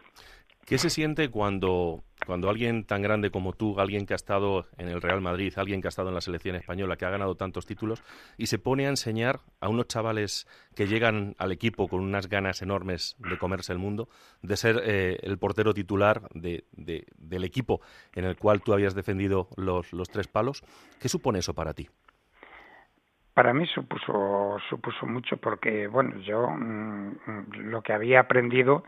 ¿Qué 0.66 0.78
se 0.78 0.90
siente 0.90 1.30
cuando, 1.30 2.04
cuando 2.26 2.50
alguien 2.50 2.86
tan 2.86 3.02
grande 3.02 3.32
como 3.32 3.54
tú, 3.54 3.80
alguien 3.80 4.06
que 4.06 4.14
ha 4.14 4.16
estado 4.16 4.68
en 4.78 4.88
el 4.88 5.02
Real 5.02 5.20
Madrid, 5.20 5.54
alguien 5.58 5.82
que 5.82 5.88
ha 5.88 5.90
estado 5.90 6.10
en 6.10 6.16
la 6.16 6.22
selección 6.22 6.56
española, 6.56 6.96
que 6.96 7.06
ha 7.06 7.10
ganado 7.10 7.36
tantos 7.36 7.66
títulos, 7.66 8.04
y 8.38 8.48
se 8.48 8.60
pone 8.60 8.86
a 8.86 8.90
enseñar 8.90 9.42
a 9.60 9.70
unos 9.70 9.88
chavales 9.88 10.48
que 10.76 10.88
llegan 10.88 11.36
al 11.40 11.52
equipo 11.52 11.88
con 11.88 12.02
unas 12.02 12.30
ganas 12.30 12.62
enormes 12.62 13.16
de 13.18 13.38
comerse 13.38 13.74
el 13.74 13.80
mundo, 13.80 14.08
de 14.42 14.56
ser 14.56 14.82
eh, 14.86 15.18
el 15.24 15.38
portero 15.38 15.74
titular 15.74 16.30
de, 16.34 16.66
del 16.72 17.44
equipo 17.44 17.82
en 18.14 18.26
el 18.26 18.38
cual 18.38 18.62
tú 18.62 18.74
habías 18.74 18.96
defendido 18.96 19.50
los, 19.58 19.92
los 19.94 20.10
tres 20.10 20.28
palos? 20.28 20.64
¿Qué 21.00 21.10
supone 21.10 21.40
eso 21.40 21.54
para 21.54 21.74
ti? 21.74 21.90
Para 23.34 23.54
mí 23.54 23.66
supuso, 23.68 24.58
supuso 24.70 25.06
mucho 25.06 25.38
porque, 25.38 25.88
bueno, 25.88 26.18
yo 26.20 26.50
mm, 26.50 27.70
lo 27.70 27.82
que 27.82 27.94
había 27.94 28.20
aprendido, 28.20 28.84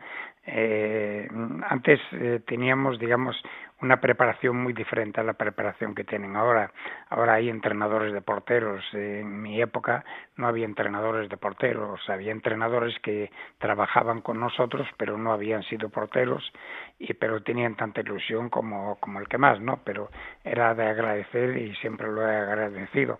eh, 0.45 1.29
antes 1.69 2.01
eh, 2.11 2.41
teníamos, 2.45 2.99
digamos, 2.99 3.41
una 3.81 4.01
preparación 4.01 4.57
muy 4.57 4.73
diferente 4.73 5.21
a 5.21 5.23
la 5.23 5.33
preparación 5.33 5.95
que 5.95 6.03
tienen 6.03 6.35
ahora. 6.35 6.71
Ahora 7.09 7.35
hay 7.35 7.49
entrenadores 7.49 8.11
de 8.11 8.21
porteros. 8.21 8.83
En 8.93 9.41
mi 9.41 9.61
época 9.61 10.03
no 10.35 10.47
había 10.47 10.65
entrenadores 10.65 11.29
de 11.29 11.37
porteros. 11.37 12.01
Había 12.09 12.33
entrenadores 12.33 12.97
que 12.99 13.31
trabajaban 13.59 14.19
con 14.21 14.41
nosotros, 14.41 14.87
pero 14.97 15.17
no 15.17 15.31
habían 15.31 15.63
sido 15.63 15.87
porteros, 15.89 16.51
y 16.99 17.13
pero 17.13 17.43
tenían 17.43 17.75
tanta 17.75 18.01
ilusión 18.01 18.49
como, 18.49 18.97
como 18.99 19.19
el 19.21 19.27
que 19.29 19.37
más, 19.37 19.61
¿no? 19.61 19.79
Pero 19.85 20.09
era 20.43 20.73
de 20.75 20.85
agradecer 20.85 21.57
y 21.57 21.73
siempre 21.75 22.11
lo 22.11 22.27
he 22.27 22.35
agradecido 22.35 23.19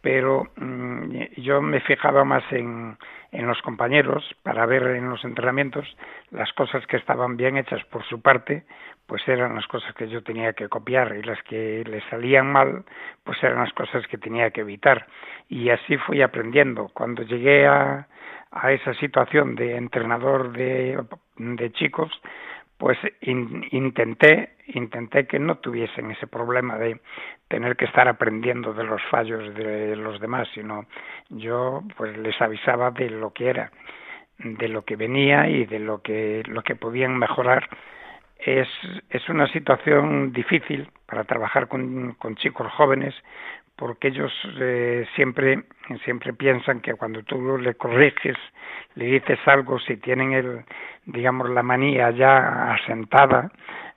pero 0.00 0.48
mm, 0.56 1.14
yo 1.38 1.60
me 1.60 1.80
fijaba 1.80 2.24
más 2.24 2.44
en, 2.52 2.96
en 3.32 3.46
los 3.46 3.60
compañeros 3.62 4.24
para 4.42 4.66
ver 4.66 4.82
en 4.96 5.10
los 5.10 5.24
entrenamientos 5.24 5.86
las 6.30 6.52
cosas 6.52 6.86
que 6.86 6.96
estaban 6.96 7.36
bien 7.36 7.56
hechas 7.56 7.84
por 7.84 8.04
su 8.04 8.20
parte, 8.20 8.64
pues 9.06 9.26
eran 9.28 9.54
las 9.54 9.66
cosas 9.66 9.92
que 9.94 10.08
yo 10.08 10.22
tenía 10.22 10.52
que 10.52 10.68
copiar 10.68 11.16
y 11.16 11.22
las 11.22 11.42
que 11.42 11.84
le 11.84 12.00
salían 12.08 12.50
mal, 12.50 12.84
pues 13.24 13.42
eran 13.42 13.58
las 13.58 13.72
cosas 13.72 14.06
que 14.06 14.18
tenía 14.18 14.50
que 14.50 14.60
evitar. 14.60 15.06
Y 15.48 15.70
así 15.70 15.96
fui 15.96 16.22
aprendiendo. 16.22 16.90
Cuando 16.94 17.22
llegué 17.24 17.66
a, 17.66 18.06
a 18.52 18.72
esa 18.72 18.94
situación 18.94 19.56
de 19.56 19.76
entrenador 19.76 20.52
de, 20.52 21.02
de 21.36 21.72
chicos, 21.72 22.10
pues 22.80 22.98
intenté 23.20 24.56
intenté 24.68 25.26
que 25.26 25.38
no 25.38 25.58
tuviesen 25.58 26.10
ese 26.10 26.26
problema 26.26 26.78
de 26.78 26.98
tener 27.46 27.76
que 27.76 27.84
estar 27.84 28.08
aprendiendo 28.08 28.72
de 28.72 28.84
los 28.84 29.02
fallos 29.10 29.54
de 29.54 29.94
los 29.96 30.18
demás 30.18 30.48
sino 30.54 30.86
yo 31.28 31.82
pues 31.98 32.16
les 32.16 32.40
avisaba 32.40 32.90
de 32.90 33.10
lo 33.10 33.32
que 33.34 33.50
era 33.50 33.70
de 34.38 34.68
lo 34.68 34.82
que 34.84 34.96
venía 34.96 35.48
y 35.48 35.66
de 35.66 35.78
lo 35.78 36.00
que 36.00 36.42
lo 36.46 36.62
que 36.62 36.74
podían 36.74 37.16
mejorar. 37.18 37.68
Es 38.38 38.68
es 39.10 39.28
una 39.28 39.46
situación 39.48 40.32
difícil 40.32 40.88
para 41.06 41.24
trabajar 41.24 41.68
con, 41.68 42.14
con 42.14 42.36
chicos 42.36 42.72
jóvenes 42.72 43.14
porque 43.80 44.08
ellos 44.08 44.30
eh, 44.60 45.06
siempre 45.16 45.64
siempre 46.04 46.34
piensan 46.34 46.80
que 46.80 46.94
cuando 46.94 47.22
tú 47.22 47.56
le 47.58 47.74
corriges, 47.74 48.36
le 48.94 49.06
dices 49.06 49.38
algo, 49.46 49.78
si 49.80 49.96
tienen 49.96 50.34
el 50.34 50.64
digamos 51.06 51.48
la 51.48 51.62
manía 51.62 52.10
ya 52.10 52.74
asentada, 52.74 53.50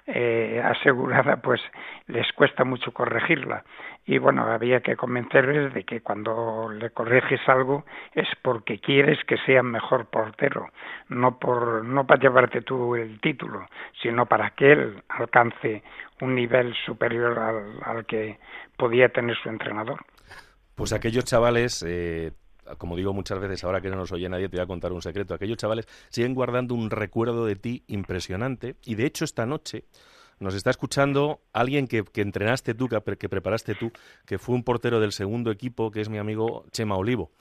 eh, 0.08 0.62
asegurada, 0.64 1.36
pues 1.38 1.62
les 2.08 2.32
cuesta 2.32 2.64
mucho 2.64 2.94
corregirla. 2.94 3.64
Y 4.06 4.18
bueno, 4.18 4.43
había 4.43 4.82
que 4.82 4.97
convencerles 4.97 5.74
de 5.74 5.86
que 5.86 6.01
cuando 6.01 6.70
le 6.70 6.89
corriges 6.89 7.39
algo 7.47 7.86
es 8.14 8.28
porque 8.41 8.80
quieres 8.80 9.18
que 9.26 9.38
sea 9.45 9.64
mejor 9.64 10.08
portero, 10.08 10.70
no 11.08 11.39
por 11.39 11.86
no 11.86 12.06
para 12.06 12.22
llevarte 12.22 12.62
tú 12.62 12.95
el 12.95 13.22
título, 13.22 13.66
sino 14.01 14.26
para 14.26 14.49
que 14.51 14.74
él 14.74 15.04
alcance 15.08 15.84
un 16.20 16.36
nivel 16.36 16.74
superior 16.86 17.39
al, 17.39 17.78
al 17.84 18.06
que 18.06 18.39
podía 18.78 19.08
tener 19.10 19.38
su 19.41 19.49
entrenador. 19.49 19.99
Pues 20.76 20.91
aquellos 20.91 21.24
chavales 21.24 21.84
eh, 21.88 22.34
como 22.78 22.95
digo 22.95 23.14
muchas 23.14 23.39
veces, 23.39 23.64
ahora 23.64 23.82
que 23.82 23.89
no 23.89 23.95
nos 23.95 24.12
oye 24.12 24.30
nadie, 24.30 24.49
te 24.49 24.58
voy 24.58 24.64
a 24.64 24.68
contar 24.68 24.91
un 24.91 25.01
secreto. 25.01 25.34
Aquellos 25.34 25.58
chavales 25.58 25.88
siguen 26.10 26.34
guardando 26.34 26.76
un 26.76 26.89
recuerdo 26.89 27.45
de 27.45 27.56
ti 27.56 27.84
impresionante 27.88 28.76
y 28.86 28.95
de 28.95 29.06
hecho 29.06 29.26
esta 29.26 29.45
noche 29.45 29.86
nos 30.44 30.54
está 30.56 30.70
escuchando 30.70 31.41
alguien 31.54 31.88
que, 31.88 32.04
que 32.04 32.22
entrenaste 32.22 32.74
tú, 32.74 32.88
que, 32.88 33.00
que, 33.18 33.30
preparaste 33.30 33.74
tú, 33.76 33.91
que 34.26 34.38
fue 34.38 34.54
un 34.54 34.64
portero 34.64 35.00
del 35.00 35.14
segundo 35.14 35.50
equipo, 35.50 35.89
que 35.89 36.02
es 36.02 36.10
mi 36.10 36.18
amigo 36.18 36.66
Chema 36.72 36.96
Olivo. 36.96 37.32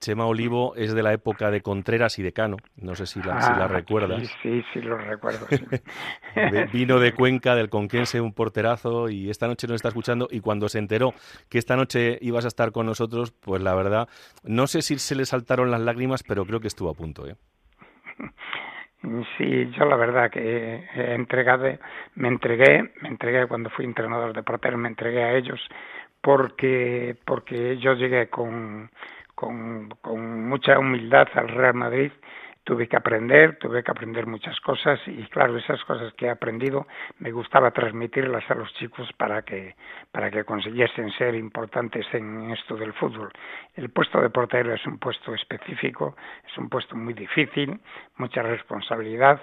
Chema 0.00 0.26
Olivo 0.26 0.74
es 0.74 0.94
de 0.94 1.02
la 1.02 1.12
época 1.12 1.50
de 1.52 1.60
Contreras 1.60 2.18
y 2.18 2.24
de 2.24 2.32
Cano, 2.32 2.56
no 2.74 2.96
sé 2.96 3.06
si 3.06 3.20
la, 3.20 3.40
si 3.40 3.52
la 3.52 3.64
ah, 3.64 3.68
recuerdas. 3.68 4.28
Sí, 4.42 4.62
sí, 4.72 4.80
lo 4.80 4.98
recuerdo. 4.98 5.46
vino 6.72 6.98
de 6.98 7.14
Cuenca, 7.14 7.54
del 7.54 7.70
Conquense, 7.70 8.20
un 8.20 8.32
porterazo, 8.32 9.08
y 9.08 9.30
esta 9.30 9.46
noche 9.46 9.68
nos 9.68 9.76
está 9.76 9.88
escuchando. 9.88 10.26
Y 10.28 10.40
cuando 10.40 10.68
se 10.68 10.80
enteró 10.80 11.14
que 11.48 11.58
esta 11.58 11.76
noche 11.76 12.18
ibas 12.20 12.44
a 12.44 12.48
estar 12.48 12.72
con 12.72 12.86
nosotros, 12.86 13.30
pues 13.30 13.62
la 13.62 13.76
verdad, 13.76 14.08
no 14.42 14.66
sé 14.66 14.82
si 14.82 14.98
se 14.98 15.14
le 15.14 15.24
saltaron 15.24 15.70
las 15.70 15.80
lágrimas, 15.80 16.24
pero 16.24 16.44
creo 16.44 16.58
que 16.58 16.68
estuvo 16.68 16.90
a 16.90 16.94
punto. 16.94 17.28
¿eh? 17.28 17.36
Sí, 19.36 19.68
yo 19.76 19.84
la 19.84 19.96
verdad 19.96 20.30
que 20.30 20.84
he 20.94 21.14
entregado, 21.14 21.66
me 22.14 22.28
entregué, 22.28 22.92
me 23.00 23.08
entregué 23.08 23.48
cuando 23.48 23.68
fui 23.70 23.84
entrenador 23.84 24.32
de 24.32 24.44
porteros, 24.44 24.78
me 24.78 24.88
entregué 24.88 25.24
a 25.24 25.34
ellos 25.34 25.60
porque 26.20 27.16
porque 27.24 27.78
yo 27.78 27.94
llegué 27.94 28.28
con 28.28 28.90
con, 29.34 29.88
con 30.02 30.48
mucha 30.48 30.78
humildad 30.78 31.26
al 31.34 31.48
Real 31.48 31.74
Madrid 31.74 32.12
tuve 32.64 32.88
que 32.88 32.96
aprender, 32.96 33.58
tuve 33.58 33.82
que 33.82 33.90
aprender 33.90 34.26
muchas 34.26 34.58
cosas 34.60 35.00
y 35.06 35.24
claro, 35.24 35.56
esas 35.56 35.82
cosas 35.84 36.12
que 36.14 36.26
he 36.26 36.30
aprendido 36.30 36.86
me 37.18 37.32
gustaba 37.32 37.70
transmitirlas 37.72 38.48
a 38.50 38.54
los 38.54 38.72
chicos 38.74 39.08
para 39.16 39.42
que 39.42 39.74
para 40.12 40.30
que 40.30 40.44
consiguiesen 40.44 41.10
ser 41.12 41.34
importantes 41.34 42.06
en 42.12 42.50
esto 42.50 42.76
del 42.76 42.92
fútbol. 42.92 43.30
El 43.74 43.90
puesto 43.90 44.20
de 44.20 44.30
portero 44.30 44.74
es 44.74 44.86
un 44.86 44.98
puesto 44.98 45.34
específico, 45.34 46.16
es 46.46 46.56
un 46.58 46.68
puesto 46.68 46.94
muy 46.96 47.14
difícil, 47.14 47.80
mucha 48.16 48.42
responsabilidad 48.42 49.40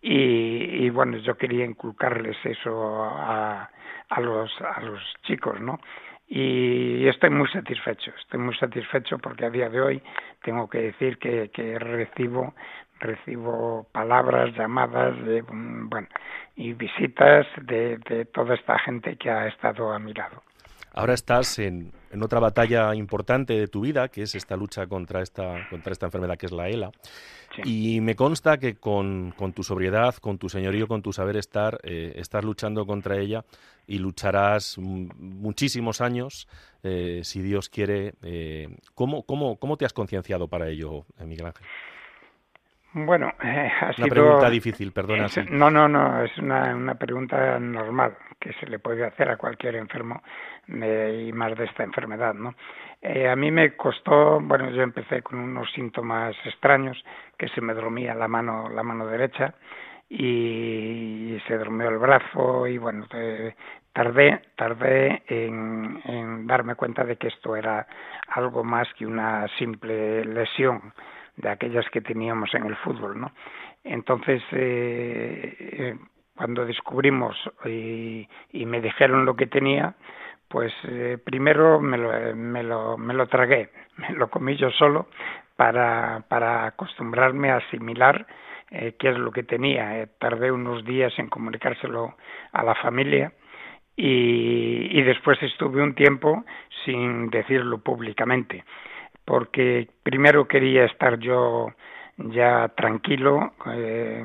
y, 0.00 0.88
bueno, 0.90 1.16
yo 1.16 1.36
quería 1.36 1.64
inculcarles 1.64 2.36
eso 2.44 3.02
a, 3.02 3.68
a 4.08 4.20
los 4.20 4.50
a 4.60 4.80
los 4.82 5.02
chicos, 5.22 5.60
¿no? 5.60 5.80
Y 6.28 7.08
estoy 7.08 7.30
muy 7.30 7.48
satisfecho, 7.48 8.12
estoy 8.18 8.40
muy 8.40 8.54
satisfecho 8.56 9.18
porque 9.18 9.46
a 9.46 9.50
día 9.50 9.68
de 9.70 9.80
hoy 9.80 10.02
tengo 10.42 10.68
que 10.68 10.78
decir 10.82 11.18
que, 11.18 11.50
que 11.50 11.78
recibo 11.78 12.54
recibo 13.00 13.86
palabras, 13.92 14.54
llamadas, 14.56 15.16
de, 15.24 15.42
mm, 15.42 15.88
bueno, 15.88 16.08
y 16.56 16.72
visitas 16.72 17.46
de, 17.62 17.98
de 17.98 18.24
toda 18.26 18.54
esta 18.54 18.78
gente 18.80 19.16
que 19.16 19.30
ha 19.30 19.46
estado 19.46 19.92
a 19.92 19.98
mi 19.98 20.12
lado. 20.12 20.42
Ahora 20.98 21.14
estás 21.14 21.60
en, 21.60 21.92
en, 22.10 22.22
otra 22.24 22.40
batalla 22.40 22.92
importante 22.92 23.52
de 23.54 23.68
tu 23.68 23.82
vida, 23.82 24.08
que 24.08 24.22
es 24.22 24.34
esta 24.34 24.56
lucha 24.56 24.88
contra 24.88 25.22
esta, 25.22 25.68
contra 25.70 25.92
esta 25.92 26.06
enfermedad 26.06 26.36
que 26.36 26.46
es 26.46 26.52
la 26.52 26.68
ELA. 26.68 26.90
Sí. 27.54 27.94
Y 27.94 28.00
me 28.00 28.16
consta 28.16 28.58
que 28.58 28.74
con, 28.74 29.32
con, 29.36 29.52
tu 29.52 29.62
sobriedad, 29.62 30.16
con 30.16 30.38
tu 30.38 30.48
señorío, 30.48 30.88
con 30.88 31.00
tu 31.00 31.12
saber 31.12 31.36
estar, 31.36 31.78
eh, 31.84 32.14
estás 32.16 32.44
luchando 32.44 32.84
contra 32.84 33.16
ella 33.16 33.44
y 33.86 33.98
lucharás 33.98 34.76
muchísimos 34.76 36.00
años, 36.00 36.48
eh, 36.82 37.20
si 37.22 37.42
Dios 37.42 37.68
quiere. 37.68 38.14
Eh, 38.22 38.68
¿cómo, 38.96 39.22
cómo, 39.22 39.56
¿Cómo 39.56 39.76
te 39.76 39.84
has 39.84 39.92
concienciado 39.92 40.48
para 40.48 40.68
ello, 40.68 41.06
Miguel 41.24 41.46
Ángel? 41.46 41.64
Bueno, 42.92 43.32
eh, 43.42 43.70
ha 43.80 43.86
una 43.86 43.92
sido... 43.94 44.08
pregunta 44.08 44.50
difícil, 44.50 44.92
perdona. 44.92 45.26
Es, 45.26 45.50
no, 45.50 45.70
no, 45.70 45.88
no, 45.88 46.22
es 46.22 46.36
una, 46.38 46.74
una 46.74 46.94
pregunta 46.94 47.58
normal 47.58 48.16
que 48.40 48.52
se 48.54 48.66
le 48.66 48.78
puede 48.78 49.04
hacer 49.04 49.28
a 49.30 49.36
cualquier 49.36 49.76
enfermo 49.76 50.22
de, 50.66 51.26
y 51.28 51.32
más 51.32 51.56
de 51.56 51.64
esta 51.64 51.82
enfermedad, 51.82 52.34
¿no? 52.34 52.54
Eh, 53.02 53.28
a 53.28 53.36
mí 53.36 53.50
me 53.50 53.76
costó, 53.76 54.40
bueno, 54.40 54.70
yo 54.70 54.82
empecé 54.82 55.22
con 55.22 55.38
unos 55.38 55.70
síntomas 55.72 56.34
extraños, 56.44 57.02
que 57.36 57.48
se 57.48 57.60
me 57.60 57.74
dormía 57.74 58.14
la 58.14 58.28
mano, 58.28 58.68
la 58.68 58.82
mano 58.82 59.06
derecha 59.06 59.54
y, 60.08 61.38
se 61.46 61.56
durmió 61.56 61.88
el 61.88 61.98
brazo 61.98 62.66
y 62.66 62.78
bueno, 62.78 63.06
eh, 63.14 63.54
tardé, 63.92 64.40
tardé 64.56 65.22
en, 65.28 66.00
en 66.04 66.46
darme 66.46 66.74
cuenta 66.74 67.04
de 67.04 67.16
que 67.16 67.28
esto 67.28 67.54
era 67.56 67.86
algo 68.28 68.64
más 68.64 68.88
que 68.94 69.06
una 69.06 69.46
simple 69.58 70.24
lesión 70.24 70.92
de 71.38 71.48
aquellas 71.48 71.88
que 71.90 72.00
teníamos 72.00 72.52
en 72.54 72.66
el 72.66 72.76
fútbol, 72.76 73.20
¿no? 73.20 73.32
Entonces, 73.84 74.42
eh, 74.52 75.56
eh, 75.58 75.96
cuando 76.36 76.66
descubrimos 76.66 77.36
y, 77.64 78.28
me 78.52 78.80
dijeron 78.80 79.24
lo 79.24 79.34
que 79.34 79.46
tenía, 79.46 79.94
pues 80.48 80.72
eh, 80.84 81.18
primero 81.22 81.80
me 81.80 81.96
lo, 81.96 82.36
me, 82.36 82.62
lo, 82.62 82.98
me 82.98 83.14
lo 83.14 83.26
tragué, 83.28 83.70
me 83.96 84.10
lo 84.10 84.28
comí 84.28 84.56
yo 84.56 84.70
solo 84.72 85.08
para, 85.56 86.24
para 86.28 86.66
acostumbrarme 86.66 87.50
a 87.50 87.56
asimilar 87.56 88.26
eh, 88.70 88.94
qué 88.98 89.10
es 89.10 89.18
lo 89.18 89.32
que 89.32 89.42
tenía. 89.42 90.06
Tardé 90.18 90.52
unos 90.52 90.84
días 90.84 91.12
en 91.18 91.28
comunicárselo 91.28 92.14
a 92.52 92.62
la 92.62 92.74
familia 92.76 93.32
y 94.00 95.02
después 95.02 95.42
estuve 95.42 95.82
un 95.82 95.96
tiempo 95.96 96.44
sin 96.84 97.30
decirlo 97.30 97.78
públicamente 97.78 98.62
porque 99.28 99.86
primero 100.02 100.48
quería 100.48 100.86
estar 100.86 101.18
yo 101.18 101.74
ya 102.16 102.68
tranquilo, 102.74 103.52
eh, 103.66 104.24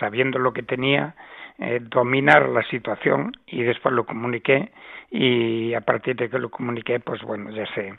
sabiendo 0.00 0.38
lo 0.38 0.54
que 0.54 0.62
tenía, 0.62 1.14
eh, 1.58 1.80
dominar 1.82 2.48
la 2.48 2.62
situación 2.70 3.32
y 3.46 3.62
después 3.62 3.94
lo 3.94 4.06
comuniqué 4.06 4.72
y 5.10 5.74
a 5.74 5.82
partir 5.82 6.16
de 6.16 6.30
que 6.30 6.38
lo 6.38 6.48
comuniqué, 6.48 6.98
pues 6.98 7.20
bueno, 7.20 7.50
ya 7.50 7.66
sé, 7.74 7.92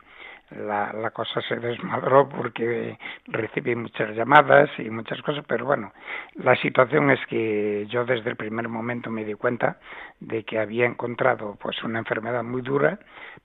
la, 0.51 0.93
la 0.93 1.11
cosa 1.11 1.41
se 1.41 1.55
desmadró 1.55 2.29
porque 2.29 2.97
recibí 3.27 3.75
muchas 3.75 4.15
llamadas 4.15 4.69
y 4.77 4.89
muchas 4.89 5.21
cosas, 5.21 5.43
pero 5.47 5.65
bueno, 5.65 5.91
la 6.35 6.55
situación 6.57 7.09
es 7.11 7.19
que 7.27 7.85
yo 7.89 8.05
desde 8.05 8.29
el 8.29 8.35
primer 8.35 8.69
momento 8.69 9.09
me 9.09 9.25
di 9.25 9.33
cuenta 9.33 9.77
de 10.19 10.43
que 10.43 10.59
había 10.59 10.85
encontrado 10.85 11.57
pues 11.61 11.83
una 11.83 11.99
enfermedad 11.99 12.43
muy 12.43 12.61
dura, 12.61 12.99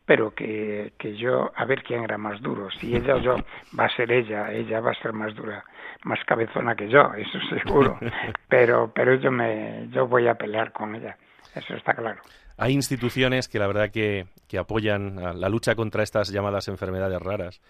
pero 0.04 0.34
que, 0.34 0.92
que 0.98 1.16
yo, 1.16 1.50
a 1.54 1.64
ver 1.64 1.82
quién 1.82 2.04
era 2.04 2.18
más 2.18 2.40
duro, 2.40 2.70
si 2.70 2.94
ella 2.94 3.16
o 3.16 3.20
yo, 3.20 3.36
va 3.78 3.86
a 3.86 3.96
ser 3.96 4.10
ella, 4.12 4.52
ella 4.52 4.80
va 4.80 4.92
a 4.92 5.02
ser 5.02 5.12
más 5.12 5.34
dura, 5.34 5.64
más 6.04 6.22
cabezona 6.24 6.74
que 6.74 6.88
yo, 6.88 7.12
eso 7.14 7.38
seguro, 7.62 7.98
pero, 8.48 8.92
pero 8.94 9.14
yo, 9.14 9.30
me, 9.30 9.88
yo 9.90 10.06
voy 10.06 10.28
a 10.28 10.34
pelear 10.34 10.72
con 10.72 10.94
ella, 10.94 11.16
eso 11.54 11.74
está 11.74 11.94
claro. 11.94 12.20
Hay 12.60 12.72
instituciones 12.72 13.46
que 13.46 13.60
la 13.60 13.68
verdad 13.68 13.90
que, 13.90 14.26
que 14.48 14.58
apoyan 14.58 15.40
la 15.40 15.48
lucha 15.48 15.76
contra 15.76 16.02
estas 16.02 16.30
llamadas 16.30 16.66
enfermedades 16.66 17.20
raras 17.22 17.60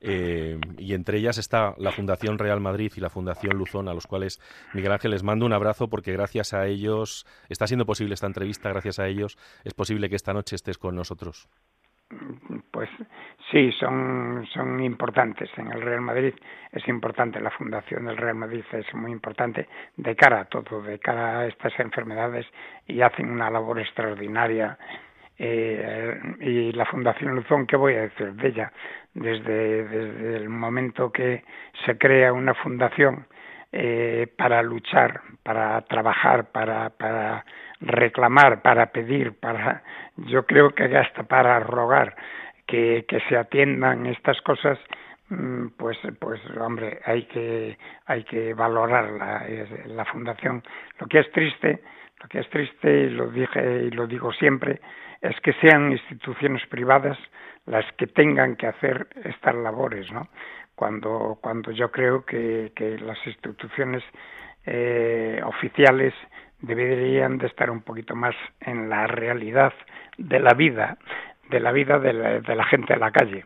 eh, 0.00 0.58
y 0.78 0.94
entre 0.94 1.18
ellas 1.18 1.36
está 1.36 1.74
la 1.76 1.92
Fundación 1.92 2.38
Real 2.38 2.58
Madrid 2.58 2.90
y 2.96 3.00
la 3.00 3.10
Fundación 3.10 3.58
Luzón, 3.58 3.88
a 3.88 3.94
los 3.94 4.06
cuales 4.06 4.40
Miguel 4.72 4.92
Ángel 4.92 5.10
les 5.10 5.22
mando 5.22 5.44
un 5.44 5.52
abrazo 5.52 5.88
porque 5.88 6.12
gracias 6.12 6.54
a 6.54 6.66
ellos 6.66 7.26
está 7.50 7.66
siendo 7.66 7.84
posible 7.84 8.14
esta 8.14 8.26
entrevista, 8.26 8.70
gracias 8.70 8.98
a 8.98 9.06
ellos 9.06 9.36
es 9.64 9.74
posible 9.74 10.08
que 10.08 10.16
esta 10.16 10.32
noche 10.32 10.56
estés 10.56 10.78
con 10.78 10.94
nosotros. 10.94 11.48
Pues 12.70 12.88
sí, 13.50 13.70
son, 13.72 14.46
son 14.54 14.80
importantes. 14.82 15.50
En 15.58 15.70
el 15.70 15.82
Real 15.82 16.00
Madrid 16.00 16.32
es 16.72 16.88
importante, 16.88 17.40
la 17.40 17.50
fundación 17.50 18.06
del 18.06 18.16
Real 18.16 18.34
Madrid 18.34 18.64
es 18.72 18.94
muy 18.94 19.12
importante 19.12 19.68
de 19.96 20.16
cara 20.16 20.40
a 20.40 20.44
todo, 20.46 20.82
de 20.82 20.98
cara 20.98 21.40
a 21.40 21.46
estas 21.46 21.78
enfermedades 21.78 22.46
y 22.86 23.02
hacen 23.02 23.30
una 23.30 23.50
labor 23.50 23.78
extraordinaria. 23.78 24.78
Eh, 25.40 26.20
y 26.40 26.72
la 26.72 26.84
Fundación 26.86 27.34
Luzón, 27.34 27.66
¿qué 27.66 27.76
voy 27.76 27.94
a 27.94 28.02
decir 28.02 28.32
de 28.32 28.48
ella? 28.48 28.72
Desde, 29.14 29.84
desde 29.84 30.36
el 30.36 30.48
momento 30.48 31.12
que 31.12 31.44
se 31.84 31.96
crea 31.98 32.32
una 32.32 32.54
fundación 32.54 33.26
eh, 33.72 34.26
para 34.36 34.62
luchar, 34.62 35.20
para 35.42 35.80
trabajar, 35.82 36.50
para, 36.52 36.90
para 36.90 37.44
reclamar, 37.80 38.62
para 38.62 38.86
pedir, 38.86 39.38
para 39.38 39.82
yo 40.16 40.46
creo 40.46 40.74
que 40.74 40.84
hasta 40.96 41.24
para 41.24 41.60
rogar 41.60 42.16
que, 42.66 43.04
que 43.06 43.20
se 43.28 43.36
atiendan 43.36 44.06
estas 44.06 44.40
cosas, 44.42 44.78
mm, 45.28 45.68
pues 45.76 45.98
pues 46.18 46.40
hombre 46.58 47.00
hay 47.04 47.24
que 47.24 47.76
hay 48.06 48.24
que 48.24 48.54
valorar 48.54 49.10
la, 49.10 49.44
la 49.86 50.04
fundación. 50.06 50.62
Lo 50.98 51.06
que 51.06 51.20
es 51.20 51.30
triste, 51.32 51.82
lo 52.22 52.28
que 52.28 52.40
es 52.40 52.50
triste 52.50 52.90
y 52.90 53.10
lo 53.10 53.28
dije 53.28 53.84
y 53.84 53.90
lo 53.90 54.06
digo 54.06 54.32
siempre 54.32 54.80
es 55.20 55.38
que 55.40 55.52
sean 55.54 55.92
instituciones 55.92 56.64
privadas 56.66 57.18
las 57.66 57.84
que 57.92 58.06
tengan 58.06 58.56
que 58.56 58.66
hacer 58.66 59.08
estas 59.24 59.54
labores, 59.54 60.10
¿no? 60.12 60.28
Cuando 60.78 61.38
cuando 61.40 61.72
yo 61.72 61.90
creo 61.90 62.24
que, 62.24 62.70
que 62.76 62.98
las 62.98 63.18
instituciones 63.26 64.04
eh, 64.64 65.42
oficiales 65.44 66.14
deberían 66.60 67.36
de 67.38 67.48
estar 67.48 67.68
un 67.68 67.80
poquito 67.82 68.14
más 68.14 68.36
en 68.60 68.88
la 68.88 69.08
realidad 69.08 69.72
de 70.18 70.38
la 70.38 70.54
vida, 70.54 70.96
de 71.50 71.58
la 71.58 71.72
vida 71.72 71.98
de 71.98 72.12
la, 72.12 72.38
de 72.38 72.54
la 72.54 72.64
gente 72.64 72.94
a 72.94 72.96
la 72.96 73.10
calle. 73.10 73.44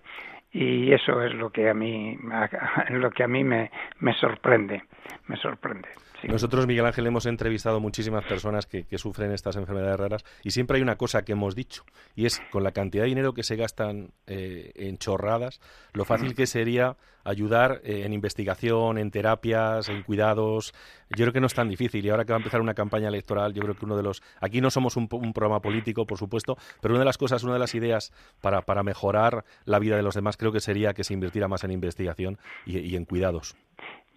Y 0.53 0.93
eso 0.93 1.23
es 1.23 1.33
lo 1.33 1.49
que 1.49 1.71
a 1.71 1.75
mí, 1.75 2.19
lo 2.91 3.11
que 3.11 3.23
a 3.25 3.29
mí 3.29 3.45
me, 3.45 3.71
me 4.01 4.13
sorprende, 4.13 4.83
me 5.27 5.37
sorprende. 5.39 5.89
Sí. 6.23 6.29
Nosotros, 6.29 6.67
Miguel 6.69 6.87
Ángel, 6.87 7.07
hemos 7.07 7.27
entrevistado 7.27 7.81
muchísimas 7.81 8.25
personas 8.25 8.67
que, 8.67 8.85
que, 8.85 8.97
sufren 8.97 9.33
estas 9.33 9.57
enfermedades 9.57 9.99
raras 9.99 10.25
y 10.45 10.53
siempre 10.53 10.77
hay 10.77 10.83
una 10.83 10.97
cosa 10.97 11.23
que 11.23 11.33
hemos 11.33 11.57
dicho 11.57 11.85
y 12.15 12.27
es 12.27 12.41
con 12.53 12.63
la 12.63 12.71
cantidad 12.71 13.03
de 13.03 13.09
dinero 13.09 13.35
que 13.35 13.43
se 13.43 13.57
gastan 13.57 14.13
eh, 14.29 14.73
en 14.77 14.99
chorradas, 14.99 15.61
lo 15.93 16.05
fácil 16.05 16.37
que 16.37 16.47
sería 16.47 16.97
ayudar 17.25 17.81
eh, 17.85 18.03
en 18.05 18.13
investigación, 18.13 18.99
en 18.99 19.11
terapias, 19.11 19.89
en 19.89 20.03
cuidados. 20.03 20.73
Yo 21.11 21.25
creo 21.25 21.33
que 21.33 21.41
no 21.41 21.47
es 21.47 21.55
tan 21.55 21.69
difícil 21.69 22.05
y 22.05 22.11
ahora 22.11 22.25
que 22.25 22.33
va 22.33 22.37
a 22.37 22.41
empezar 22.41 22.61
una 22.61 22.75
campaña 22.75 23.09
electoral, 23.09 23.53
yo 23.53 23.63
creo 23.63 23.75
que 23.75 23.85
uno 23.85 23.97
de 23.97 24.03
los... 24.03 24.23
Aquí 24.41 24.61
no 24.61 24.71
somos 24.71 24.97
un, 24.97 25.09
un 25.11 25.33
programa 25.33 25.61
político, 25.61 26.07
por 26.07 26.19
supuesto, 26.19 26.57
pero 26.81 26.95
una 26.95 27.01
de 27.01 27.07
las 27.07 27.19
cosas, 27.19 27.43
una 27.43 27.55
de 27.55 27.59
las 27.59 27.75
ideas 27.75 28.13
para, 28.41 28.63
para 28.63 28.83
mejorar 28.83 29.45
la 29.65 29.79
vida 29.79 29.97
de 29.97 30.03
los 30.03 30.15
demás 30.15 30.37
creo 30.37 30.53
que 30.53 30.61
sería 30.61 30.95
que 30.95 31.05
se 31.05 31.15
invirtiera 31.15 31.49
más 31.49 31.65
en 31.65 31.73
investigación 31.73 32.39
y, 32.65 32.79
y 32.79 32.97
en 32.97 33.05
cuidados. 33.05 33.57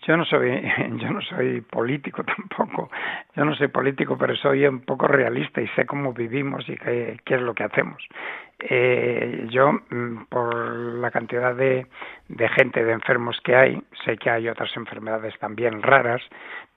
Yo 0.06 0.18
no 0.18 0.26
soy, 0.26 0.62
yo 0.98 1.10
no 1.10 1.22
soy 1.22 1.62
político 1.62 2.24
tampoco. 2.38 2.90
Yo 3.36 3.46
no 3.46 3.56
soy 3.56 3.68
político, 3.68 4.18
pero 4.18 4.36
soy 4.36 4.66
un 4.66 4.82
poco 4.82 5.08
realista 5.08 5.62
y 5.62 5.68
sé 5.70 5.86
cómo 5.86 6.14
vivimos 6.14 6.68
y 6.70 6.76
qué, 6.78 7.20
es 7.26 7.42
lo 7.42 7.54
que 7.54 7.64
hacemos. 7.64 8.02
Eh, 8.60 9.48
yo, 9.50 9.72
mm, 9.90 10.26
por 10.30 10.56
la 10.56 11.12
cantidad 11.12 11.56
de, 11.56 11.88
gente, 12.56 12.86
de 12.86 12.94
enfermos 12.94 13.40
que 13.42 13.56
hay, 13.56 13.82
sé 14.06 14.18
que 14.18 14.30
hay 14.30 14.48
otras 14.48 14.76
enfermedades 14.78 15.38
también 15.40 15.82
raras, 15.82 16.22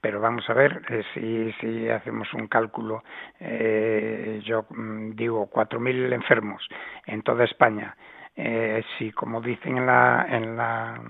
pero 0.01 0.19
vamos 0.19 0.49
a 0.49 0.53
ver 0.53 0.81
eh, 0.89 1.03
si, 1.13 1.51
si 1.59 1.89
hacemos 1.89 2.33
un 2.33 2.47
cálculo. 2.47 3.03
Eh, 3.39 4.41
yo 4.43 4.65
mm, 4.69 5.11
digo 5.11 5.49
4.000 5.51 6.13
enfermos 6.13 6.67
en 7.05 7.21
toda 7.21 7.45
España. 7.45 7.95
Eh, 8.35 8.83
si, 8.97 9.11
como 9.11 9.41
dicen 9.41 9.77
en 9.77 9.85
la, 9.85 10.25
en 10.29 10.55
la 10.55 11.01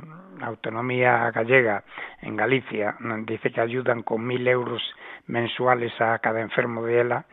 autonomía 0.41 1.30
gallega 1.32 1.84
en 2.22 2.36
Galicia 2.36 2.95
dice 3.26 3.51
que 3.51 3.61
ayudan 3.61 4.03
con 4.03 4.26
mil 4.26 4.47
euros 4.47 4.82
mensuales 5.28 5.93
a 6.01 6.17
cada 6.20 6.41
enfermo 6.41 6.84
de 6.84 7.01
ELA, 7.01 7.26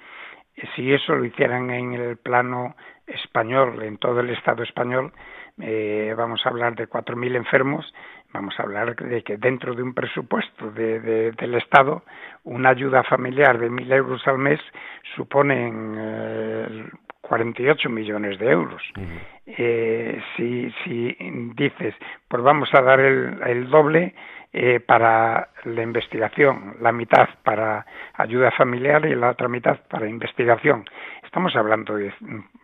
si 0.74 0.92
eso 0.92 1.14
lo 1.14 1.24
hicieran 1.24 1.70
en 1.70 1.94
el 1.94 2.16
plano 2.16 2.76
español, 3.06 3.82
en 3.82 3.98
todo 3.98 4.20
el 4.20 4.30
Estado 4.30 4.62
español, 4.62 5.12
eh, 5.60 6.14
vamos 6.16 6.44
a 6.44 6.50
hablar 6.50 6.74
de 6.74 6.88
4.000 6.88 7.36
enfermos, 7.36 7.94
vamos 8.32 8.58
a 8.58 8.62
hablar 8.62 8.96
de 8.96 9.22
que 9.22 9.36
dentro 9.36 9.74
de 9.74 9.82
un 9.82 9.94
presupuesto 9.94 10.70
del 10.70 11.54
Estado, 11.54 12.02
una 12.44 12.70
ayuda 12.70 13.02
familiar 13.04 13.58
de 13.58 13.70
1.000 13.70 13.92
euros 13.94 14.26
al 14.26 14.38
mes 14.38 14.60
suponen 15.14 15.94
eh, 15.98 16.84
48 17.26 17.88
millones 17.88 18.38
de 18.38 18.50
euros. 18.50 18.82
eh, 19.46 20.20
si, 20.36 20.70
si 20.84 21.16
dices, 21.54 21.94
pues 22.28 22.42
vamos 22.42 22.72
a 22.74 22.82
dar 22.82 23.00
el, 23.00 23.40
el 23.46 23.68
doble 23.68 24.14
eh, 24.52 24.80
para 24.80 25.48
la 25.64 25.82
investigación, 25.82 26.76
la 26.80 26.92
mitad 26.92 27.28
para 27.42 27.84
ayuda 28.14 28.50
familiar 28.52 29.04
y 29.04 29.14
la 29.14 29.30
otra 29.30 29.48
mitad 29.48 29.78
para 29.90 30.08
investigación. 30.08 30.84
Estamos 31.24 31.54
hablando 31.56 31.96
de 31.96 32.12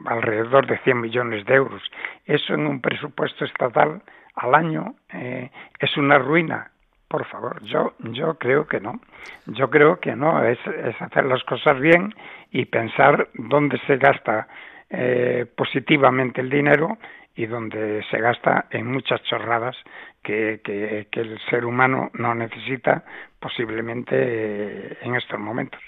alrededor 0.06 0.66
de 0.66 0.78
100 0.78 1.00
millones 1.00 1.44
de 1.44 1.54
euros. 1.54 1.82
Eso 2.24 2.54
en 2.54 2.66
un 2.66 2.80
presupuesto 2.80 3.44
estatal 3.44 4.00
al 4.36 4.54
año 4.54 4.94
eh, 5.12 5.50
es 5.78 5.96
una 5.96 6.18
ruina. 6.18 6.71
Por 7.12 7.26
favor, 7.26 7.62
yo, 7.64 7.92
yo 7.98 8.38
creo 8.38 8.66
que 8.66 8.80
no. 8.80 8.98
Yo 9.44 9.68
creo 9.68 10.00
que 10.00 10.16
no. 10.16 10.42
Es, 10.42 10.58
es 10.66 11.02
hacer 11.02 11.26
las 11.26 11.44
cosas 11.44 11.78
bien 11.78 12.14
y 12.50 12.64
pensar 12.64 13.28
dónde 13.34 13.78
se 13.86 13.98
gasta 13.98 14.48
eh, 14.88 15.44
positivamente 15.54 16.40
el 16.40 16.48
dinero 16.48 16.96
y 17.36 17.44
donde 17.44 18.02
se 18.10 18.18
gasta 18.18 18.64
en 18.70 18.86
muchas 18.86 19.22
chorradas 19.24 19.76
que, 20.22 20.62
que, 20.64 21.08
que 21.10 21.20
el 21.20 21.38
ser 21.50 21.66
humano 21.66 22.10
no 22.14 22.34
necesita 22.34 23.04
posiblemente 23.38 24.16
eh, 24.16 24.98
en 25.02 25.14
estos 25.14 25.38
momentos. 25.38 25.82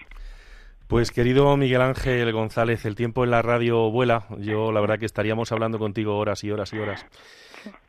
Pues 0.95 1.11
querido 1.11 1.57
Miguel 1.57 1.81
Ángel 1.81 2.31
González, 2.33 2.85
el 2.85 2.95
tiempo 2.95 3.25
en 3.25 3.33
la 3.33 3.43
radio 3.43 3.91
vuela. 3.91 4.29
Yo 4.39 4.71
la 4.71 4.81
verdad 4.81 4.97
que 4.97 5.07
estaríamos 5.07 5.51
hablando 5.51 5.77
contigo 5.81 6.17
horas 6.17 6.45
y 6.45 6.53
horas 6.53 6.73
y 6.73 6.79
horas. 6.79 7.05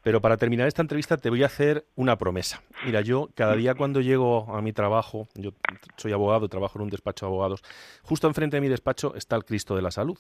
Pero 0.02 0.22
para 0.22 0.38
terminar 0.38 0.68
esta 0.68 0.82
entrevista 0.82 1.18
te 1.18 1.30
voy 1.30 1.44
a 1.44 1.46
hacer 1.46 1.86
una 1.94 2.18
promesa. 2.18 2.64
Mira, 2.84 3.02
yo 3.02 3.30
cada 3.36 3.56
día 3.56 3.76
cuando 3.76 4.02
llego 4.02 4.52
a 4.52 4.60
mi 4.64 4.74
trabajo, 4.74 5.28
yo 5.36 5.52
soy 5.98 6.14
abogado, 6.14 6.50
trabajo 6.50 6.80
en 6.80 6.86
un 6.86 6.90
despacho 6.90 7.28
de 7.28 7.32
abogados, 7.32 7.62
justo 8.02 8.26
enfrente 8.26 8.58
de 8.58 8.62
mi 8.62 8.70
despacho 8.70 9.14
está 9.14 9.36
el 9.36 9.46
Cristo 9.46 9.76
de 9.76 9.84
la 9.84 9.92
Salud. 9.92 10.18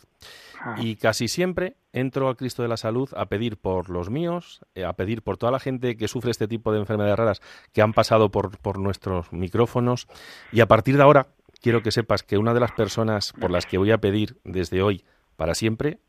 Ah. 0.61 0.75
Y 0.77 0.95
casi 0.95 1.27
siempre 1.27 1.77
entro 1.91 2.27
al 2.27 2.35
Cristo 2.35 2.61
de 2.61 2.67
la 2.67 2.77
Salud 2.77 3.09
a 3.15 3.25
pedir 3.25 3.57
por 3.57 3.89
los 3.89 4.11
míos, 4.11 4.61
eh, 4.75 4.85
a 4.85 4.93
pedir 4.93 5.23
por 5.23 5.37
toda 5.37 5.51
la 5.51 5.59
gente 5.59 5.97
que 5.97 6.07
sufre 6.07 6.29
este 6.29 6.47
tipo 6.47 6.71
de 6.71 6.81
enfermedades 6.81 7.17
raras 7.17 7.41
que 7.73 7.81
han 7.81 7.93
pasado 7.93 8.29
por, 8.29 8.59
por 8.59 8.77
nuestros 8.77 9.33
micrófonos. 9.33 10.07
Y 10.51 10.59
a 10.59 10.67
partir 10.67 10.97
de 10.97 11.01
ahora, 11.01 11.29
quiero 11.61 11.81
que 11.81 11.91
sepas 11.91 12.23
que 12.23 12.37
una 12.37 12.53
de 12.53 12.59
las 12.59 12.71
personas 12.71 13.33
por 13.33 13.51
las 13.51 13.65
que 13.65 13.77
voy 13.77 13.91
a 13.91 13.97
pedir 13.99 14.37
desde 14.43 14.81
hoy 14.81 15.03
para 15.35 15.55
siempre 15.55 15.99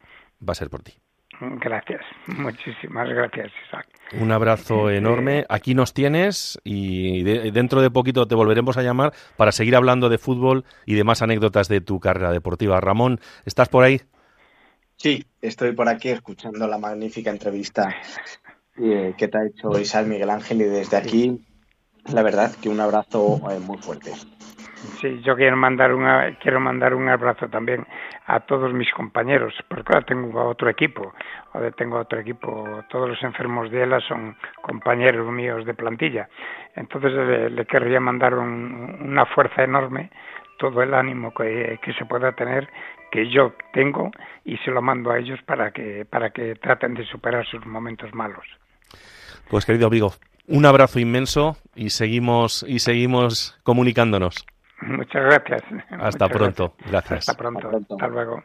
va 0.47 0.53
a 0.53 0.55
ser 0.55 0.71
por 0.71 0.83
ti. 0.83 0.95
Gracias, 1.39 2.01
muchísimas 2.29 3.09
gracias, 3.11 3.53
Isaac. 3.67 3.87
Un 4.19 4.33
abrazo 4.33 4.89
enorme. 4.91 5.45
Aquí 5.51 5.75
nos 5.75 5.93
tienes 5.93 6.59
y 6.65 7.23
de- 7.25 7.51
dentro 7.53 7.83
de 7.83 7.91
poquito 7.91 8.27
te 8.27 8.35
volveremos 8.35 8.79
a 8.79 8.83
llamar 8.83 9.13
para 9.37 9.53
seguir 9.53 9.77
hablando 9.77 10.09
de 10.09 10.17
fútbol 10.17 10.65
y 10.87 10.95
de 10.95 11.05
más 11.05 11.21
anécdotas 11.21 11.69
de 11.69 11.83
tu 11.83 12.01
carrera 12.01 12.31
deportiva. 12.33 12.81
Ramón, 12.81 13.21
¿estás 13.45 13.69
por 13.69 13.85
ahí? 13.85 14.01
Sí, 14.97 15.27
estoy 15.43 15.73
por 15.73 15.91
aquí 15.91 16.09
escuchando 16.09 16.67
la 16.67 16.79
magnífica 16.79 17.29
entrevista 17.31 17.95
eh, 18.79 19.13
que 19.19 19.29
te 19.29 19.37
ha 19.39 19.45
hecho 19.47 19.79
Isaac 19.79 20.07
Miguel 20.07 20.31
Ángel 20.31 20.63
y 20.63 20.65
desde 20.65 20.97
aquí, 20.97 21.45
la 22.07 22.23
verdad 22.23 22.55
que 22.63 22.71
un 22.71 22.81
abrazo 22.81 23.43
eh, 23.51 23.59
muy 23.59 23.77
fuerte. 23.77 24.13
Sí, 25.01 25.21
yo 25.23 25.37
quiero 25.37 25.57
mandar 25.57 25.93
una, 25.93 26.37
quiero 26.41 26.61
mandar 26.61 26.95
un 26.95 27.09
abrazo 27.09 27.49
también 27.49 27.87
a 28.27 28.41
todos 28.41 28.73
mis 28.73 28.91
compañeros, 28.93 29.55
porque 29.69 29.93
ahora 29.93 30.07
tengo 30.07 30.45
otro 30.45 30.69
equipo, 30.69 31.13
tengo 31.77 31.99
otro 31.99 32.19
equipo, 32.21 32.83
todos 32.89 33.09
los 33.09 33.23
enfermos 33.23 33.71
de 33.71 33.83
ELA 33.83 34.01
son 34.01 34.37
compañeros 34.63 35.31
míos 35.31 35.65
de 35.65 35.75
plantilla, 35.75 36.29
entonces 36.75 37.13
le, 37.13 37.51
le 37.51 37.67
querría 37.67 38.01
mandar 38.01 38.35
un- 38.35 38.99
una 39.03 39.27
fuerza 39.27 39.63
enorme, 39.65 40.11
todo 40.59 40.83
el 40.83 40.95
ánimo 40.95 41.33
que, 41.35 41.79
que 41.83 41.93
se 41.95 42.05
pueda 42.07 42.33
tener, 42.33 42.69
que 43.11 43.29
yo 43.31 43.55
tengo, 43.73 44.11
y 44.45 44.57
se 44.59 44.71
lo 44.71 44.83
mando 44.83 45.11
a 45.11 45.19
ellos 45.19 45.41
para 45.45 45.71
que, 45.71 46.05
para 46.09 46.31
que 46.31 46.55
traten 46.57 46.95
de 46.95 47.05
superar 47.05 47.47
sus 47.47 47.65
momentos 47.67 48.15
malos. 48.15 48.45
Pues 49.49 49.65
querido 49.65 49.87
amigo, 49.87 50.13
un 50.49 50.65
abrazo 50.67 50.99
inmenso 50.99 51.57
y 51.75 51.91
seguimos 51.91 52.65
y 52.67 52.79
seguimos 52.81 53.59
comunicándonos. 53.63 54.47
Muchas 54.83 55.23
gracias. 55.25 55.63
Hasta 55.99 56.27
Muchas 56.27 56.39
pronto. 56.39 56.75
gracias. 56.79 56.91
Gracias. 56.91 57.19
Hasta 57.21 57.37
pronto. 57.37 57.59
Hasta 57.59 57.71
pronto. 57.71 57.95
Hasta 57.95 58.09
luego. 58.09 58.45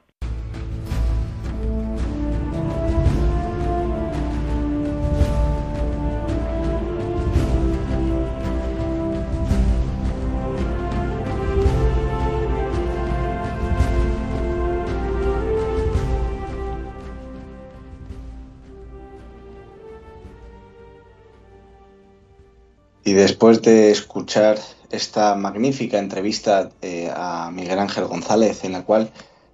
Y 23.03 23.13
después 23.13 23.61
de 23.61 23.91
escuchar 23.91 24.57
esta 24.91 25.35
magnífica 25.35 25.99
entrevista 25.99 26.69
eh, 26.81 27.11
a 27.13 27.51
Miguel 27.51 27.79
Ángel 27.79 28.05
González, 28.05 28.63
en 28.63 28.73
la 28.73 28.83
cual 28.83 29.11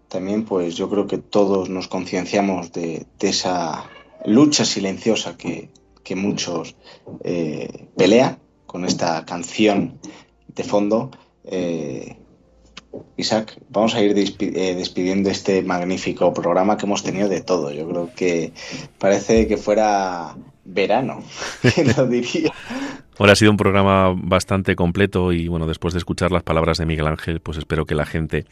también 0.08 0.46
pues 0.46 0.76
yo 0.76 0.90
creo 0.90 1.08
que 1.08 1.18
todos 1.18 1.70
nos 1.70 1.88
concienciamos 1.88 2.72
de, 2.72 3.06
esa 3.20 3.86
lucha 4.26 4.66
silenciosa 4.66 5.38
que, 5.38 5.70
que 6.04 6.16
muchos 6.16 6.76
eh, 7.24 7.88
pelean 7.96 8.40
con 8.66 8.86
esta 8.86 9.26
canción 9.26 10.00
de 10.48 10.64
fondo. 10.64 11.12
eh, 11.44 12.18
Isaac, 13.16 13.60
vamos 13.70 13.96
a 13.96 14.02
ir 14.02 14.18
eh, 14.18 14.76
despidiendo 14.76 15.30
este 15.30 15.62
magnífico 15.62 16.34
programa 16.34 16.78
que 16.78 16.86
hemos 16.86 17.04
tenido 17.04 17.30
de 17.30 17.42
todo. 17.42 17.72
Yo 17.72 17.88
creo 17.88 18.10
que 18.16 18.54
parece 18.98 19.48
que 19.48 19.58
fuera 19.58 20.36
verano, 20.64 21.24
¿quién 21.74 21.94
lo 21.98 22.08
diría? 22.08 22.54
Ahora 23.20 23.34
ha 23.34 23.36
sido 23.36 23.49
un 23.49 23.57
programa 23.57 24.13
bastante 24.15 24.76
completo 24.76 25.32
y 25.34 25.47
bueno, 25.47 25.65
después 25.65 25.93
de 25.93 25.97
escuchar 25.97 26.32
las 26.32 26.43
palabras 26.43 26.78
de 26.78 26.86
Miguel 26.86 27.07
Ángel, 27.07 27.39
pues 27.39 27.57
espero 27.57 27.86
que 27.86 27.95
la 27.95 28.05
gente 28.05 28.45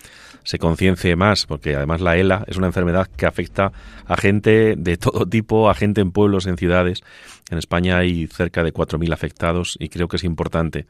se 0.43 0.57
conciencie 0.57 1.15
más, 1.15 1.45
porque 1.45 1.75
además 1.75 2.01
la 2.01 2.17
ELA 2.17 2.43
es 2.47 2.57
una 2.57 2.65
enfermedad 2.65 3.07
que 3.15 3.27
afecta 3.27 3.71
a 4.07 4.17
gente 4.17 4.73
de 4.75 4.97
todo 4.97 5.27
tipo, 5.27 5.69
a 5.69 5.75
gente 5.75 6.01
en 6.01 6.11
pueblos, 6.11 6.47
en 6.47 6.57
ciudades. 6.57 7.01
En 7.51 7.59
España 7.59 7.97
hay 7.99 8.25
cerca 8.25 8.63
de 8.63 8.73
4.000 8.73 9.13
afectados 9.13 9.77
y 9.79 9.89
creo 9.89 10.07
que 10.07 10.17
es 10.17 10.23
importante 10.23 10.87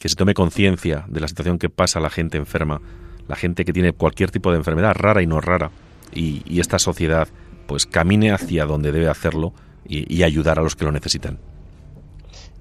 que 0.00 0.08
se 0.08 0.16
tome 0.16 0.34
conciencia 0.34 1.04
de 1.06 1.20
la 1.20 1.28
situación 1.28 1.58
que 1.60 1.68
pasa 1.70 2.00
la 2.00 2.10
gente 2.10 2.38
enferma, 2.38 2.80
la 3.28 3.36
gente 3.36 3.64
que 3.64 3.72
tiene 3.72 3.92
cualquier 3.92 4.32
tipo 4.32 4.50
de 4.50 4.56
enfermedad, 4.58 4.96
rara 4.96 5.22
y 5.22 5.28
no 5.28 5.40
rara, 5.40 5.70
y, 6.12 6.42
y 6.44 6.58
esta 6.58 6.80
sociedad 6.80 7.28
pues 7.68 7.86
camine 7.86 8.32
hacia 8.32 8.66
donde 8.66 8.90
debe 8.90 9.06
hacerlo 9.08 9.52
y- 9.86 10.12
y 10.12 10.24
ayudar 10.24 10.58
a 10.58 10.62
los 10.62 10.74
que 10.74 10.84
lo 10.84 10.90
necesitan. 10.90 11.38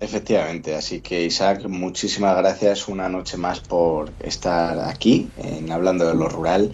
Efectivamente, 0.01 0.75
así 0.75 0.99
que 0.99 1.23
Isaac, 1.25 1.67
muchísimas 1.67 2.35
gracias 2.35 2.87
una 2.87 3.07
noche 3.07 3.37
más 3.37 3.59
por 3.59 4.11
estar 4.19 4.79
aquí 4.79 5.29
en 5.37 5.71
Hablando 5.71 6.07
de 6.07 6.15
lo 6.15 6.27
Rural 6.27 6.71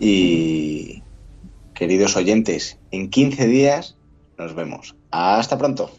y 0.00 1.00
queridos 1.74 2.16
oyentes, 2.16 2.76
en 2.90 3.08
15 3.08 3.46
días 3.46 3.96
nos 4.36 4.56
vemos. 4.56 4.96
Hasta 5.12 5.56
pronto. 5.56 5.92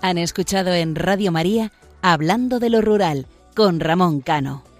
Han 0.00 0.16
escuchado 0.16 0.72
en 0.72 0.94
Radio 0.94 1.30
María 1.30 1.72
Hablando 2.08 2.60
de 2.60 2.70
lo 2.70 2.82
Rural 2.82 3.26
con 3.56 3.80
Ramón 3.80 4.20
Cano. 4.20 4.75